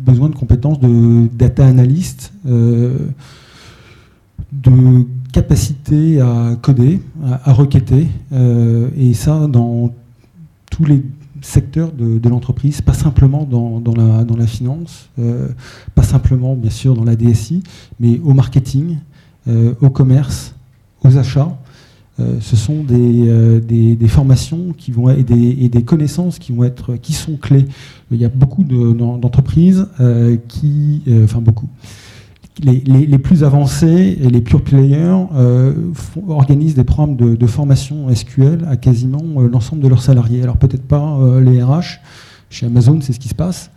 [0.06, 2.98] besoin de compétences de data analyst, euh,
[4.52, 7.02] de capacité à coder,
[7.44, 8.08] à, requêter.
[8.98, 9.94] et ça, dans
[10.72, 11.04] tous les
[11.46, 15.50] secteur de, l'entreprise, pas simplement dans, la, dans la, finance, euh,
[15.94, 17.62] pas simplement bien sûr dans la DSI,
[18.00, 18.98] mais au marketing,
[19.48, 20.56] euh, au commerce,
[21.04, 21.56] aux achats.
[22.20, 23.62] Euh, ce sont des,
[23.96, 27.66] des, formations qui vont, et, des, et des connaissances qui, vont être, qui sont clés.
[28.12, 29.88] Il y a beaucoup d'entreprises
[30.48, 31.70] qui, enfin beaucoup,
[32.64, 35.74] les, plus avancés et les pure players euh,
[36.28, 40.42] organisent des programmes de, formation SQL à quasiment euh, l'ensemble de leurs salariés.
[40.42, 42.00] Alors peut-être pas euh, les RH,
[42.50, 43.72] chez Amazon c'est ce qui se passe,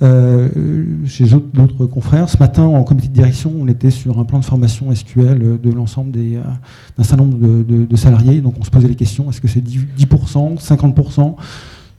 [0.00, 2.28] chez d'autres confrères.
[2.30, 5.70] Ce matin, en comité de direction, on était sur un plan de formation SQL de
[5.70, 8.40] l'ensemble d'un certain nombre de, salariés.
[8.40, 11.34] Donc on se posait les questions, est-ce que c'est 10%, 50%,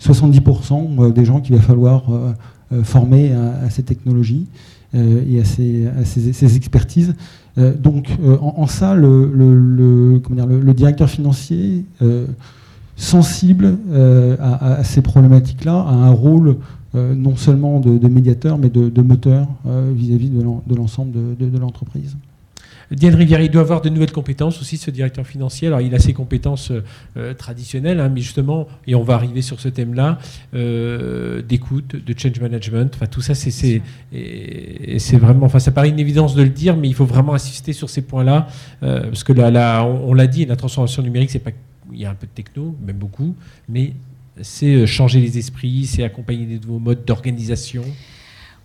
[0.04, 2.06] 70% des gens qu'il va falloir
[2.82, 4.48] former à, ces technologies?
[4.94, 7.16] Et à ces, expertises
[7.58, 8.10] donc
[8.42, 11.86] en, ça, le, directeur financier
[12.96, 13.78] sensible
[14.40, 16.58] à, ces problématiques-là a un rôle
[16.94, 22.18] euh, non seulement de, médiateur, mais de, moteur euh, vis-à-vis de l'ensemble de, l'entreprise.
[22.92, 25.68] Diane Rivière, il doit avoir de nouvelles compétences aussi, ce directeur financier.
[25.68, 26.72] Alors, il a ses compétences
[27.18, 30.20] euh, traditionnelles, hein, mais justement, et on va arriver sur ce thème-là,
[31.48, 32.94] d'écoute, de change management.
[32.96, 33.82] Enfin, tout ça, c'est
[35.18, 35.46] vraiment.
[35.46, 38.02] Enfin, ça paraît une évidence de le dire, mais il faut vraiment insister sur ces
[38.02, 38.48] points-là,
[38.82, 41.52] parce que là, là on, l'a dit, la transformation numérique, c'est pas.
[41.94, 43.36] Il y a un peu de techno, même beaucoup,
[43.68, 43.94] mais
[44.42, 47.84] c'est euh, changer les esprits, c'est accompagner des nouveaux modes d'organisation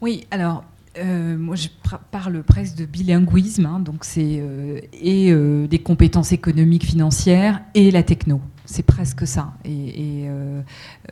[0.01, 0.64] Oui, alors
[0.99, 1.69] euh, moi, je
[2.11, 5.33] parle presque de bilinguisme, hein, donc c'est euh, et
[5.69, 8.41] des compétences économiques, financières et la techno.
[8.65, 9.55] C'est presque ça.
[9.65, 10.27] Et,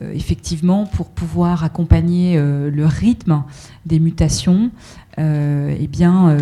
[0.01, 3.45] effectivement, pour pouvoir accompagner le rythme
[3.87, 4.72] des mutations,
[5.18, 6.37] eh bien,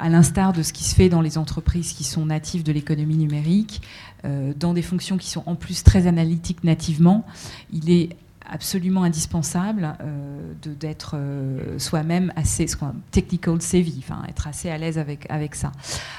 [0.00, 3.18] à l'instar de ce qui se fait dans les entreprises qui sont natives de l'économie
[3.18, 3.82] numérique,
[4.24, 7.26] euh, dans des fonctions qui sont en plus très analytiques nativement,
[7.72, 8.10] il est
[8.48, 12.66] absolument indispensable euh, d'être euh, soi-même assez
[13.10, 15.72] technical savvy, enfin être assez à l'aise avec, avec ça.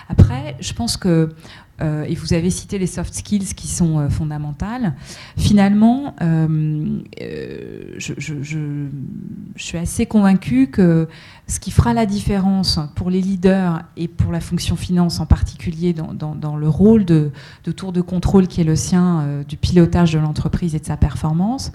[0.09, 1.34] Après, je pense que
[1.82, 4.93] euh, et vous avez cité les soft skills qui sont euh, fondamentales.
[5.38, 6.99] Finalement, euh,
[7.97, 8.88] je,
[9.55, 11.07] suis assez convaincue que
[11.47, 15.93] ce qui fera la différence pour les leaders et pour la fonction finance en particulier
[15.93, 17.32] dans, le rôle de,
[17.76, 21.72] tour de contrôle qui est le sien du pilotage de l'entreprise et de sa performance,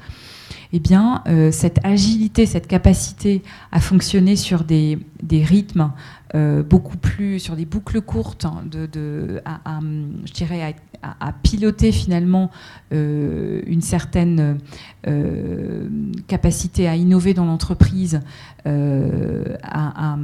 [0.73, 1.23] eh bien,
[1.53, 5.93] cette agilité, cette capacité à fonctionner sur des, des rythmes
[6.37, 9.81] euh, beaucoup plus sur des boucles courtes, hein, de, à,
[10.27, 12.51] je dirais à, piloter finalement
[12.93, 14.59] euh, une certaine
[15.07, 15.89] euh,
[16.27, 18.21] capacité à innover dans l'entreprise,
[18.67, 20.17] à,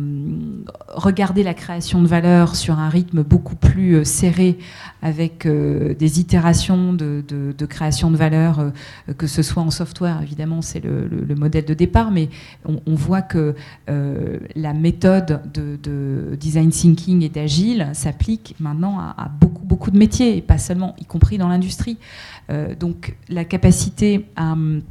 [0.88, 4.58] regarder la création de valeur sur un rythme beaucoup plus serré
[5.00, 8.72] avec des itérations de, création de valeur,
[9.16, 12.28] que ce soit en software, évidemment c'est le, modèle de départ, mais
[12.66, 13.54] on, voit que
[13.86, 20.42] la méthode de design thinking et d'agile s'applique maintenant à, beaucoup, beaucoup de métiers, et
[20.42, 21.98] pas seulement, y compris dans l'industrie.
[22.50, 24.82] Euh, donc la capacité à hum,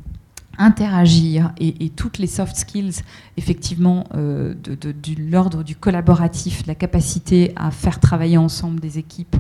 [0.57, 3.01] interagir et, toutes les soft skills,
[3.37, 9.35] effectivement, euh, de, l'ordre du collaboratif, la capacité à faire travailler ensemble des équipes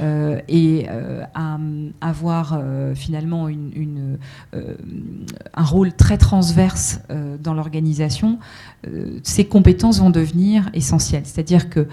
[0.00, 0.86] euh, et
[1.34, 2.60] à hum, avoir
[2.94, 3.48] finalement
[5.54, 7.00] un rôle très transverse
[7.42, 8.38] dans l'organisation,
[8.86, 11.24] euh, ces compétences vont devenir essentielles.
[11.24, 11.88] C'est-à-dire que,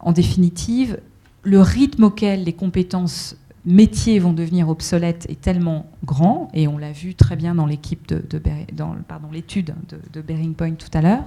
[0.00, 1.00] en définitive,
[1.42, 3.36] le rythme auquel les compétences
[3.66, 8.06] métiers vont devenir obsolètes est tellement grand, et on l'a vu très bien dans l'étude
[8.28, 11.24] de, Bearing Point tout à l'heure.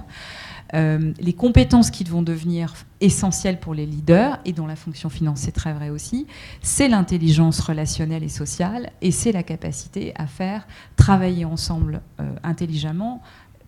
[0.72, 5.40] Euh, les compétences qui vont devenir essentielles pour les leaders et dont la fonction finance
[5.40, 6.26] c'est très vrai aussi,
[6.62, 10.66] c'est l'intelligence relationnelle et sociale et c'est la capacité à faire
[10.96, 13.20] travailler ensemble euh, intelligemment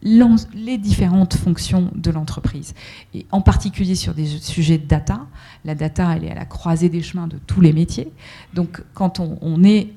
[0.03, 2.75] les différentes fonctions de l'entreprise.
[3.15, 5.27] Et en particulier sur des sujets de data.
[5.65, 8.11] La data, elle est à la croisée des chemins de tous les métiers.
[8.55, 9.89] Donc quand on, est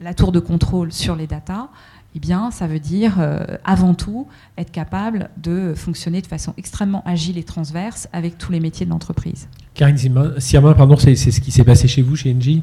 [0.00, 1.68] la tour de contrôle sur les data,
[2.14, 7.02] eh bien, ça veut dire euh, avant tout être capable de fonctionner de façon extrêmement
[7.06, 9.48] agile et transverse avec tous les métiers de l'entreprise.
[9.74, 9.98] Karine
[10.38, 12.62] Siama, pardon, c'est ce qui s'est passé chez vous, chez Engie?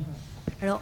[0.61, 0.81] Alors,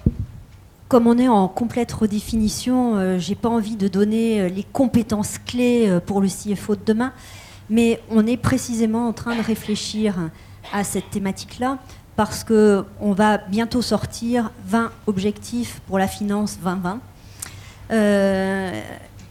[0.89, 4.63] comme on est en complète redéfinition, je euh, j'ai pas envie de donner euh, les
[4.63, 7.13] compétences clés euh, pour le CFO de demain,
[7.69, 10.15] mais on est précisément en train de réfléchir
[10.73, 11.77] à cette thématique-là
[12.15, 16.99] parce que on va bientôt sortir 20 objectifs pour la finance 2020.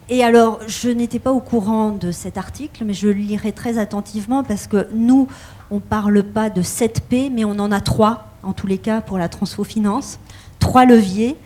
[0.08, 3.78] et alors, je n'étais pas au courant de cet article, mais je le lirai très
[3.78, 5.26] attentivement parce que nous,
[5.72, 8.78] on ne parle pas de 7 P, mais on en a trois, en tous les
[8.78, 10.20] cas, pour la transfo finance
[10.58, 11.36] trois leviers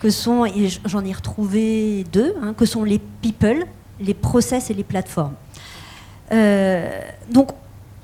[0.00, 3.66] que sont, et j'en ai retrouvé deux, hein, que sont les people,
[4.00, 5.34] les process et les plateformes.
[6.32, 6.88] Euh,
[7.30, 7.50] donc,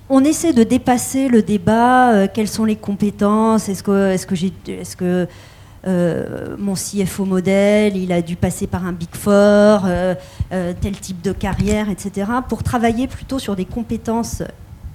[0.08, 4.34] on essaie de dépasser le débat, euh, quelles sont les compétences, est-ce que, est-ce que,
[4.70, 5.26] est-ce que
[5.86, 9.88] euh, mon CFO modèle, il a dû passer par un Big Four,
[10.50, 14.42] tel type de carrière, etc., pour travailler plutôt sur des compétences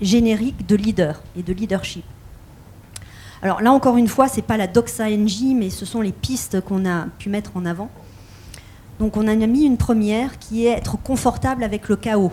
[0.01, 2.03] génériques de leader et de leadership.
[3.41, 6.11] Alors là, encore une fois, ce n'est pas la doxa NG, mais ce sont les
[6.11, 7.89] pistes qu'on a pu mettre en avant.
[8.99, 12.31] Donc on a mis une première qui est être confortable avec le chaos.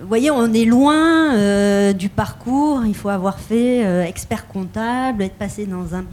[0.00, 2.84] Vous voyez, on est loin euh, du parcours.
[2.84, 6.08] Il faut avoir fait euh, expert comptable, être passé dans un Big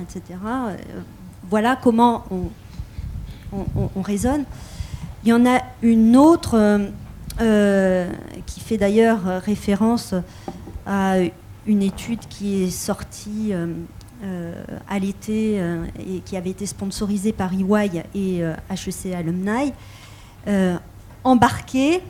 [0.00, 0.22] etc.
[0.46, 0.76] Euh,
[1.50, 2.44] voilà comment on,
[3.52, 4.44] on- on raisonne.
[5.24, 6.80] Il y en a une autre
[8.46, 10.14] qui fait d'ailleurs référence
[10.86, 11.16] à
[11.68, 13.66] une étude qui est sortie euh,
[14.24, 18.40] euh, à l'été euh, et qui avait été sponsorisée par EY et
[18.70, 19.72] HEC Alumni.
[21.24, 22.02] Embarquer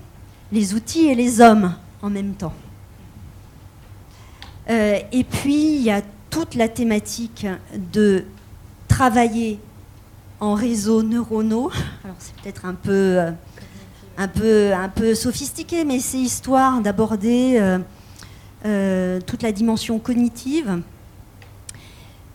[0.53, 2.55] les outils et les hommes en même temps.
[4.69, 7.47] Et puis, il y a toute la thématique
[7.93, 8.25] de
[8.87, 9.59] travailler
[10.41, 11.73] en réseaux neuronaux.
[12.05, 13.19] Alors, c'est peut-être un peu,
[14.19, 17.79] un, peu, sophistiqué, mais c'est histoire d'aborder
[18.63, 20.83] toute la dimension cognitive,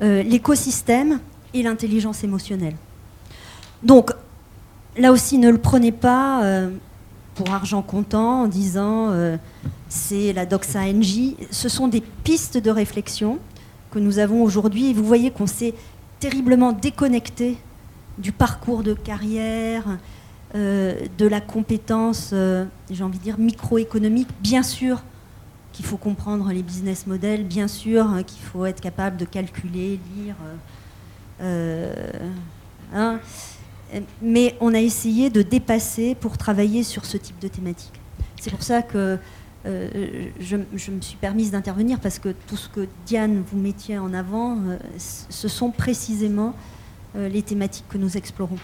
[0.01, 1.19] euh, l'écosystème
[1.53, 2.75] et l'intelligence émotionnelle.
[3.83, 4.11] Donc,
[4.97, 6.69] là aussi, ne le prenez pas euh,
[7.35, 9.37] pour argent comptant en disant euh,
[9.89, 11.35] c'est la doxa NJ.
[11.51, 13.39] Ce sont des pistes de réflexion
[13.91, 15.73] que nous avons aujourd'hui et vous voyez qu'on s'est
[16.19, 17.57] terriblement déconnecté
[18.17, 19.83] du parcours de carrière,
[20.55, 24.29] euh, de la compétence, euh, j'ai envie de dire, microéconomique.
[24.41, 25.03] Bien sûr
[25.73, 29.99] qu'il faut comprendre les business models, bien sûr hein, qu'il faut être capable de calculer,
[30.15, 30.35] lire.
[31.41, 32.29] euh, euh,
[32.93, 33.19] hein.
[34.21, 37.99] mais on a essayé de dépasser pour travailler sur ce type de thématique.
[38.39, 39.17] C'est pour ça que
[39.65, 44.13] euh, je, me suis permise d'intervenir parce que tout ce que Diane vous mettiez en
[44.13, 44.57] avant,
[44.97, 46.53] ce sont précisément
[47.15, 48.57] les thématiques que nous explorons.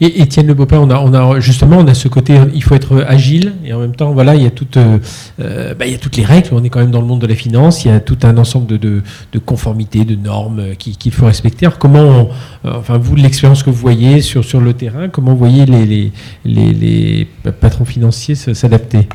[0.00, 3.04] Et Étienne Le Bopin, on a, a justement, on a ce côté, il faut être
[3.06, 4.98] agile et en même temps, voilà, il y a toutes, euh,
[5.40, 6.48] euh, bah, il y a toutes les règles.
[6.52, 7.84] On est quand même dans le monde de la finance.
[7.84, 9.02] Il y a tout un ensemble de,
[9.44, 11.66] conformités, de normes euh, qui- qu'il faut respecter.
[11.66, 12.30] Alors comment,
[12.64, 15.66] enfin vous, l'expérience que vous voyez sur le terrain, comment voyez
[16.44, 17.28] les
[17.60, 19.08] patrons financiers s'adapter?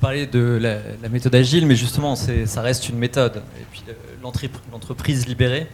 [0.00, 3.36] Parlez de la, la méthode agile, mais justement, ça reste une méthode.
[3.60, 5.68] Et puis le- l'entrep- l'entreprise libérée,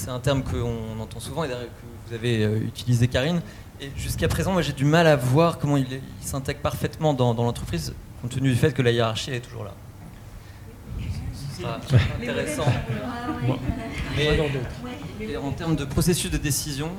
[0.00, 1.54] c'est- un terme qu'on entend souvent et que
[2.08, 3.40] vous avez euh, utilisé, Karine.
[3.80, 5.86] Et jusqu'à présent, moi, j'ai du mal à voir comment il,
[6.20, 9.74] s'intègre parfaitement dans, dans l'entreprise, compte tenu du fait que la hiérarchie est toujours là.
[11.56, 11.78] Ce sera
[12.20, 12.64] intéressant.
[14.16, 16.90] Mais- en termes de processus de décision,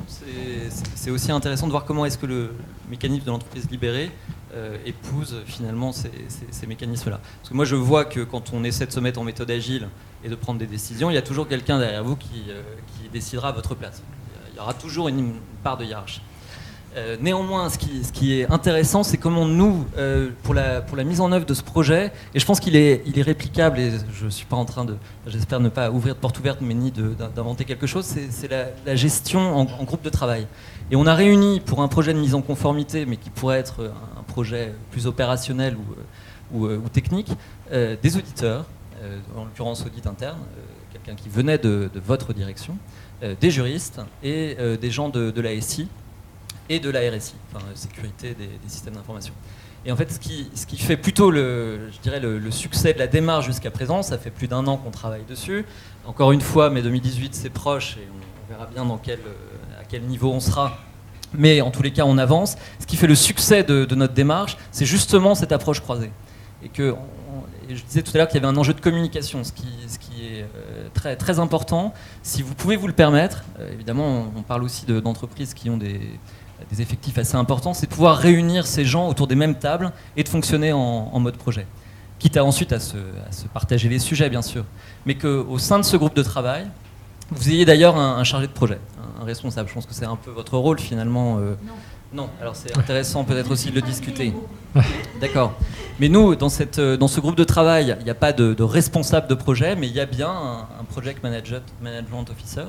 [0.96, 2.54] c'est- aussi intéressant de voir comment est-ce que le
[2.90, 4.12] mécanisme de l'entreprise libérée
[4.54, 7.20] euh, épouse finalement ces, ces- ces mécanismes-là.
[7.40, 9.88] Parce que moi, je vois que quand on essaie de se mettre en méthode agile
[10.24, 13.10] et de prendre des décisions, il y a toujours quelqu'un derrière vous qui, euh, qui
[13.10, 14.02] décidera à votre place.
[14.54, 16.22] Il y aura toujours une, part de hiérarchie.
[16.98, 20.98] Euh, néanmoins, ce qui, ce qui est intéressant, c'est comment nous, euh, pour, la, pour
[20.98, 23.80] la mise en œuvre de ce projet, et je pense qu'il est, il est réplicable,
[23.80, 26.60] et je ne suis pas en train de, j'espère ne pas ouvrir de porte ouverte,
[26.62, 30.48] mais ni d'inventer quelque chose, c'est la, la gestion en, groupe de travail.
[30.92, 33.94] Et on a réuni pour un projet de mise en conformité, mais qui pourrait être
[34.18, 35.78] un, projet plus opérationnel
[36.54, 37.32] ou, ou, technique,
[37.72, 38.66] des auditeurs,
[39.36, 42.78] en l'occurrence audit interne, euh, quelqu'un qui venait de, votre direction,
[43.24, 45.88] euh, des juristes et euh, des gens de, de la SI
[46.72, 49.34] et de la RSI, enfin, euh, sécurité des, systèmes d'information.
[49.86, 53.46] Et en fait, ce qui, fait plutôt le, je dirais le, succès de la démarche
[53.46, 55.66] jusqu'à présent, ça fait plus d'un an qu'on travaille dessus.
[56.06, 59.16] Encore une fois, mai 2018, c'est proche et on, verra bien euh,
[59.80, 60.78] à quel niveau on sera.
[61.34, 62.58] Mais en tous les cas, on avance.
[62.80, 66.12] Ce qui fait le succès de, de notre démarche, c'est justement cette approche croisée.
[66.64, 66.94] Et que,
[67.76, 69.66] je disais tout à l'heure qu'il y avait un enjeu de communication, ce qui,
[70.22, 70.46] est
[71.06, 71.94] euh, très, important.
[72.24, 75.78] Si vous pouvez vous le permettre, euh, évidemment, on, parle aussi de- d'entreprises qui ont
[75.78, 76.00] des,
[76.80, 80.30] effectifs assez importants, c'est de pouvoir réunir ces gens autour des mêmes tables et de
[80.30, 81.66] fonctionner en, mode projet.
[82.20, 82.98] Quitte à ensuite à se,
[83.54, 84.64] partager les sujets, bien sûr.
[85.06, 86.68] Mais qu'au sein de ce groupe de travail,
[87.32, 89.70] vous ayez d'ailleurs un, chargé de projet, un, un responsable.
[89.70, 91.40] Je pense que c'est un peu votre rôle finalement.
[91.40, 91.74] euh, non,
[92.42, 94.34] alors c'est intéressant peut-être aussi de le discuter.
[95.20, 95.54] D'accord.
[96.00, 98.54] Mais nous, dans, cette, euh, dans ce groupe de travail, il n'y a pas de,
[98.54, 102.66] de responsable de projet, mais il y a bien un, un project manager, management officer.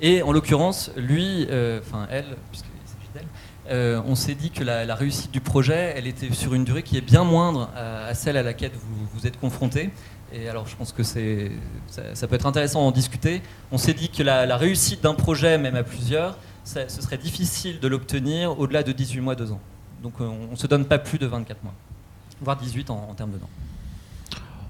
[0.00, 3.26] Et en l'occurrence, lui, euh, enfin elle, puisqu'il s'agit d'elle,
[3.70, 6.82] euh, on s'est dit que la, la réussite du projet, elle était sur une durée
[6.82, 9.90] qui est bien moindre à, à celle à laquelle vous, vous êtes confronté.
[10.32, 11.50] Et alors, je pense que c'est,
[11.88, 13.42] ça, ça peut être intéressant d'en discuter.
[13.72, 16.38] On s'est dit que la, la réussite d'un projet, même à plusieurs,
[16.70, 19.60] ce serait difficile de l'obtenir au-delà de 18 mois, 2 ans.
[20.02, 21.74] Donc, euh, on ne se donne pas plus de 24 mois,
[22.40, 23.50] voire 18 en, en termes de temps.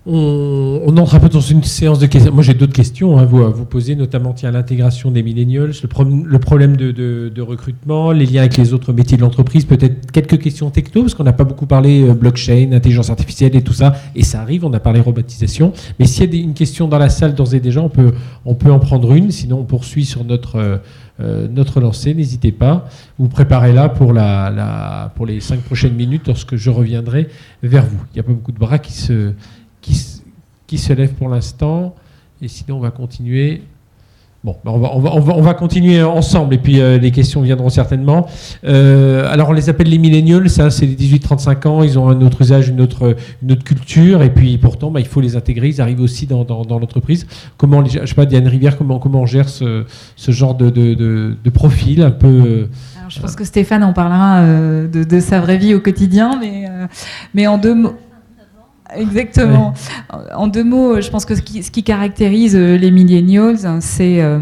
[0.06, 2.32] On, entre un peu dans une séance de questions.
[2.32, 6.38] Moi, j'ai d'autres questions à vous, à vous poser, notamment tiens, l'intégration des millennials, le,
[6.38, 11.02] problème de, recrutement, les liens avec les autres métiers de l'entreprise, peut-être quelques questions techno,
[11.02, 14.40] parce qu'on n'a pas beaucoup parlé euh, blockchain, intelligence artificielle et tout ça, et ça
[14.40, 15.72] arrive, on a parlé robotisation.
[15.98, 18.12] Mais s'il y a une question dans la salle d'ores et déjà, on peut,
[18.46, 20.76] on peut en prendre une, sinon on poursuit sur notre, euh,
[21.20, 22.88] euh, notre lancée, n'hésitez pas.
[23.18, 27.28] Vous préparez là pour, la, pour les cinq prochaines minutes lorsque je reviendrai
[27.62, 28.00] vers vous.
[28.12, 29.32] Il n'y a pas beaucoup de bras qui se
[29.80, 31.94] qui, se lève pour l'instant.
[32.42, 33.62] Et sinon, on va continuer.
[34.42, 37.42] Bon, ben, on, va, on, va, on, va, continuer ensemble et puis euh, les questions
[37.42, 38.26] viendront certainement.
[38.64, 42.22] Euh, alors on les appelle les millennials, ça c'est les 18-35 ans, ils ont un
[42.22, 43.14] autre usage, une autre,
[43.66, 47.26] culture et puis pourtant bah, il faut les intégrer, ils arrivent aussi dans, l'entreprise.
[47.58, 49.84] Comment, je sais pas, Diane Rivière, comment, on gère ce,
[50.16, 54.42] genre de, profil un peu euh, alors, Je pense que Stéphane en parlera
[54.86, 56.40] de, sa vraie vie au quotidien,
[57.34, 57.96] mais en deux mots.
[58.96, 59.74] Exactement.
[60.34, 64.40] En deux mots, je pense que ce qui, caractérise euh, les millennials, c'est euh,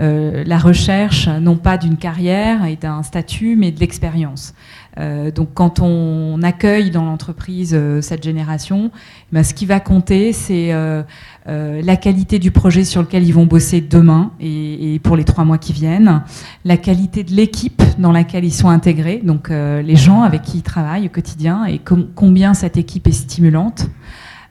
[0.00, 4.54] euh, la recherche non pas d'une carrière et d'un statut, mais de l'expérience.
[4.98, 9.80] Euh, donc quand on accueille dans l'entreprise euh, cette génération, eh ben, ce qui va
[9.80, 11.02] compter, c'est euh,
[11.46, 15.58] la qualité du projet sur lequel ils vont bosser demain et, pour les trois mois
[15.58, 16.22] qui viennent,
[16.64, 20.62] la qualité de l'équipe dans laquelle ils sont intégrés, donc les gens avec qui ils
[20.62, 21.80] travaillent au quotidien et
[22.14, 23.86] combien cette équipe est stimulante.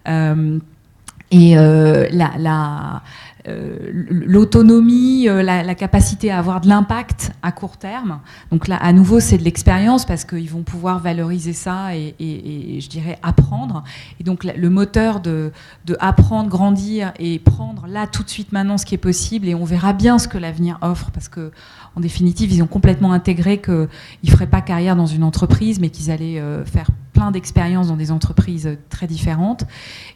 [0.07, 3.03] et la
[3.47, 8.19] l'autonomie, euh, la, capacité à avoir de l'impact à court terme.
[8.51, 12.89] Donc là, à nouveau, c'est de l'expérience parce qu'ils vont pouvoir valoriser ça et, je
[12.89, 13.83] dirais apprendre.
[14.19, 15.51] Et donc le moteur de,
[15.85, 19.55] de, apprendre, grandir et prendre là tout de suite maintenant ce qui est possible et
[19.55, 21.51] on verra bien ce que l'avenir offre parce que
[21.97, 23.87] en définitive, ils ont complètement intégré qu'ils
[24.23, 27.97] ne feraient pas carrière dans une entreprise, mais qu'ils allaient euh, faire plein d'expériences dans
[27.97, 29.63] des entreprises très différentes.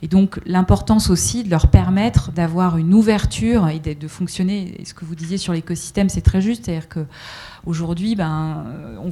[0.04, 4.80] Et donc l'importance aussi de leur permettre d'avoir une ouverture et de, fonctionner.
[4.86, 6.66] Ce que vous disiez sur l'écosystème, c'est très juste.
[6.66, 7.06] C'est-à-dire que
[7.66, 8.66] Aujourd'hui, ben,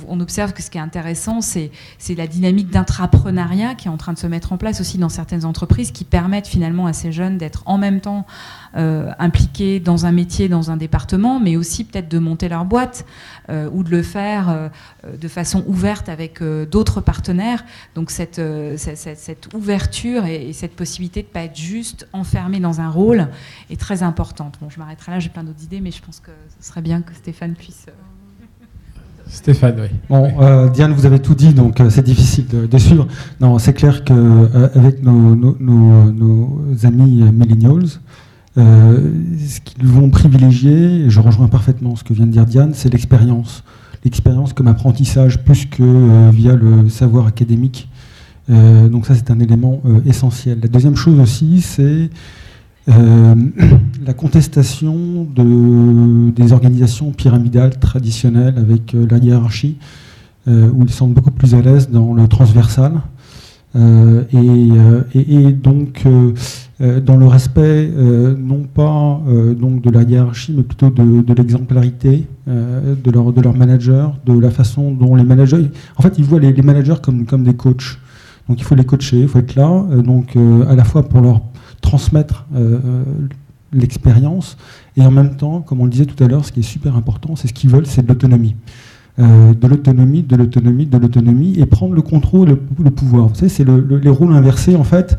[0.07, 1.71] on, observe que ce qui est intéressant, c'est
[2.15, 5.45] la dynamique d'intrapreneuriat qui est en train de se mettre en place aussi dans certaines
[5.45, 8.25] entreprises qui permettent finalement à ces jeunes d'être en même temps
[8.75, 13.05] euh, impliqués dans un métier, dans un département, mais aussi peut-être de monter leur boîte
[13.49, 14.69] euh, ou de le faire euh,
[15.15, 17.63] de façon ouverte avec d'autres partenaires.
[17.93, 18.41] Donc cette,
[18.77, 23.27] cette, ouverture et, cette possibilité de ne pas être juste enfermé dans un rôle
[23.69, 24.57] est très importante.
[24.59, 27.01] Bon, je m'arrêterai là, j'ai plein d'autres idées, mais je pense que ce serait bien
[27.01, 27.85] que Stéphane puisse...
[29.29, 29.87] Stéphane, oui.
[30.09, 33.07] Bon, euh, Diane, vous avez tout dit, donc euh, c'est difficile de, suivre.
[33.39, 37.87] Non, c'est clair qu'avec euh, nos, amis millennials,
[38.55, 42.91] ce qu'ils vont privilégier, et je rejoins parfaitement ce que vient de dire Diane, c'est
[42.91, 43.63] l'expérience.
[44.03, 47.87] L'expérience comme apprentissage plus que via le savoir académique.
[48.47, 50.59] donc ça, c'est un élément essentiel.
[50.61, 52.09] La deuxième chose aussi, c'est
[52.89, 53.35] euh,
[54.05, 59.77] la contestation de, des organisations pyramidales traditionnelles avec euh, la hiérarchie,
[60.47, 62.93] euh, où ils sont beaucoup plus à l'aise dans le transversal.
[63.75, 67.91] Et, donc dans le respect
[68.39, 69.21] non pas
[69.59, 74.91] donc de la hiérarchie, mais plutôt de, l'exemplarité de leur leurs managers, de la façon
[74.91, 77.99] dont les managers, en fait, ils voient les, managers comme des coachs.
[78.47, 80.35] Donc il faut les coacher, il faut être là, donc
[80.67, 81.39] à la fois pour leur
[81.81, 83.03] transmettre euh, euh,
[83.73, 84.57] l'expérience.
[84.97, 86.95] Et en même temps, comme on le disait tout à l'heure, ce qui est super
[86.95, 88.55] important, c'est ce qu'ils veulent, c'est de l'autonomie.
[89.19, 93.27] Euh, de l'autonomie, de l'autonomie, de l'autonomie, et prendre le contrôle, le, le pouvoir.
[93.27, 95.17] Vous savez, c'est les rôles inversés, en fait.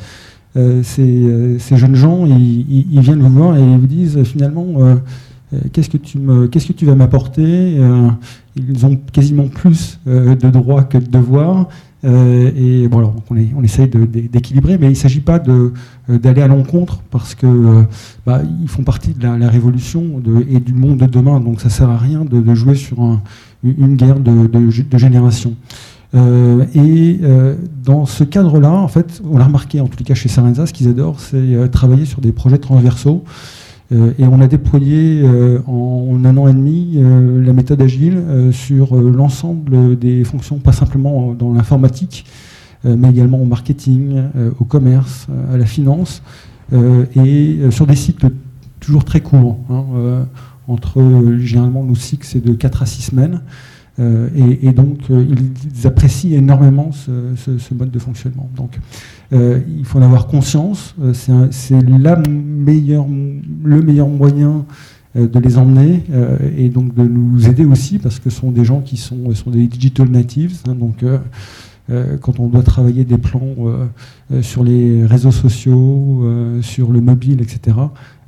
[0.55, 4.67] ces, jeunes gens, ils, viennent vous voir et ils vous disent finalement,
[5.73, 7.79] qu'est-ce que tu me, qu'est-ce que tu vas m'apporter?
[8.57, 11.69] Ils ont quasiment plus de droits que de devoirs.
[12.05, 15.71] Euh, et bon, on, on, essaye d'équilibrer, mais il ne s'agit pas euh,
[16.09, 17.83] d'aller à l'encontre parce que euh,
[18.27, 21.73] bah, ils font partie de la, révolution et du monde de demain, donc ça ne
[21.73, 23.21] sert à rien de, jouer sur
[23.65, 25.55] une guerre de, de génération.
[26.15, 27.21] et
[27.85, 30.89] dans ce cadre-là, en fait, on l'a remarqué en tous cas chez Sarenza, ce qu'ils
[30.89, 33.25] adorent, c'est travailler sur des projets transversaux.
[33.93, 38.23] Euh, et on a déployé euh, en, un an et demi euh, la méthode agile
[38.53, 42.25] sur l'ensemble des fonctions, pas simplement dans l'informatique,
[42.85, 44.23] mais également au marketing,
[44.59, 46.23] au commerce, à la finance,
[46.73, 48.31] et sur des cycles
[48.81, 49.59] toujours très courts.
[49.69, 50.27] Hein,
[50.67, 51.03] entre,
[51.39, 53.43] généralement, nos cycles, c'est de 4 à 6 semaines.
[54.01, 58.49] Et, donc, ils apprécient énormément ce, mode de fonctionnement.
[58.57, 58.79] Donc,
[59.33, 60.95] euh, il faut en avoir conscience.
[61.01, 61.13] Euh,
[61.51, 61.99] c'est le
[63.83, 64.65] meilleur moyen
[65.17, 66.05] euh, de les emmener
[66.57, 69.51] et donc de nous aider aussi parce que ce sont des gens qui sont, sont
[69.51, 70.59] des digital natives.
[70.69, 71.05] Hein, donc,
[72.21, 73.57] quand on doit travailler des plans
[74.43, 76.25] sur les réseaux sociaux,
[76.63, 77.79] sur le mobile, etc.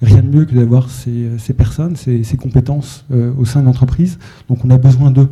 [0.00, 3.04] Rien de mieux que d'avoir ces, personnes, ces, ces compétences
[3.38, 4.18] au sein de l'entreprise.
[4.48, 5.28] Donc on a besoin d'eux.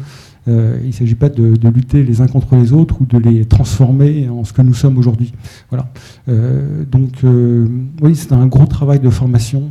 [0.49, 3.45] Euh, il ne s'agit pas de, lutter les uns contre les autres ou de les
[3.45, 5.33] transformer en ce que nous sommes aujourd'hui.
[5.69, 5.89] Voilà.
[6.29, 7.67] Euh, donc euh,
[8.01, 9.71] oui, c'est un gros travail de formation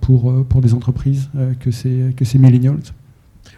[0.00, 1.30] pour, pour des entreprises
[1.60, 2.80] que ces, que ces millennials.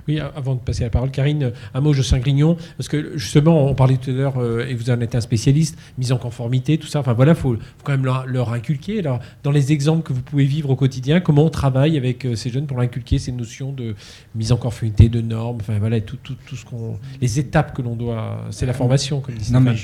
[0.09, 3.75] Oui, avant de passer la parole, Karine, un mot de Saint-Grignon, parce que justement, on
[3.75, 6.87] parlait tout à l'heure, euh, et vous en êtes un spécialiste, mise en conformité, tout
[6.87, 7.01] ça.
[7.01, 8.99] Enfin voilà, il faut, quand même leur, inculquer.
[8.99, 12.35] Alors, dans les exemples que vous pouvez vivre au quotidien, comment on travaille avec euh,
[12.35, 13.95] ces jeunes pour inculquer ces notions de
[14.35, 17.83] mise en conformité, de normes, enfin voilà, tout, tout, tout ce qu'on, les étapes que
[17.83, 18.45] l'on doit.
[18.51, 19.75] C'est la formation, comme dit Non, mais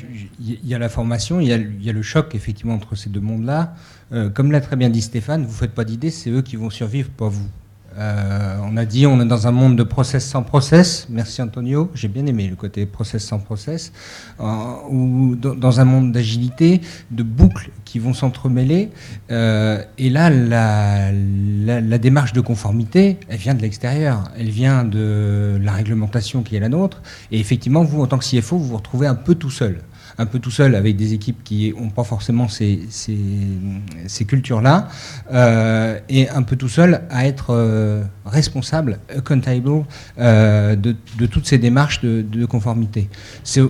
[0.40, 3.20] il y a la formation, il y, y, a le choc effectivement entre ces deux
[3.20, 3.74] mondes-là.
[4.12, 6.70] Euh, comme l'a très bien dit Stéphane, vous faites pas d'idée, c'est eux qui vont
[6.70, 7.49] survivre, pas vous.
[7.97, 11.06] Euh, on a dit on est dans un monde de process sans process.
[11.10, 11.90] Merci Antonio.
[11.94, 13.93] J'ai bien aimé le côté process sans process.
[14.40, 14.44] Euh,
[14.89, 18.90] ou dans un monde d'agilité, de boucles qui vont s'entremêler.
[19.31, 24.24] Euh, et là, la, la, démarche de conformité, elle vient de l'extérieur.
[24.39, 27.02] Elle vient de la réglementation qui est la nôtre.
[27.32, 29.81] Et effectivement, vous, en tant que CFO, vous vous retrouvez un peu tout seul
[30.19, 34.89] un peu tout seul avec des équipes qui n'ont pas forcément ces, ces, cultures-là,
[35.32, 39.85] euh, et un peu tout seul à être euh, responsable, accountable
[40.19, 40.95] euh, de,
[41.27, 43.09] toutes ces démarches de, de conformité.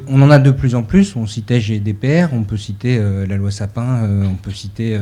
[0.08, 3.50] On en a de plus en plus, on citait GDPR, on peut citer la loi
[3.50, 4.98] Sapin, on peut citer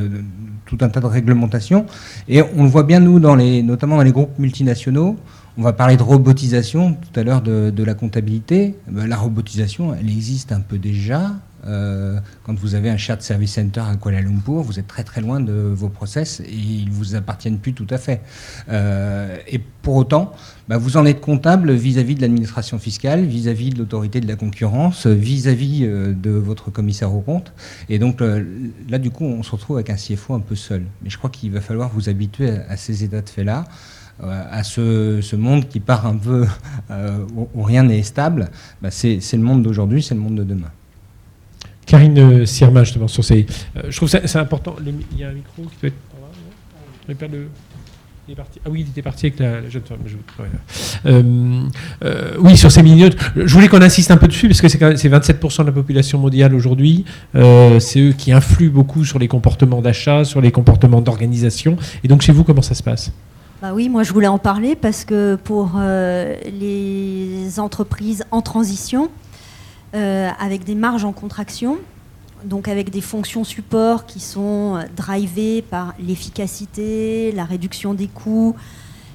[0.66, 1.86] tout un tas de réglementations,
[2.28, 5.16] et on le voit bien nous, dans les, notamment dans les groupes multinationaux,
[5.58, 8.74] on va parler de robotisation tout à l'heure de, la comptabilité.
[8.88, 11.32] Ben, la robotisation, elle existe un peu déjà.
[11.66, 15.20] Euh, quand vous avez un shared service center à Kuala Lumpur, vous êtes très très
[15.20, 18.20] loin de vos process et ils vous appartiennent plus tout à fait.
[18.68, 20.32] Euh, et pour autant,
[20.68, 25.06] ben, vous en êtes comptable vis-à-vis de l'administration fiscale, vis-à-vis de l'autorité de la concurrence,
[25.06, 27.52] vis-à-vis euh, de votre commissaire au compte.
[27.88, 30.84] Et donc là, du coup, on se retrouve avec un CFO un peu seul.
[31.02, 33.64] Mais je crois qu'il va falloir vous habituer à ces états de fait-là.
[34.22, 36.46] Euh, à ce, monde qui part un peu
[36.90, 37.18] euh,
[37.54, 38.48] où, rien n'est stable,
[38.80, 40.70] bah, c'est le monde d'aujourd'hui, c'est le monde de demain.
[41.84, 43.46] Karine euh, Sirma, justement, sur ces.
[43.88, 44.74] je trouve que c'est important.
[45.12, 45.96] il y a un micro qui doit être.
[48.36, 48.58] Parti.
[48.64, 50.00] Ah oui, il était parti avec la, jeune femme.
[52.40, 55.60] oui, sur ces minutes, je voulais qu'on insiste un peu dessus parce que c'est 27%
[55.60, 57.04] de la population mondiale aujourd'hui.
[57.34, 61.76] c'est eux qui influent beaucoup sur les comportements d'achat, sur les comportements d'organisation.
[62.02, 63.12] Et donc, chez vous, comment ça se passe?
[63.62, 69.10] Bah oui, moi je voulais en parler parce que pour euh, les entreprises en transition,
[69.94, 71.78] euh, avec des marges en contraction,
[72.44, 78.54] donc avec des fonctions support qui sont drivées par l'efficacité, la réduction des coûts,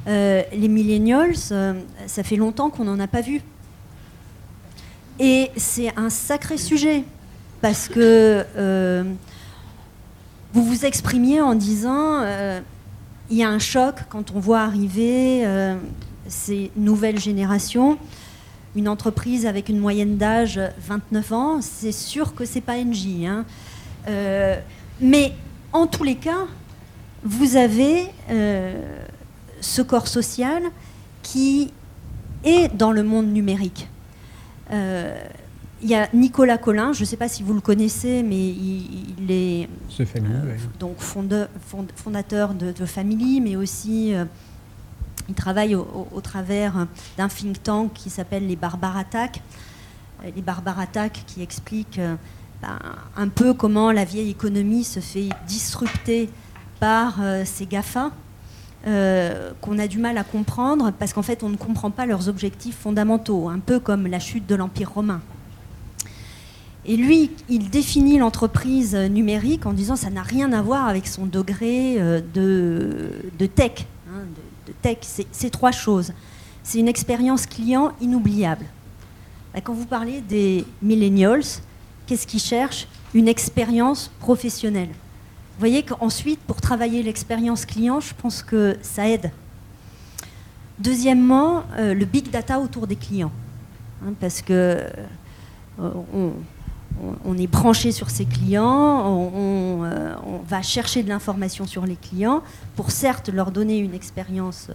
[0.08, 3.44] euh, les millennials, ça fait longtemps qu'on n'en a pas vu.
[5.20, 7.04] Et c'est un sacré sujet
[7.62, 8.44] parce que
[10.54, 12.24] vous vous exprimiez en disant
[13.32, 15.76] il y a un choc quand on voit arriver euh,
[16.28, 17.98] ces nouvelles générations.
[18.76, 23.26] Une entreprise avec une moyenne d'âge 29 ans, c'est sûr que c'est pas NJ.
[23.26, 23.45] Hein.
[24.08, 24.60] Euh,
[24.99, 25.34] mais
[25.72, 26.45] en tous les cas,
[27.24, 28.74] vous avez euh,
[29.62, 30.64] ce corps social
[31.24, 31.72] qui
[32.44, 33.88] est dans le monde numérique.
[35.84, 39.32] Il y a Nicolas Collin, je ne sais pas si vous le connaissez, mais il,
[39.32, 39.68] est
[39.99, 44.26] euh, donc fondateur de, de, Family, mais aussi euh,
[45.28, 46.86] il travaille au, travers
[47.18, 49.41] d'un think tank qui s'appelle les Barbar Attack.
[50.24, 52.02] Euh, les Barbar Attack qui expliquent
[52.62, 52.78] ben,
[53.18, 56.30] un peu comment la vieille économie se fait disrupter
[56.80, 58.12] par ces GAFA.
[58.86, 62.78] qu'on a du mal à comprendre parce qu'en fait on ne comprend pas leurs objectifs
[62.78, 65.22] fondamentaux, un peu comme la chute de l'Empire romain.
[66.86, 71.26] Et lui, il définit l'entreprise numérique en disant ça n'a rien à voir avec son
[71.28, 73.86] degré euh, de, tech.
[74.10, 74.24] Hein,
[74.66, 74.98] de, tech,
[75.32, 76.12] c'est trois choses.
[76.64, 78.66] C'est une expérience client inoubliable.
[79.53, 81.44] Bah, quand vous parlez des millennials,
[82.08, 82.88] qu'est-ce qu'ils cherchent?
[83.14, 84.90] Une expérience professionnelle.
[84.90, 89.32] Vous voyez qu'ensuite, pour travailler l'expérience client, je pense que ça aide.
[90.80, 93.32] Deuxièmement, euh, le big data autour des clients.
[94.03, 94.84] Hein, parce que
[95.80, 96.32] euh,
[97.26, 102.44] on, est branché sur ses clients, euh, on, va chercher de l'information sur les clients
[102.76, 104.70] pour certes leur donner une expérience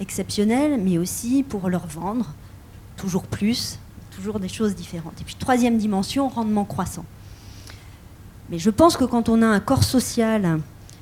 [0.00, 2.34] exceptionnelle, mais aussi pour leur vendre
[2.96, 3.78] toujours plus,
[4.14, 5.20] toujours des choses différentes.
[5.20, 7.04] Et puis troisième dimension, rendement croissant.
[8.50, 10.60] Mais je pense que quand on a un corps social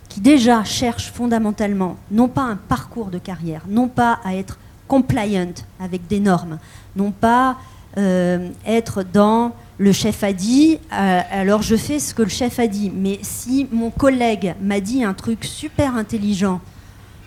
[0.08, 4.58] qui déjà cherche fondamentalement, non pas un parcours de carrière, non pas à être
[4.88, 6.58] compliant avec des normes,
[6.96, 7.56] non pas
[7.96, 12.58] euh, être dans le chef a dit, euh, alors je fais ce que le chef
[12.58, 12.92] a dit.
[12.94, 16.60] Mais si mon collègue m'a dit un truc super intelligent,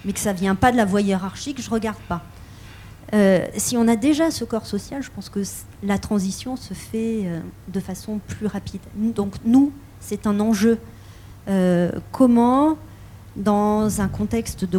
[0.05, 2.21] mais que ça vient pas de la voie hiérarchique, je regarde pas.
[3.15, 5.39] Euh, si on a déjà ce corps social, je pense que
[5.81, 7.39] la transition se fait euh,
[7.69, 8.81] de façon plus rapide.
[8.95, 10.77] Donc nous, c'est un enjeu.
[12.11, 12.77] comment,
[13.35, 14.77] dans un contexte de,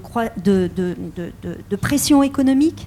[1.77, 2.87] pression économique,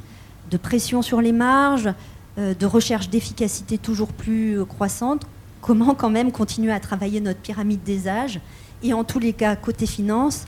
[0.49, 1.89] de pression sur les marges,
[2.37, 5.25] de recherche d'efficacité toujours plus euh, croissante,
[5.61, 8.39] comment quand même continuer à travailler notre pyramide des âges
[8.83, 10.45] et en tous les cas, côté finance,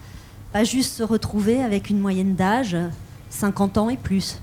[0.54, 2.78] pas juste se retrouver avec une moyenne d'âge
[3.32, 4.40] 50 ans et plus.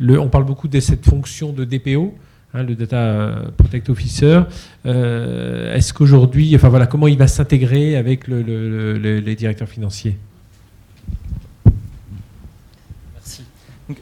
[0.00, 2.14] On parle beaucoup de cette fonction de DPO,
[2.54, 4.42] hein, le Data Protect Officer.
[4.86, 10.16] Euh, est-ce qu'aujourd'hui, voilà, comment il va s'intégrer avec les directeurs financiers?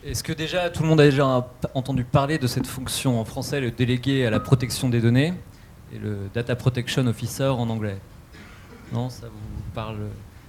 [0.05, 3.61] Est-ce que déjà tout le monde a déjà entendu parler de cette fonction en français,
[3.61, 5.33] le délégué à la protection des données
[5.95, 7.99] et le Data Protection Officer en anglais?
[8.93, 9.99] Non, ça vous parle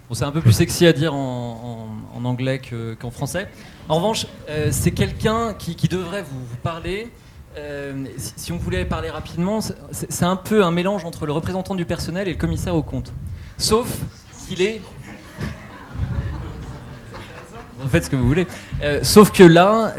[0.09, 1.89] bon, C'est un peu plus sexy à dire en,
[2.23, 2.59] anglais
[2.99, 3.47] qu'en français.
[3.89, 7.11] En revanche, euh, c'est quelqu'un qui, devrait vous, parler.
[7.57, 9.59] Euh, si, on voulait parler rapidement,
[9.91, 13.13] c'est un peu un mélange entre le représentant du personnel et le commissaire au compte.
[13.59, 13.99] Sauf
[14.47, 14.81] qu'il est
[17.79, 18.47] vous faites ce que vous voulez.
[18.81, 19.93] Euh, sauf que là,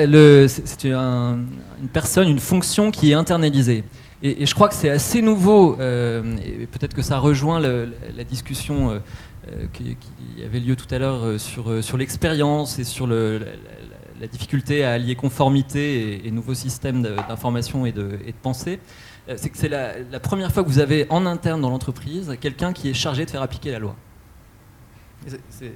[0.49, 3.85] c'est une personne, une fonction qui est internalisée.
[4.23, 8.91] Et, je crois que c'est assez nouveau, euh, et peut-être que ça rejoint la discussion
[8.91, 9.97] euh, qui,
[10.45, 13.39] avait lieu tout à l'heure sur, l'expérience et sur la,
[14.33, 18.81] difficulté à allier conformité et, nouveaux systèmes d'information et de, et pensée.
[19.37, 22.91] C'est que c'est la, première fois que vous avez en interne dans l'entreprise quelqu'un qui
[22.91, 23.95] est chargé de faire appliquer la loi.
[25.51, 25.73] C'est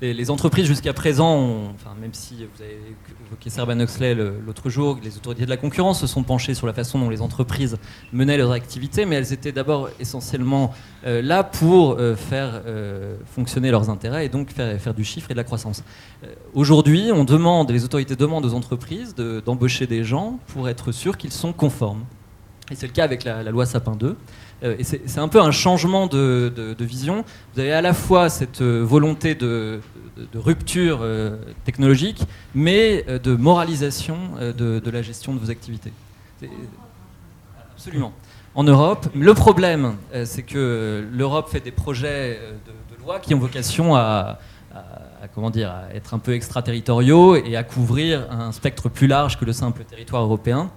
[0.00, 2.78] les, entreprises jusqu'à présent, enfin, même si vous avez
[3.26, 6.72] évoqué Serban Oxley l'autre jour, les autorités de la concurrence se sont penchées sur la
[6.72, 7.76] façon dont les entreprises
[8.12, 10.74] menaient leurs activités, mais elles étaient d'abord essentiellement
[11.06, 15.30] euh, là pour euh, faire euh, fonctionner leurs intérêts et donc faire, faire, du chiffre
[15.30, 15.82] et de la croissance.
[16.54, 21.32] Aujourd'hui, on demande, les autorités demandent aux entreprises d'embaucher des gens pour être sûrs qu'ils
[21.32, 22.04] sont conformes.
[22.70, 24.16] Et c'est le cas avec la, la loi Sapin 2.
[24.62, 27.24] Euh, c'est un peu un changement de, vision.
[27.54, 29.80] Vous avez à la fois cette euh, volonté de,
[30.34, 32.22] rupture euh, technologique,
[32.54, 35.92] mais de moralisation de, la gestion de vos activités.
[37.72, 38.12] Absolument.
[38.54, 43.96] En Europe, le problème, c'est que l'Europe fait des projets de, loi qui ont vocation
[43.96, 44.38] à,
[45.34, 49.44] comment dire, à être un peu extraterritoriaux et à couvrir un spectre plus large que
[49.44, 50.70] le simple territoire européen.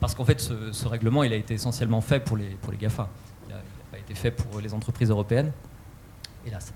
[0.00, 3.08] Parce qu'en fait, ce, règlement, il a été essentiellement fait pour les, pour les GAFA.
[3.48, 3.60] Il n'a
[3.90, 5.52] pas été fait pour les entreprises européennes,
[6.46, 6.72] hélas.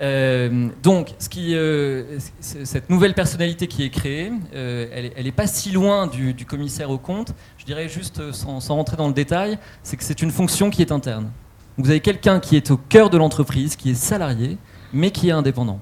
[0.00, 6.06] Euh, donc, euh, cette nouvelle personnalité qui est créée, euh, elle n'est pas si loin
[6.06, 7.34] du, commissaire au compte.
[7.56, 10.92] Je dirais juste, sans, rentrer dans le détail, c'est que c'est une fonction qui est
[10.92, 11.30] interne.
[11.76, 14.58] vous avez quelqu'un qui est au cœur de l'entreprise, qui est salarié,
[14.92, 15.80] mais qui est indépendant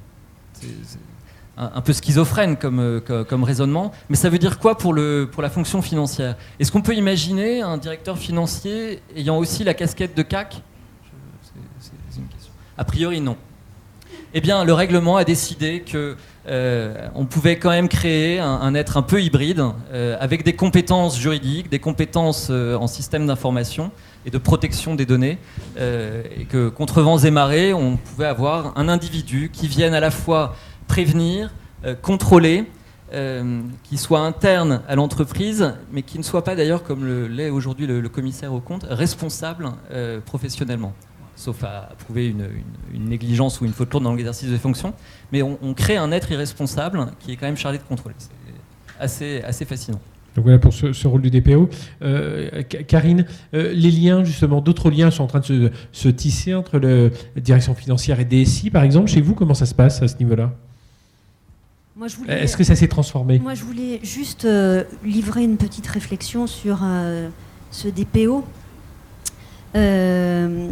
[1.56, 6.36] un, peu schizophrène euh, comme, raisonnement, mais ça veut dire quoi pour la fonction financière?
[6.60, 10.62] Est-ce qu'on peut imaginer un directeur financier ayant aussi la casquette de CAC
[11.80, 12.52] C'est une question.
[12.76, 13.36] A priori, non.
[14.34, 16.16] Eh bien, le règlement a décidé que
[16.46, 21.18] euh, on pouvait quand même créer un, être un peu hybride, euh, avec des compétences
[21.18, 23.92] juridiques, des compétences en système d'information
[24.26, 25.38] et de protection des données,
[25.78, 30.10] et que contre vents et marées, on pouvait avoir un individu qui vienne à la
[30.10, 30.54] fois
[30.86, 31.52] prévenir,
[31.84, 32.64] euh, contrôler,
[33.12, 37.86] euh, qui soit interne à l'entreprise, mais qui ne soit pas d'ailleurs, comme l'est aujourd'hui
[37.86, 40.92] le, commissaire au compte, responsable euh, professionnellement,
[41.36, 44.92] sauf à, prouver une, négligence ou une faute lourde dans l'exercice des fonctions.
[45.32, 48.16] Mais on, crée un être irresponsable qui est quand même chargé de contrôler.
[48.18, 48.30] C'est
[48.98, 50.00] assez, assez fascinant.
[50.34, 51.68] Donc voilà pour ce, rôle du DPO.
[52.88, 57.10] Karine, les liens, justement, d'autres liens sont en train de se, se tisser entre la
[57.40, 59.08] direction financière et DSI, par exemple.
[59.08, 60.52] Chez vous, comment ça se passe à ce niveau-là?
[62.28, 66.81] Est-ce que ça s'est transformé Moi, je voulais juste euh, livrer une petite réflexion sur
[66.82, 67.28] euh,
[67.70, 68.44] ce DPO.
[69.74, 70.68] Euh,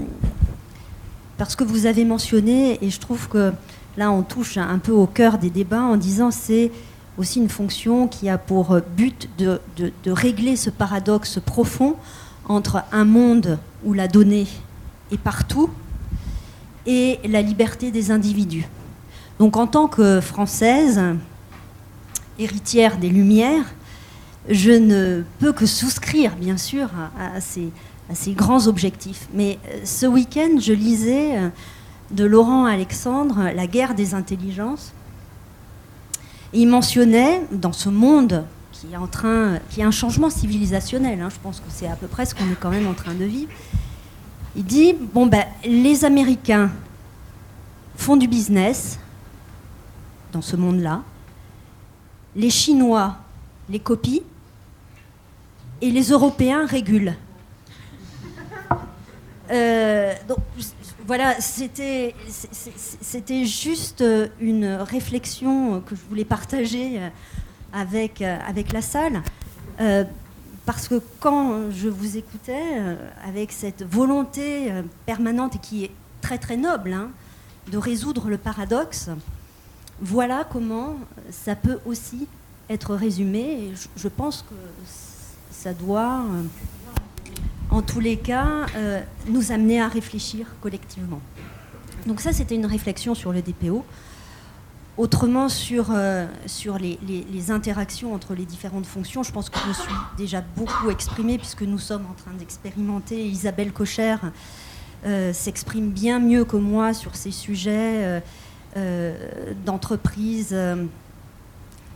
[1.38, 3.52] parce que vous avez mentionné, et je trouve que
[3.96, 6.70] là, on touche un peu au cœur des débats en disant c'est
[7.16, 11.96] aussi une fonction qui a pour but de, de régler ce paradoxe profond
[12.48, 14.46] entre un monde où la donnée
[15.10, 15.70] est partout
[16.86, 18.66] et la liberté des individus.
[19.38, 21.00] Donc en tant que Française,
[22.38, 23.64] héritière des Lumières,
[24.48, 26.88] je ne peux que souscrire, bien sûr,
[27.18, 29.28] à, ces, grands objectifs.
[29.32, 31.48] Mais euh, ce week-end, je lisais euh,
[32.10, 34.92] de Laurent Alexandre La guerre des intelligences.
[36.52, 41.20] il mentionnait, dans ce monde qui est en train, qui est un changement civilisationnel.
[41.20, 41.28] hein.
[41.30, 43.24] je pense que c'est à peu près ce qu'on est quand même en train de
[43.24, 43.50] vivre.
[44.56, 46.70] Il dit bon ben les Américains
[47.96, 48.98] font du business
[50.34, 51.02] dans ce monde-là,
[52.36, 53.16] les Chinois
[53.68, 54.22] les copient
[55.80, 57.14] et les Européens régulent.
[59.50, 60.38] Euh, donc
[61.06, 62.14] voilà, c'était
[63.44, 64.04] juste
[64.40, 67.00] une réflexion que je voulais partager
[67.72, 69.22] avec, avec la salle.
[69.80, 70.04] Euh,
[70.66, 72.96] parce que quand je vous écoutais, euh,
[73.26, 74.72] avec cette volonté
[75.04, 75.90] permanente et qui est
[76.22, 77.10] très très noble, hein,
[77.70, 79.10] de résoudre le paradoxe,
[80.04, 80.96] voilà comment
[81.30, 82.28] ça peut aussi
[82.68, 83.72] être résumé.
[83.96, 84.54] Je, pense que
[85.50, 86.42] ça doit, euh,
[87.70, 91.20] en tous les cas, euh, nous amener à réfléchir collectivement.
[92.06, 93.82] Donc ça, c'était une réflexion sur le DPO.
[94.98, 96.26] Autrement, sur, euh,
[96.78, 101.38] les, interactions entre les différentes fonctions, je pense que je me suis déjà beaucoup exprimée
[101.38, 103.26] puisque nous sommes en train d'expérimenter.
[103.26, 104.16] Isabelle Cocher
[105.32, 108.22] s'exprime bien mieux que moi sur ces sujets
[108.76, 110.84] euh, euh, d'entreprise euh,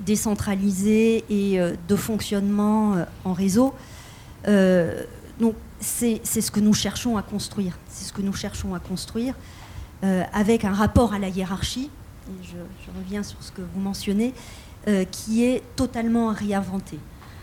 [0.01, 3.75] décentralisée et euh, de fonctionnement en réseau.
[5.41, 7.79] Donc c'est ce que nous cherchons à construire.
[7.89, 9.35] C'est ce que nous cherchons à construire
[10.33, 11.91] avec un rapport à la hiérarchie,
[12.45, 14.33] je, reviens sur ce que vous mentionnez,
[15.11, 16.99] qui est totalement réinventé.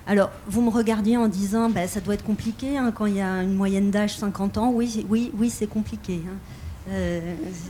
[0.07, 3.21] Alors, vous me regardiez en disant, bah, ça doit être compliqué hein, quand il y
[3.21, 4.71] a une moyenne d'âge 50 ans.
[4.71, 6.21] Oui, oui, oui, c'est compliqué.
[6.25, 6.91] hein.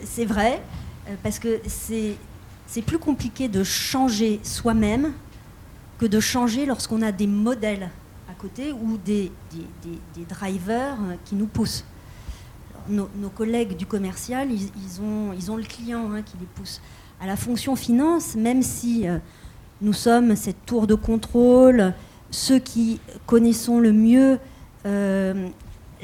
[0.03, 0.61] C'est vrai,
[1.23, 5.13] parce que c'est plus compliqué de changer soi-même
[5.99, 7.89] que de changer lorsqu'on a des modèles
[8.29, 11.85] à côté ou des, des- des- drivers euh, qui nous poussent.
[12.89, 16.81] Nos, collègues du commercial, ils, ont, ils ont le client hein, qui les pousse.
[17.19, 19.17] À la fonction finance, même si euh,
[19.81, 21.93] nous sommes cette tour de contrôle,
[22.29, 24.37] ceux qui connaissons le mieux
[24.85, 25.47] euh,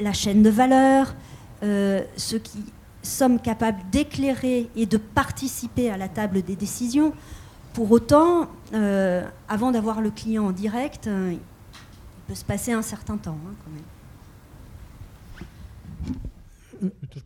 [0.00, 1.14] la chaîne de valeur,
[1.62, 2.64] euh, ceux qui
[3.02, 7.12] sommes capables d'éclairer et de participer à la table des décisions.
[7.74, 11.38] Pour autant, euh, avant d'avoir le client en direct, euh, il
[12.28, 13.82] peut se passer un certain temps hein, quand même.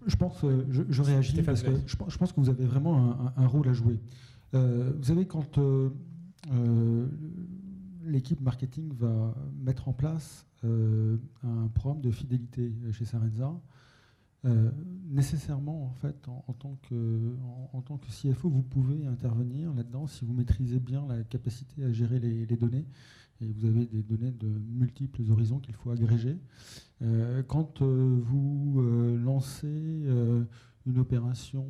[0.06, 2.66] Je pense, euh, je, je réagis parce que je, pense- je pense que vous avez
[2.66, 3.98] vraiment un, rôle à jouer.
[4.54, 5.88] Euh, vous savez, quand euh,
[6.52, 7.06] euh,
[8.04, 9.34] l'équipe marketing va
[9.64, 13.52] mettre en place euh, un programme de fidélité chez Sarenza,
[14.46, 14.70] euh,
[15.08, 17.34] nécessairement, en fait, en, tant que,
[17.72, 21.92] en, tant que CFO, vous pouvez intervenir là-dedans si vous maîtrisez bien la capacité à
[21.92, 22.86] gérer les, données.
[23.40, 26.38] Et vous avez des données de multiples horizons qu'il faut agréger.
[27.02, 28.80] Euh, quand euh, vous
[29.22, 30.06] lancez
[30.86, 31.66] une opération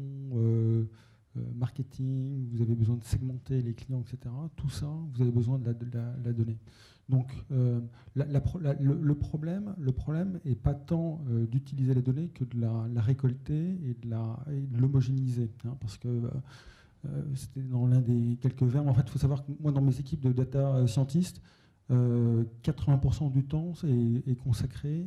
[1.54, 4.34] marketing, vous avez besoin de segmenter les clients, etc.
[4.56, 6.58] Tout ça, vous avez besoin de la, de la donnée.
[7.08, 7.80] Donc, euh,
[8.16, 9.92] le, problème, le
[10.44, 15.76] est pas tant euh, d'utiliser les données que de la, récolter et de l'homogénéiser, hein,
[15.80, 18.88] parce que euh, c'était dans l'un des quelques verbes.
[18.88, 21.40] En fait, il faut savoir que moi, dans mes équipes de data scientists,
[21.92, 25.06] euh, 80% du temps est, consacré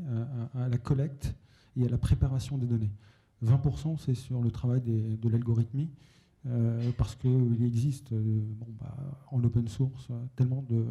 [0.56, 1.36] à, la collecte
[1.76, 2.92] et à la préparation des données.
[3.44, 5.90] 20% c'est sur le travail de l'algorithmie,
[6.98, 8.96] parce qu'il existe bah,
[9.32, 10.86] en open source tellement de,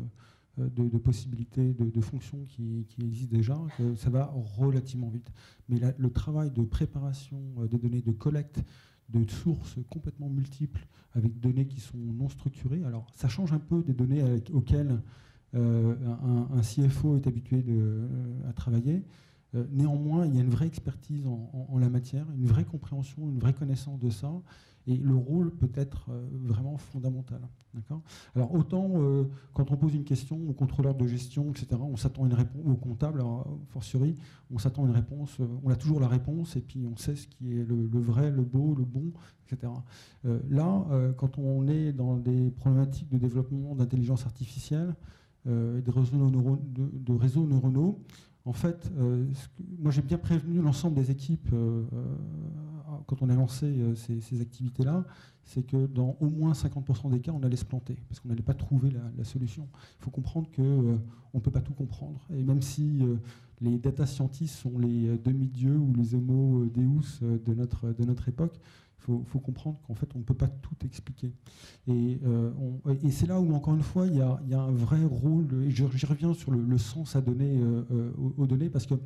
[0.58, 3.58] de, possibilités, de, fonctions qui, existent déjà,
[3.96, 5.30] ça va relativement vite.
[5.68, 8.62] Mais le travail de préparation euh, des données, de collecte
[9.08, 13.82] de sources complètement multiples, avec données qui sont non structurées, alors ça change un peu
[13.82, 14.22] des données
[14.52, 15.00] auxquelles
[15.54, 15.94] euh,
[16.52, 18.06] un, CFO est habitué euh,
[18.48, 19.02] à travailler.
[19.72, 23.54] Néanmoins, il y a une vraie expertise en la matière, une vraie compréhension, une vraie
[23.54, 24.30] connaissance de ça,
[24.86, 27.40] et le rôle peut être euh, vraiment fondamental.
[28.34, 32.24] Alors autant euh, quand on pose une question au contrôleur de gestion, etc., on s'attend
[32.24, 34.16] à une réponse, au comptable, alors, fortiori,
[34.50, 37.16] on s'attend à une réponse, euh, on a toujours la réponse, et puis on sait
[37.16, 39.12] ce qui est le, vrai, le beau, le bon,
[39.46, 39.72] etc.
[40.50, 40.84] Là,
[41.16, 44.94] quand on est dans des problématiques de développement d'intelligence artificielle,
[45.46, 45.90] de,
[47.16, 48.02] réseaux neuronaux.
[48.44, 48.90] En fait,
[49.78, 51.50] moi j'ai bien prévenu l'ensemble des équipes
[53.06, 55.04] quand on a lancé euh, ces, activités-là,
[55.48, 58.42] c'est que dans au moins 50% des cas, on allait se planter parce qu'on n'allait
[58.42, 59.66] pas trouver la, solution.
[59.98, 60.96] Il faut comprendre que euh,
[61.32, 62.20] on peut pas tout comprendre.
[62.30, 63.16] Et même si euh,
[63.62, 68.28] les data scientists sont les euh, demi-dieux ou les homo deus de notre, de notre
[68.28, 68.60] époque,
[69.08, 71.32] il faut, comprendre qu'en fait, on ne peut pas tout expliquer.
[71.86, 72.20] Et,
[73.10, 76.34] c'est là où, encore une fois, il y a, un vrai rôle, et j'y reviens
[76.34, 77.58] sur le, sens à donner
[78.36, 78.96] aux, données, parce que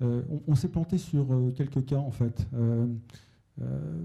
[0.00, 2.46] on, on s'est planté sur euh, quelques cas, en fait.
[2.54, 2.86] Euh,
[3.62, 4.04] euh,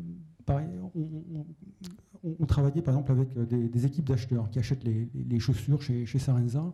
[2.39, 6.73] on, travaillait par exemple avec des, équipes d'acheteurs qui achètent les, chaussures chez, Sarenza.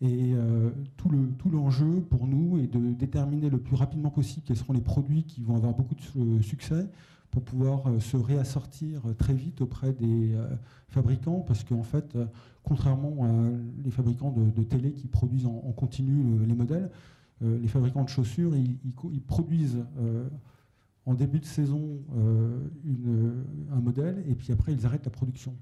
[0.00, 4.44] Et euh, tout, le, tout l'enjeu pour nous est de déterminer le plus rapidement possible
[4.44, 6.88] quels seront les produits qui vont avoir beaucoup de succès
[7.30, 10.46] pour pouvoir euh, se réassortir très vite auprès des euh,
[10.88, 12.16] fabricants, parce qu'en fait,
[12.62, 13.30] contrairement à
[13.84, 16.90] les fabricants de, télé qui produisent en, continu les modèles,
[17.40, 19.84] les fabricants de chaussures, ils, produisent
[21.06, 25.54] en début de saison un modèle et puis après ils arrêtent la production.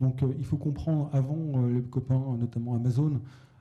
[0.00, 3.20] Donc il faut comprendre avant les copains, notamment Amazon,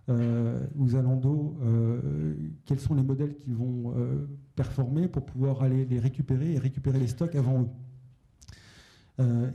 [0.10, 2.34] euh, ou Zalando, euh,
[2.66, 7.00] quels sont les modèles qui vont euh, performer pour pouvoir aller les récupérer et récupérer
[7.00, 7.68] les stocks avant eux.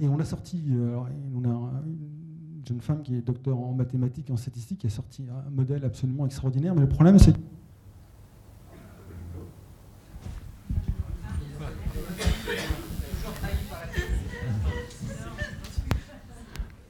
[0.01, 4.85] et on a sorti, une jeune femme qui est docteur en mathématiques et en statistiques
[4.85, 7.35] a sorti un modèle absolument extraordinaire, mais le problème c'est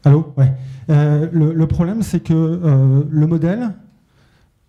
[0.07, 0.53] Allô Ouais.
[0.89, 3.75] Euh, le, problème, c'est que euh, le modèle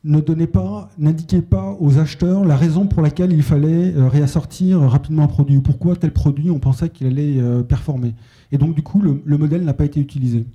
[0.03, 4.81] ne donnait pas, n'indiquait pas aux acheteurs la raison pour laquelle il fallait euh, réassortir
[4.81, 8.15] rapidement un produit, ou pourquoi tel produit on pensait qu'il allait performer.
[8.51, 10.47] Et donc du coup, le, modèle n'a pas été utilisé.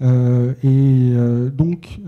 [0.00, 1.12] et
[1.54, 2.00] donc,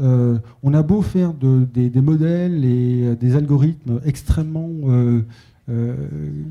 [0.62, 4.70] on a beau faire des, des, modèles et des algorithmes extrêmement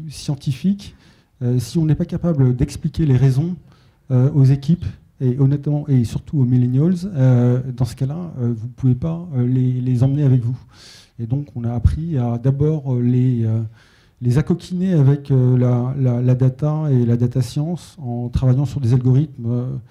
[0.09, 0.95] scientifiques,
[1.57, 3.55] si on n'est pas capable d'expliquer les raisons
[4.11, 4.85] aux équipes
[5.21, 9.27] et honnêtement, et surtout aux millennials, euh, dans ce cas-là, euh, vous ne pouvez pas
[9.35, 10.57] euh, les, emmener avec vous.
[11.19, 13.45] Et donc, on a appris à d'abord les,
[14.21, 19.81] les accoquiner avec la, la, data et la data science en travaillant sur des algorithmes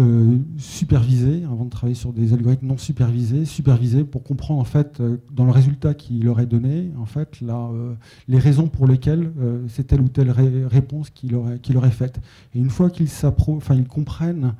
[0.00, 4.98] euh, supervisés, avant de travailler sur des algorithmes non supervisés, supervisés pour comprendre en fait
[4.98, 7.94] euh, dans le résultat qu'il leur est donné, en fait euh,
[8.26, 9.30] les raisons pour lesquelles
[9.68, 12.18] c'est telle ou telle réponse qu'il aurait, qu'il aurait faite.
[12.56, 14.54] Et une fois qu'ils enfin ils comprennent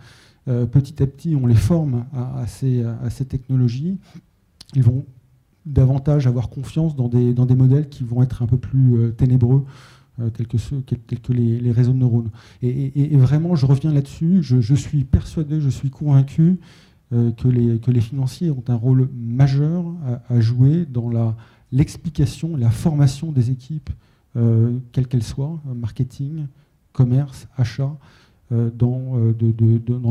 [0.46, 3.98] petit à petit, on les forme à, ces, à ces technologies,
[4.74, 5.04] ils vont
[5.66, 9.64] davantage avoir confiance dans des, dans des modèles qui vont être un peu plus ténébreux
[10.20, 12.30] euh, tels que, les, réseaux de neurones.
[12.62, 16.60] Et, vraiment, je reviens là-dessus, je, suis persuadé, je suis convaincu
[17.12, 19.84] euh, que, les, financiers ont un rôle majeur
[20.28, 21.34] à, jouer dans
[21.72, 23.90] l'explication, la formation des équipes,
[24.36, 26.46] euh, quelles qu'elles soient, marketing,
[26.92, 27.96] commerce, achat,
[28.52, 29.18] dans,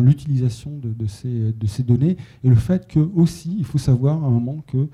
[0.02, 2.18] l'utilisation de, ces, de ces données.
[2.44, 4.90] Et le fait que aussi, il faut savoir à un moment que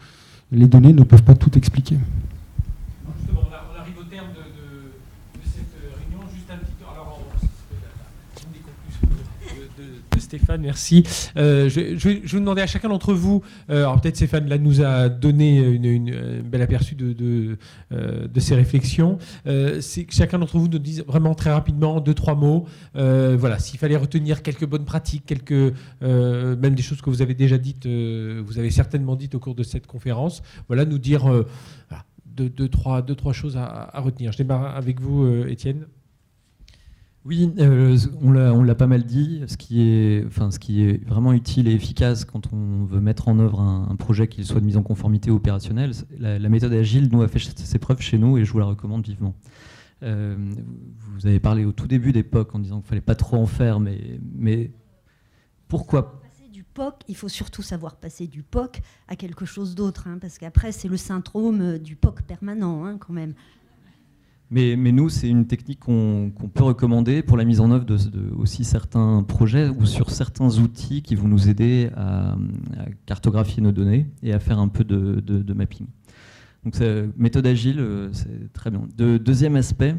[0.52, 1.98] les données ne peuvent pas tout expliquer.
[10.30, 11.04] Stéphane, merci.
[11.38, 13.42] Euh, je, vais vous demander à chacun d'entre vous,
[13.72, 17.58] euh, alors peut-être Stéphane nous a donné une, un bel aperçu de, de,
[17.92, 19.18] euh, ses réflexions.
[19.46, 22.68] c'est que chacun d'entre vous nous dise vraiment très rapidement deux, trois mots.
[22.94, 27.58] voilà, s'il fallait retenir quelques bonnes pratiques, quelques, même des choses que vous avez déjà
[27.58, 31.26] dites, vous avez certainement dites au cours de cette conférence, voilà, nous dire
[32.28, 34.32] deux, trois, deux, trois choses à, à, retenir.
[34.32, 35.88] Je démarre avec vous, Étienne.
[37.30, 39.44] Oui, euh, on l'a pas mal dit.
[39.46, 43.28] Ce qui, est, enfin, ce qui est vraiment utile et efficace quand on veut mettre
[43.28, 47.22] en œuvre un, projet qui soit de mise en conformité opérationnelle, la, méthode agile nous
[47.22, 49.36] a fait ses preuves chez nous et je vous la recommande vivement.
[50.02, 50.36] Euh,
[51.02, 53.80] vous avez parlé au tout début d'époque en disant qu'il fallait pas trop en faire,
[53.80, 54.72] mais,
[55.68, 56.24] pourquoi?
[56.52, 60.40] Du POC, il faut surtout savoir passer du POC à quelque chose d'autre, hein, parce
[60.40, 63.36] qu'après c'est le syndrome du POC permanent hein, quand même.
[64.52, 67.98] Mais, nous, c'est une technique qu'on peut recommander pour la mise en œuvre de,
[68.36, 72.36] aussi certains projets ou sur certains outils qui vont nous aider à,
[73.06, 75.86] cartographier nos données et à faire un peu de, mapping.
[76.64, 76.76] Donc,
[77.16, 78.82] méthode agile, euh, c'est très bien.
[78.98, 79.96] deuxième aspect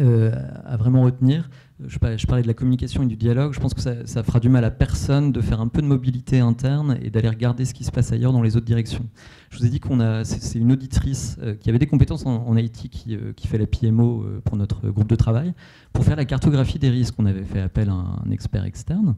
[0.00, 0.32] euh,
[0.64, 1.50] à vraiment retenir,
[1.86, 4.64] je parlais, de la communication et du dialogue, je pense que ça, fera du mal
[4.64, 7.90] à personne de faire un peu de mobilité interne et d'aller regarder ce qui se
[7.90, 9.06] passe ailleurs dans les autres directions.
[9.50, 12.56] Je vous ai dit qu'on a, c'est une auditrice euh, qui avait des compétences en,
[12.56, 15.52] IT euh, qui, fait la PMO euh, pour notre groupe de travail,
[15.92, 17.14] pour faire la cartographie des risques.
[17.18, 19.14] On avait fait appel à un, expert externe.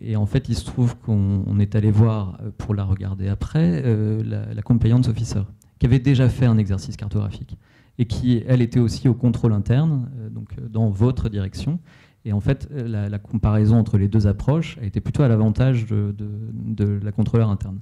[0.00, 3.82] et en fait, il se trouve qu'on est allé voir, pour la regarder après,
[4.24, 5.42] la, la compliance officer,
[5.78, 7.56] qui avait déjà fait un exercice cartographique
[8.00, 11.78] et qui, elle, était aussi au contrôle interne, euh, donc euh, dans votre direction.
[12.24, 15.86] Et en fait, euh, la, comparaison entre les deux approches a été plutôt à l'avantage
[15.86, 17.80] de, la contrôleur interne.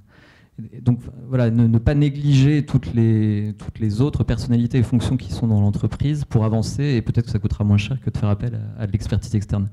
[0.82, 3.54] donc voilà, ne, pas négliger toutes les,
[4.00, 7.62] autres personnalités et fonctions qui sont dans l'entreprise pour avancer, et peut-être que ça coûtera
[7.62, 9.68] moins cher que de faire appel à, de l'expertise externe.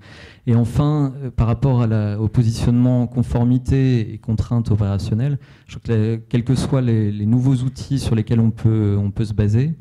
[0.46, 6.44] Et enfin, par rapport la, au positionnement conformité et contraintes opérationnelles, je crois que quels
[6.44, 9.74] que soient les, nouveaux outils sur lesquels on peut se baser,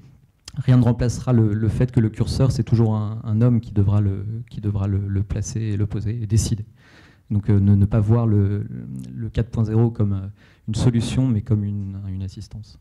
[0.56, 5.22] rien ne remplacera le, fait que le curseur, c'est toujours un, homme qui devra, le,
[5.22, 6.64] placer et le poser et décider.
[7.31, 8.66] Donc ne, pas voir le,
[9.32, 10.31] 4.0 comme
[10.68, 12.78] une solution, mais comme une, une assistance.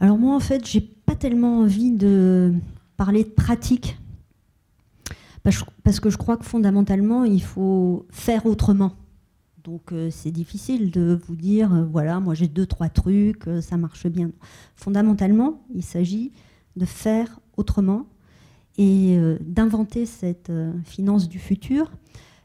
[0.00, 2.54] Alors moi, en fait, j'ai pas tellement envie de
[2.96, 3.98] parler de pratique,
[5.42, 8.92] parce que je crois que fondamentalement, il faut faire autrement.
[9.64, 13.60] Donc euh, c'est difficile de vous dire, euh, voilà, moi j'ai deux, trois trucs, euh,
[13.60, 14.30] ça marche bien.
[14.74, 16.32] Fondamentalement, il s'agit
[16.76, 18.06] de faire autrement
[18.78, 20.50] et d'inventer cette
[20.84, 21.90] finance du futur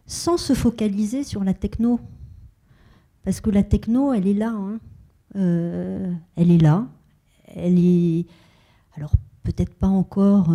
[0.05, 2.01] sans se focaliser sur la techno.
[3.23, 4.49] Parce que la techno, elle est là.
[4.49, 4.79] Hein.
[5.33, 6.87] elle est là.
[7.45, 8.25] Elle est,
[8.97, 9.13] alors
[9.43, 10.49] peut-être pas encore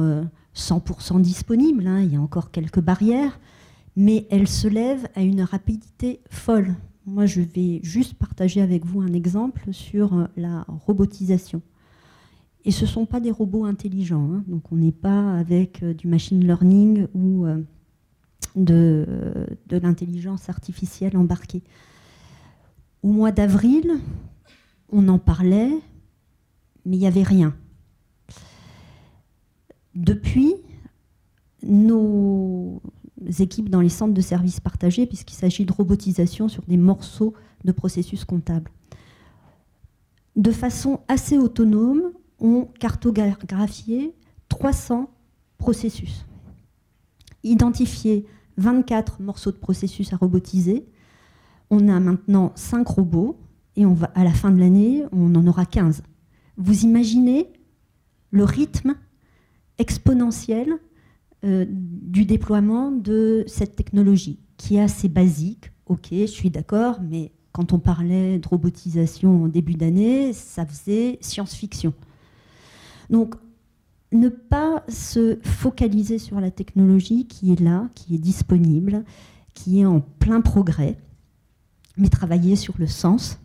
[0.55, 3.39] 100% disponible, hein, il y a encore quelques barrières,
[3.97, 6.75] mais elle se lève à une rapidité folle.
[7.07, 11.63] Moi, je vais juste partager avec vous un exemple sur euh, la robotisation.
[12.65, 14.45] Et ce ne sont pas des robots intelligents, hein.
[14.47, 17.59] donc on n'est pas avec euh, du machine learning ou euh,
[18.55, 19.07] de,
[19.67, 21.63] de l'intelligence artificielle embarquée.
[23.03, 23.99] Au mois d'avril,
[24.91, 25.71] on en parlait,
[26.85, 27.55] mais il n'y avait rien.
[29.95, 30.55] Depuis,
[31.63, 32.81] nos
[33.39, 37.35] équipes dans les centres de services partagés, puisqu'il s'agit de robotisation sur des morceaux
[37.65, 38.71] de processus comptables.
[40.37, 44.15] De façon assez autonome, ont cartographié
[44.49, 45.11] 300
[45.59, 46.27] processus,
[47.45, 48.27] identifié
[48.57, 50.87] 24 morceaux de processus à robotiser.
[51.71, 53.39] On a maintenant 5 robots
[53.77, 56.03] et on à la fin de l'année, on en aura 15.
[56.57, 57.53] Vous imaginez
[58.31, 58.97] le rythme
[59.79, 60.79] exponentiel
[61.45, 65.73] euh, du déploiement de cette technologie, qui est assez basique.
[65.87, 71.19] Ok, je suis d'accord, mais quand on parlait de robotisation en début d'année, ça faisait
[71.21, 71.95] science-fiction.
[73.09, 73.35] Donc,
[74.13, 79.05] ne pas se focaliser sur la technologie qui est là, qui est disponible,
[79.55, 80.99] qui est en plein progrès,
[81.97, 83.39] mais travailler sur le sens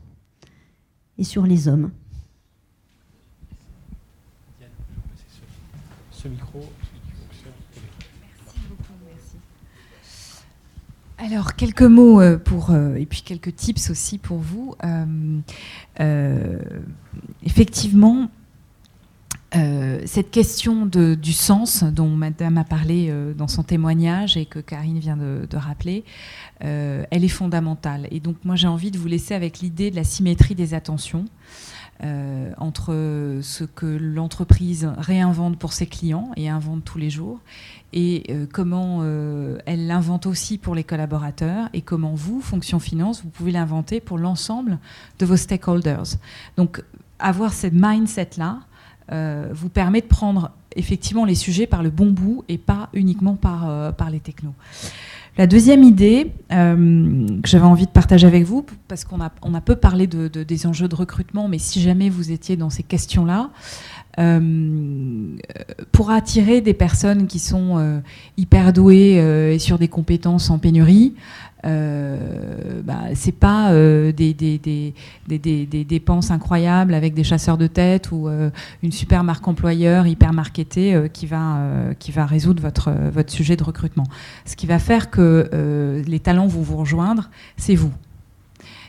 [1.18, 1.92] et sur les hommes.
[6.12, 6.68] Ce micro.
[11.26, 14.76] Alors, quelques mots euh, pour, euh, et puis quelques tips aussi pour vous.
[16.00, 16.60] Euh,
[17.44, 18.30] effectivement,
[20.06, 25.16] cette question du sens dont Madame a parlé dans son témoignage et que Karine vient
[25.16, 26.04] de, de rappeler,
[26.60, 28.10] elle est fondamentale.
[28.12, 31.24] Et donc, moi, j'ai envie de vous laisser avec l'idée de la symétrie des attentions.
[32.04, 37.40] Euh, entre ce que l'entreprise réinvente pour ses clients et invente tous les jours,
[37.94, 43.24] et euh, comment euh, elle l'invente aussi pour les collaborateurs, et comment vous, fonction finance,
[43.24, 44.78] vous pouvez l'inventer pour l'ensemble
[45.20, 46.18] de vos stakeholders.
[46.58, 46.84] Donc
[47.18, 48.60] avoir cette mindset-là
[49.54, 53.94] vous permet de prendre effectivement les sujets par le bon bout et pas uniquement par,
[53.94, 54.56] par les technos.
[55.38, 59.76] La deuxième idée euh, que j'avais envie de partager avec vous, parce qu'on a, peu
[59.76, 63.50] parlé de, des enjeux de recrutement, mais si jamais vous étiez dans ces questions-là,
[65.92, 68.00] pour attirer des personnes qui sont euh,
[68.38, 69.16] hyper douées
[69.54, 71.14] et sur des compétences en pénurie,
[71.66, 74.34] euh, bah, c'est pas euh, des,
[75.84, 78.52] dépenses incroyables avec des chasseurs de tête ou euh,
[78.84, 83.64] une super marque employeur hyper marketée qui, va, qui va résoudre votre, votre sujet de
[83.64, 84.06] recrutement.
[84.46, 87.94] Ce qui va faire que les talents vont vous rejoindre, c'est vous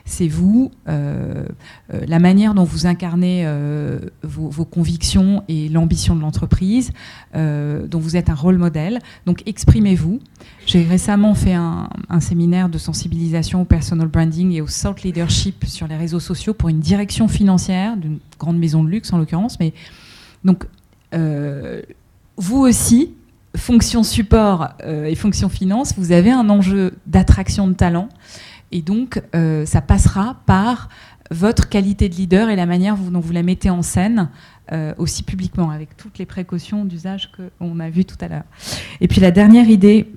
[0.06, 1.44] c'est vous, euh,
[1.92, 6.92] euh, la manière dont vous incarnez euh, vos, convictions et l'ambition de l'entreprise,
[7.34, 9.00] dont vous êtes un rôle modèle.
[9.26, 10.20] Donc exprimez-vous.
[10.64, 11.88] J'ai récemment fait un,
[12.20, 16.68] séminaire de sensibilisation au personal branding et au thought leadership sur les réseaux sociaux pour
[16.68, 19.58] une direction financière d'une grande maison de luxe en l'occurrence.
[19.60, 19.74] Mais
[20.44, 20.66] donc
[22.36, 23.14] vous aussi,
[23.56, 28.08] fonction support et fonction finance, vous avez un enjeu d'attraction de talent.
[28.72, 30.88] Et donc, euh, ça passera par
[31.30, 34.28] votre qualité de leader et la manière dont vous la mettez en scène,
[34.72, 38.44] euh, aussi publiquement, avec toutes les précautions d'usage qu'on a vues tout à l'heure.
[39.00, 40.12] Et puis la dernière idée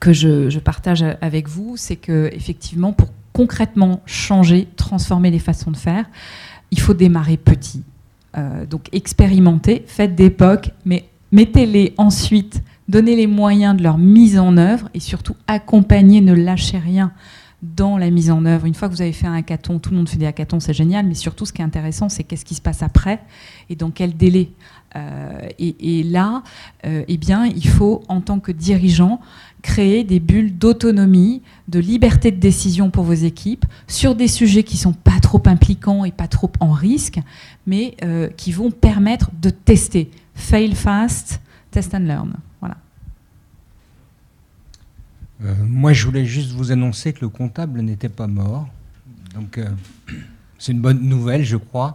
[0.00, 5.76] que je, partage avec vous, c'est que effectivement, pour concrètement changer, transformer les façons de
[5.76, 6.06] faire,
[6.70, 7.82] il faut démarrer petit.
[8.36, 14.56] Euh, donc expérimenter, faites d'époque, mais mettez-les ensuite, donnez les moyens de leur mise en
[14.56, 17.12] œuvre et surtout accompagnez, ne lâchez rien
[17.62, 18.66] dans la mise en œuvre.
[18.66, 20.74] Une fois que vous avez fait un hackathon, tout le monde fait des hackathons, c'est
[20.74, 23.20] génial, mais surtout ce qui est intéressant, c'est qu'est-ce qui se passe après
[23.70, 24.50] et dans quel délai.
[24.96, 26.42] Euh, et, là,
[26.84, 29.20] euh, eh bien, il faut, en tant que dirigeant,
[29.62, 34.76] créer des bulles d'autonomie, de liberté de décision pour vos équipes sur des sujets qui
[34.76, 37.20] sont pas trop impliquants et pas trop en risque,
[37.66, 37.96] mais
[38.36, 40.10] qui vont permettre de tester.
[40.34, 41.40] Fail fast,
[41.70, 42.32] test and learn.
[45.42, 45.56] Voilà.
[45.66, 48.68] moi, je voulais juste vous annoncer que le comptable n'était pas mort.
[49.34, 49.60] Donc,
[50.58, 51.94] c'est une bonne nouvelle, je crois.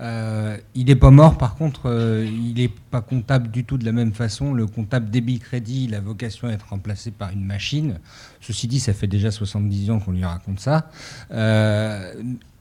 [0.00, 3.84] Euh, il n'est pas mort, par contre, euh, il n'est pas comptable du tout de
[3.84, 4.52] la même façon.
[4.52, 7.98] Le comptable débit-crédit, il a vocation à être remplacé par une machine.
[8.40, 10.90] Ceci dit, ça fait déjà 70 ans qu'on lui raconte ça.
[11.30, 12.14] Euh,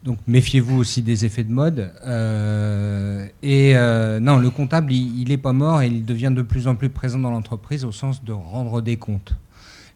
[0.03, 1.91] donc méfiez-vous aussi des effets de mode.
[3.43, 3.73] et
[4.21, 7.19] non, le comptable, il n'est pas mort et il devient de plus en plus présent
[7.19, 9.35] dans l'entreprise au sens de rendre des comptes.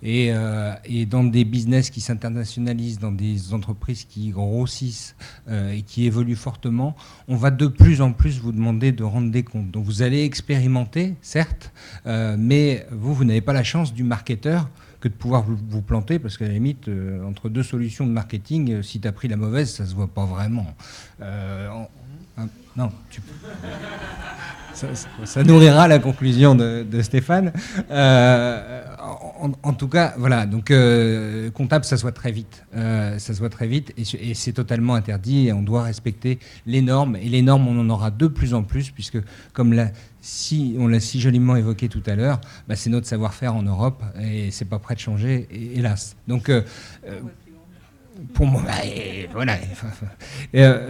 [0.05, 5.15] Euh, et, dans des business qui s'internationalisent, dans des entreprises qui grossissent
[5.49, 6.95] euh, et qui évoluent fortement,
[7.27, 9.71] on va de plus en plus vous demander de rendre des comptes.
[9.71, 11.71] Donc vous allez expérimenter, certes,
[12.05, 14.69] euh, mais vous, vous n'avez pas la chance du marketeur
[14.99, 16.89] que de pouvoir vous, planter, parce qu'à la limite,
[17.27, 20.25] entre deux solutions de marketing, si tu as pris la mauvaise, ça se voit pas
[20.25, 20.65] vraiment.
[22.75, 23.21] non, tu
[25.23, 27.53] ça, nourrira la conclusion de, Stéphane.
[29.63, 30.45] En, tout cas, voilà.
[30.45, 32.65] Donc, euh, comptable, ça se voit très vite.
[32.75, 35.47] Euh, ça se voit très vite, et, c'est totalement interdit.
[35.47, 37.15] Et on doit respecter les normes.
[37.15, 39.17] Et les normes, on en aura de plus en plus, puisque,
[39.53, 39.75] comme
[40.21, 44.03] si on l'a si joliment évoqué tout à l'heure, bah, c'est notre savoir-faire en Europe,
[44.21, 46.15] et c'est pas prêt de changer, hélas.
[46.27, 46.49] Donc
[48.33, 48.73] pour moi, bah,
[49.33, 49.57] voilà.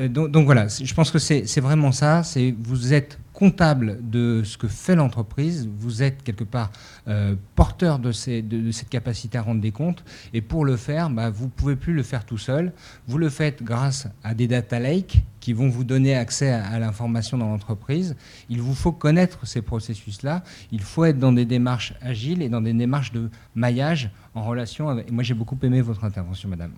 [0.07, 2.21] donc, donc, voilà, je pense que c'est vraiment ça.
[2.59, 6.71] Vous êtes comptable de ce que fait l'entreprise, vous êtes quelque part
[7.07, 10.03] euh, porteur de, cette capacité à rendre des comptes,
[10.33, 12.71] et pour le faire, bah, vous ne pouvez plus le faire tout seul,
[13.07, 17.37] vous le faites grâce à des data lakes qui vont vous donner accès à, l'information
[17.37, 18.15] dans l'entreprise.
[18.49, 22.61] Il vous faut connaître ces processus-là, il faut être dans des démarches agiles et dans
[22.61, 25.11] des démarches de maillage en relation avec...
[25.11, 26.71] Moi j'ai beaucoup aimé votre intervention, madame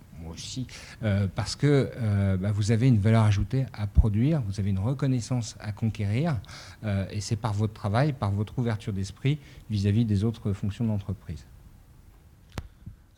[1.03, 4.79] euh, parce que euh, bah, vous avez une valeur ajoutée à produire, vous avez une
[4.79, 6.39] reconnaissance à conquérir,
[6.83, 9.39] euh, et c'est par votre travail, par votre ouverture d'esprit
[9.69, 11.45] vis-à-vis des autres fonctions de l'entreprise.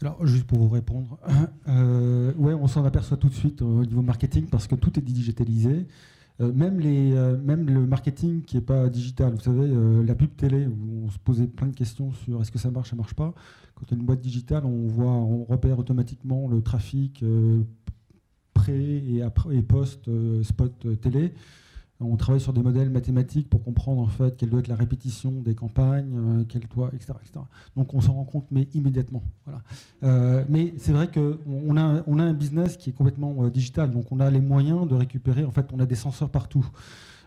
[0.01, 1.17] Alors, juste pour vous répondre,
[1.67, 5.85] ouais, on s'en aperçoit tout de suite au niveau marketing parce que tout est digitalisé.
[6.39, 7.11] Même, les,
[7.43, 9.69] même le marketing qui n'est pas digital, vous savez,
[10.05, 12.91] la pub télé, où on se posait plein de questions sur est-ce que ça marche,
[12.91, 13.33] ça marche pas.
[13.79, 17.61] Quand y a une boîte digitale, on voit, on repère automatiquement le trafic euh,
[18.53, 21.33] pré et, après, et post euh, spot euh, télé.
[22.01, 25.31] On travaille sur des modèles mathématiques pour comprendre en fait quelle doit être la répétition
[25.31, 27.13] des campagnes, quelle doit, etc.,
[27.75, 29.21] Donc on s'en rend compte, mais immédiatement.
[29.45, 30.45] Voilà.
[30.47, 34.39] mais c'est vrai qu'on a, un business qui est complètement digital, donc on a les
[34.39, 35.43] moyens de récupérer.
[35.43, 36.65] En fait, on a des senseurs partout.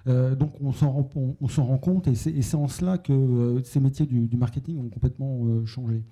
[0.09, 4.36] Euh, donc on s'en rend, compte et c'est en cela que euh, ces métiers du,
[4.36, 6.03] marketing ont complètement euh, changé.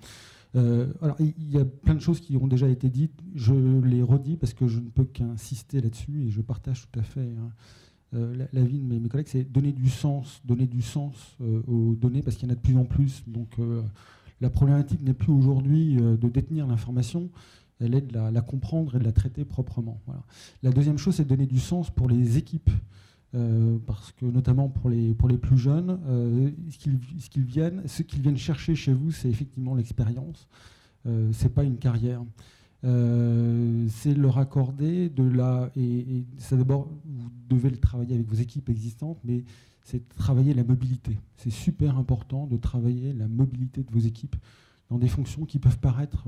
[0.55, 4.53] il y a plein de choses qui ont déjà été dites, je les redis parce
[4.53, 7.51] que je ne peux qu'insister là-dessus et je partage tout à fait hein,
[8.11, 12.47] l'avis de mes, collègues, c'est donner du sens, donner du sens aux données parce qu'il
[12.47, 13.23] y en a de plus en plus.
[13.27, 13.57] Donc
[14.41, 17.29] la problématique n'est plus aujourd'hui de détenir l'information,
[17.79, 20.01] elle est de la, comprendre et de la traiter proprement.
[20.61, 22.69] La deuxième chose, c'est de donner du sens pour les équipes.
[23.33, 28.03] Euh, parce que notamment pour les, pour les plus jeunes, euh, ce qu'ils viennent, ce
[28.03, 30.49] qu'ils viennent chercher chez vous, c'est effectivement l'expérience.
[31.05, 32.21] Euh, c'est pas une carrière.
[32.83, 38.35] Euh, c'est leur accorder de la et, ça d'abord vous devez le travailler avec vos
[38.35, 39.43] équipes existantes, mais
[39.83, 41.17] c'est travailler la mobilité.
[41.37, 44.35] C'est super important de travailler la mobilité de vos équipes
[44.89, 46.27] dans des fonctions qui peuvent paraître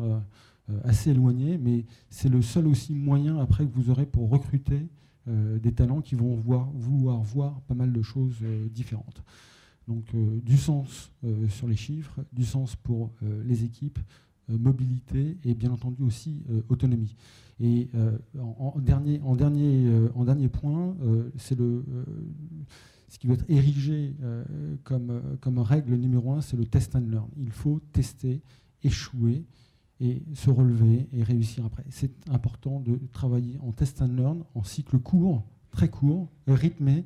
[0.85, 4.87] assez éloignées, mais c'est le seul aussi moyen après que vous aurez pour recruter
[5.29, 9.23] euh, des talents qui vont voir, vouloir voir pas mal de choses euh, différentes.
[9.87, 11.11] Donc euh, du sens
[11.49, 13.11] sur les chiffres, du sens pour
[13.45, 13.99] les équipes,
[14.49, 17.15] mobilité et bien entendu aussi autonomie.
[17.59, 17.89] Et
[18.39, 20.95] en, dernier, en, dernier, point,
[21.37, 24.15] c'est ce qui va être érigé
[24.83, 27.29] comme règle numéro un, c'est le test and learn.
[27.37, 28.41] Il faut tester,
[28.83, 29.45] échouer,
[30.03, 31.85] et se relever et réussir après.
[31.89, 37.05] C'est important de travailler en test and learn, en cycle court, très court, rythmé.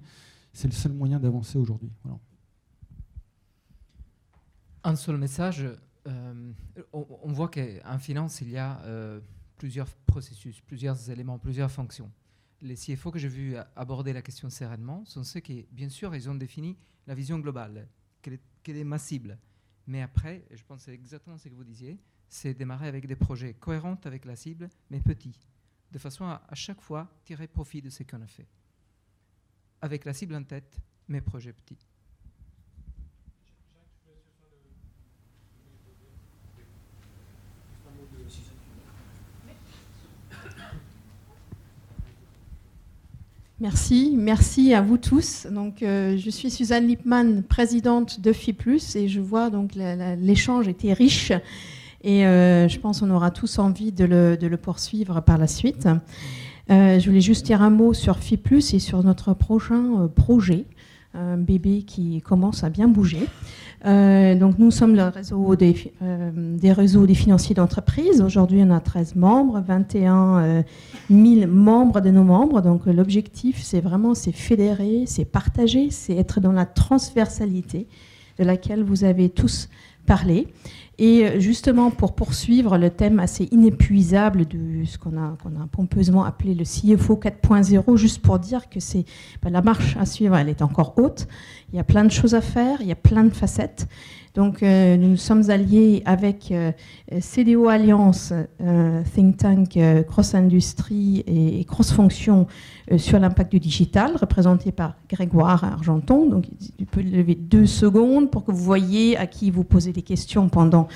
[0.53, 1.91] C'est le seul moyen d'avancer aujourd'hui.
[4.84, 5.68] Un seul message.
[6.07, 6.53] Euh,
[6.93, 9.19] on, voit qu'en finance, il y a euh,
[9.57, 12.11] plusieurs processus, plusieurs éléments, plusieurs fonctions.
[12.61, 16.29] Les CFO que j'ai vu aborder la question sereinement sont ceux qui, bien sûr, ils
[16.29, 17.88] ont défini la vision globale,
[18.21, 19.38] qu'elle est, est massible.
[19.85, 23.15] Mais après, je pense que c'est exactement ce que vous disiez, c'est démarrer avec des
[23.15, 25.39] projets cohérents avec la cible, mais petits,
[25.91, 28.47] de façon à, à chaque fois tirer profit de ce qu'on a fait.
[29.81, 31.77] Avec la cible en tête, mais projets petits.
[43.59, 45.47] Merci, merci à vous tous.
[45.49, 50.93] Donc, euh, je suis Suzanne Lipman, présidente de FIPLUS, et je vois donc l'échange était
[50.93, 51.31] riche,
[52.03, 55.88] et euh, je pense qu'on aura tous envie de le, poursuivre par la suite.
[56.69, 60.65] Euh, je voulais juste dire un mot sur FIPLUS et sur notre prochain projet,
[61.18, 63.27] un bébé qui commence à bien bouger.
[63.85, 68.22] Euh, donc nous sommes le réseau des, euh, des réseaux des financiers d'entreprise.
[68.22, 70.64] Aujourd'hui, on a 13 membres, 21
[71.10, 72.61] 000 euh, membres de nos membres.
[72.61, 77.88] Donc l'objectif, c'est vraiment c'est fédérer, c'est partager, c'est être dans la transversalité
[78.39, 79.69] de laquelle vous avez tous
[80.06, 80.48] parlé.
[80.99, 86.23] Et euh, justement, pour poursuivre le thème assez inépuisable de ce qu'on a, a, pompeusement
[86.23, 88.79] appelé le CFO 4.0, juste pour dire que
[89.43, 91.27] ben, la marche à suivre, elle est encore haute.
[91.71, 93.87] Il y a plein de choses à faire, il y a plein de facettes.
[94.33, 96.71] Donc, euh, nous sommes alliés avec euh,
[97.19, 98.33] CDO Alliance,
[99.15, 102.45] think tank cross-industrie et, cross-fonction
[102.97, 106.29] sur l'impact du digital, représenté par Grégoire Argenton.
[106.29, 106.45] Donc,
[106.77, 110.49] il peut lever deux secondes pour que vous voyez à qui vous posez des questions
[110.49, 110.86] pendant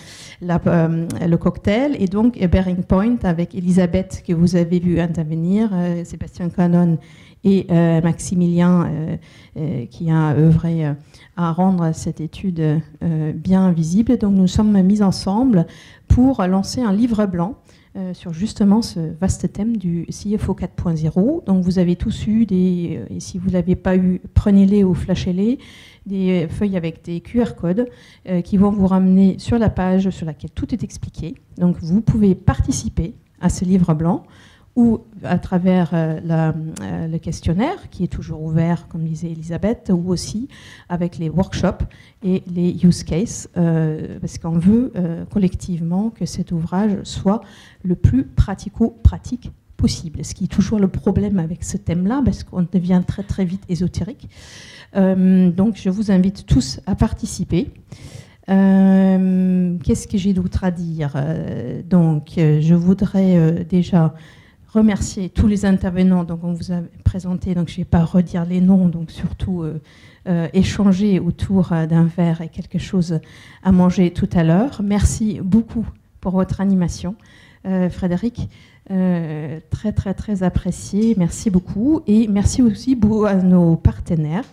[0.43, 1.95] euh, le cocktail.
[1.99, 6.97] Et donc, Bearing Point avec Elisabeth, que vous avez vu intervenir, euh, Sébastien Canon
[7.43, 9.17] et euh, Maximilien,
[9.89, 10.85] qui a œuvré
[11.35, 12.61] à rendre cette étude
[13.01, 14.17] bien visible.
[14.17, 15.65] Donc, nous sommes mis ensemble
[16.07, 17.55] pour lancer un livre blanc
[18.13, 21.43] sur justement ce vaste thème du CFO 4.0.
[21.45, 24.93] Donc vous avez tous eu des, et si vous ne l'avez pas eu, prenez-les ou
[24.93, 25.57] flashez-les,
[26.05, 27.87] des feuilles avec des QR codes
[28.27, 31.35] euh, qui vont vous ramener sur la page sur laquelle tout est expliqué.
[31.57, 34.23] Donc vous pouvez participer à ce livre blanc
[34.75, 36.19] ou à travers euh,
[36.81, 40.47] euh, le questionnaire qui est toujours ouvert, comme disait Elisabeth, ou aussi
[40.87, 41.83] avec les workshops
[42.23, 44.93] et les use cases, parce qu'on veut
[45.29, 47.41] collectivement que cet ouvrage soit
[47.83, 49.51] le plus pratico-pratique
[49.81, 53.45] possible, ce qui est toujours le problème avec ce thème-là, parce qu'on devient très très
[53.45, 54.29] vite ésotérique.
[54.95, 57.63] Euh, donc je vous invite tous à participer.
[58.49, 61.13] Euh, qu'est-ce que j'ai d'autre à dire?
[61.15, 64.13] Euh, Donc je voudrais déjà
[64.73, 66.23] remercier tous les intervenants.
[66.23, 69.65] Donc on vous a présenté, donc je ne vais pas redire les noms, donc surtout
[70.53, 73.19] échanger autour d'un verre et quelque chose
[73.63, 74.81] à manger tout à l'heure.
[74.83, 75.87] Merci beaucoup
[76.19, 77.15] pour votre animation,
[77.89, 78.47] Frédéric.
[78.87, 82.97] Très très très apprécié, merci beaucoup et merci aussi
[83.27, 84.45] à nos partenaires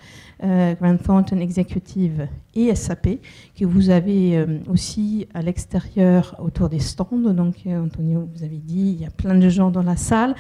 [0.45, 3.19] euh, Grant Thornton Executive et SAP,
[3.59, 7.09] que vous avez euh, aussi à l'extérieur autour des stands.
[7.11, 10.37] Donc, euh, Antonio, vous avez dit, il y a plein de gens dans la salle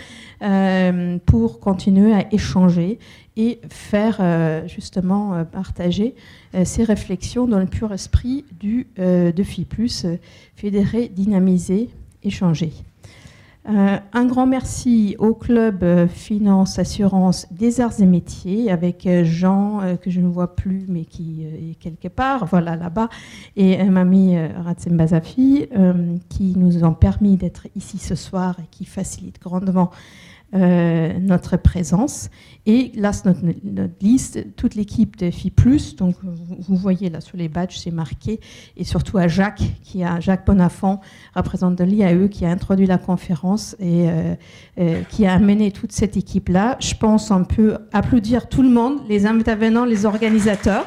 [1.27, 3.01] pour continuer à échanger
[3.37, 4.21] et faire
[4.69, 6.15] justement partager
[6.65, 9.67] ces réflexions dans le pur esprit du, de FI,
[10.55, 11.91] fédérer, dynamiser,
[12.23, 12.73] échanger.
[13.69, 19.25] Euh, un grand merci au club euh, Finance Assurance des Arts et Métiers avec euh,
[19.25, 23.09] Jean, que je ne vois plus mais qui est quelque part, voilà là-bas,
[23.57, 25.69] et Mamie Ratsem Bazafi,
[26.29, 29.91] qui nous ont permis d'être ici ce soir et qui facilite grandement
[30.55, 32.31] euh, notre présence.
[32.65, 35.53] Et là, notre, notre liste, toute l'équipe de FI+,
[35.99, 38.41] donc vous, voyez là sur les badges, c'est marqué,
[38.77, 41.01] et surtout à Jacques, qui a, Jacques Bonafont,
[41.35, 44.35] représentant de l'IAE, qui a introduit la conférence et euh,
[44.79, 46.79] euh, qui a amené toute cette équipe-là.
[46.81, 50.87] Je pense on peut applaudir tout le monde, les intervenants, les organisateurs.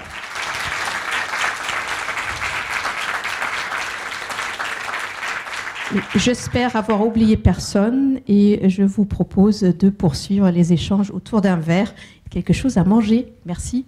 [6.16, 11.94] J'espère avoir oublié personne et je vous propose de poursuivre les échanges autour d'un verre,
[12.30, 13.28] quelque chose à manger.
[13.46, 13.86] Merci.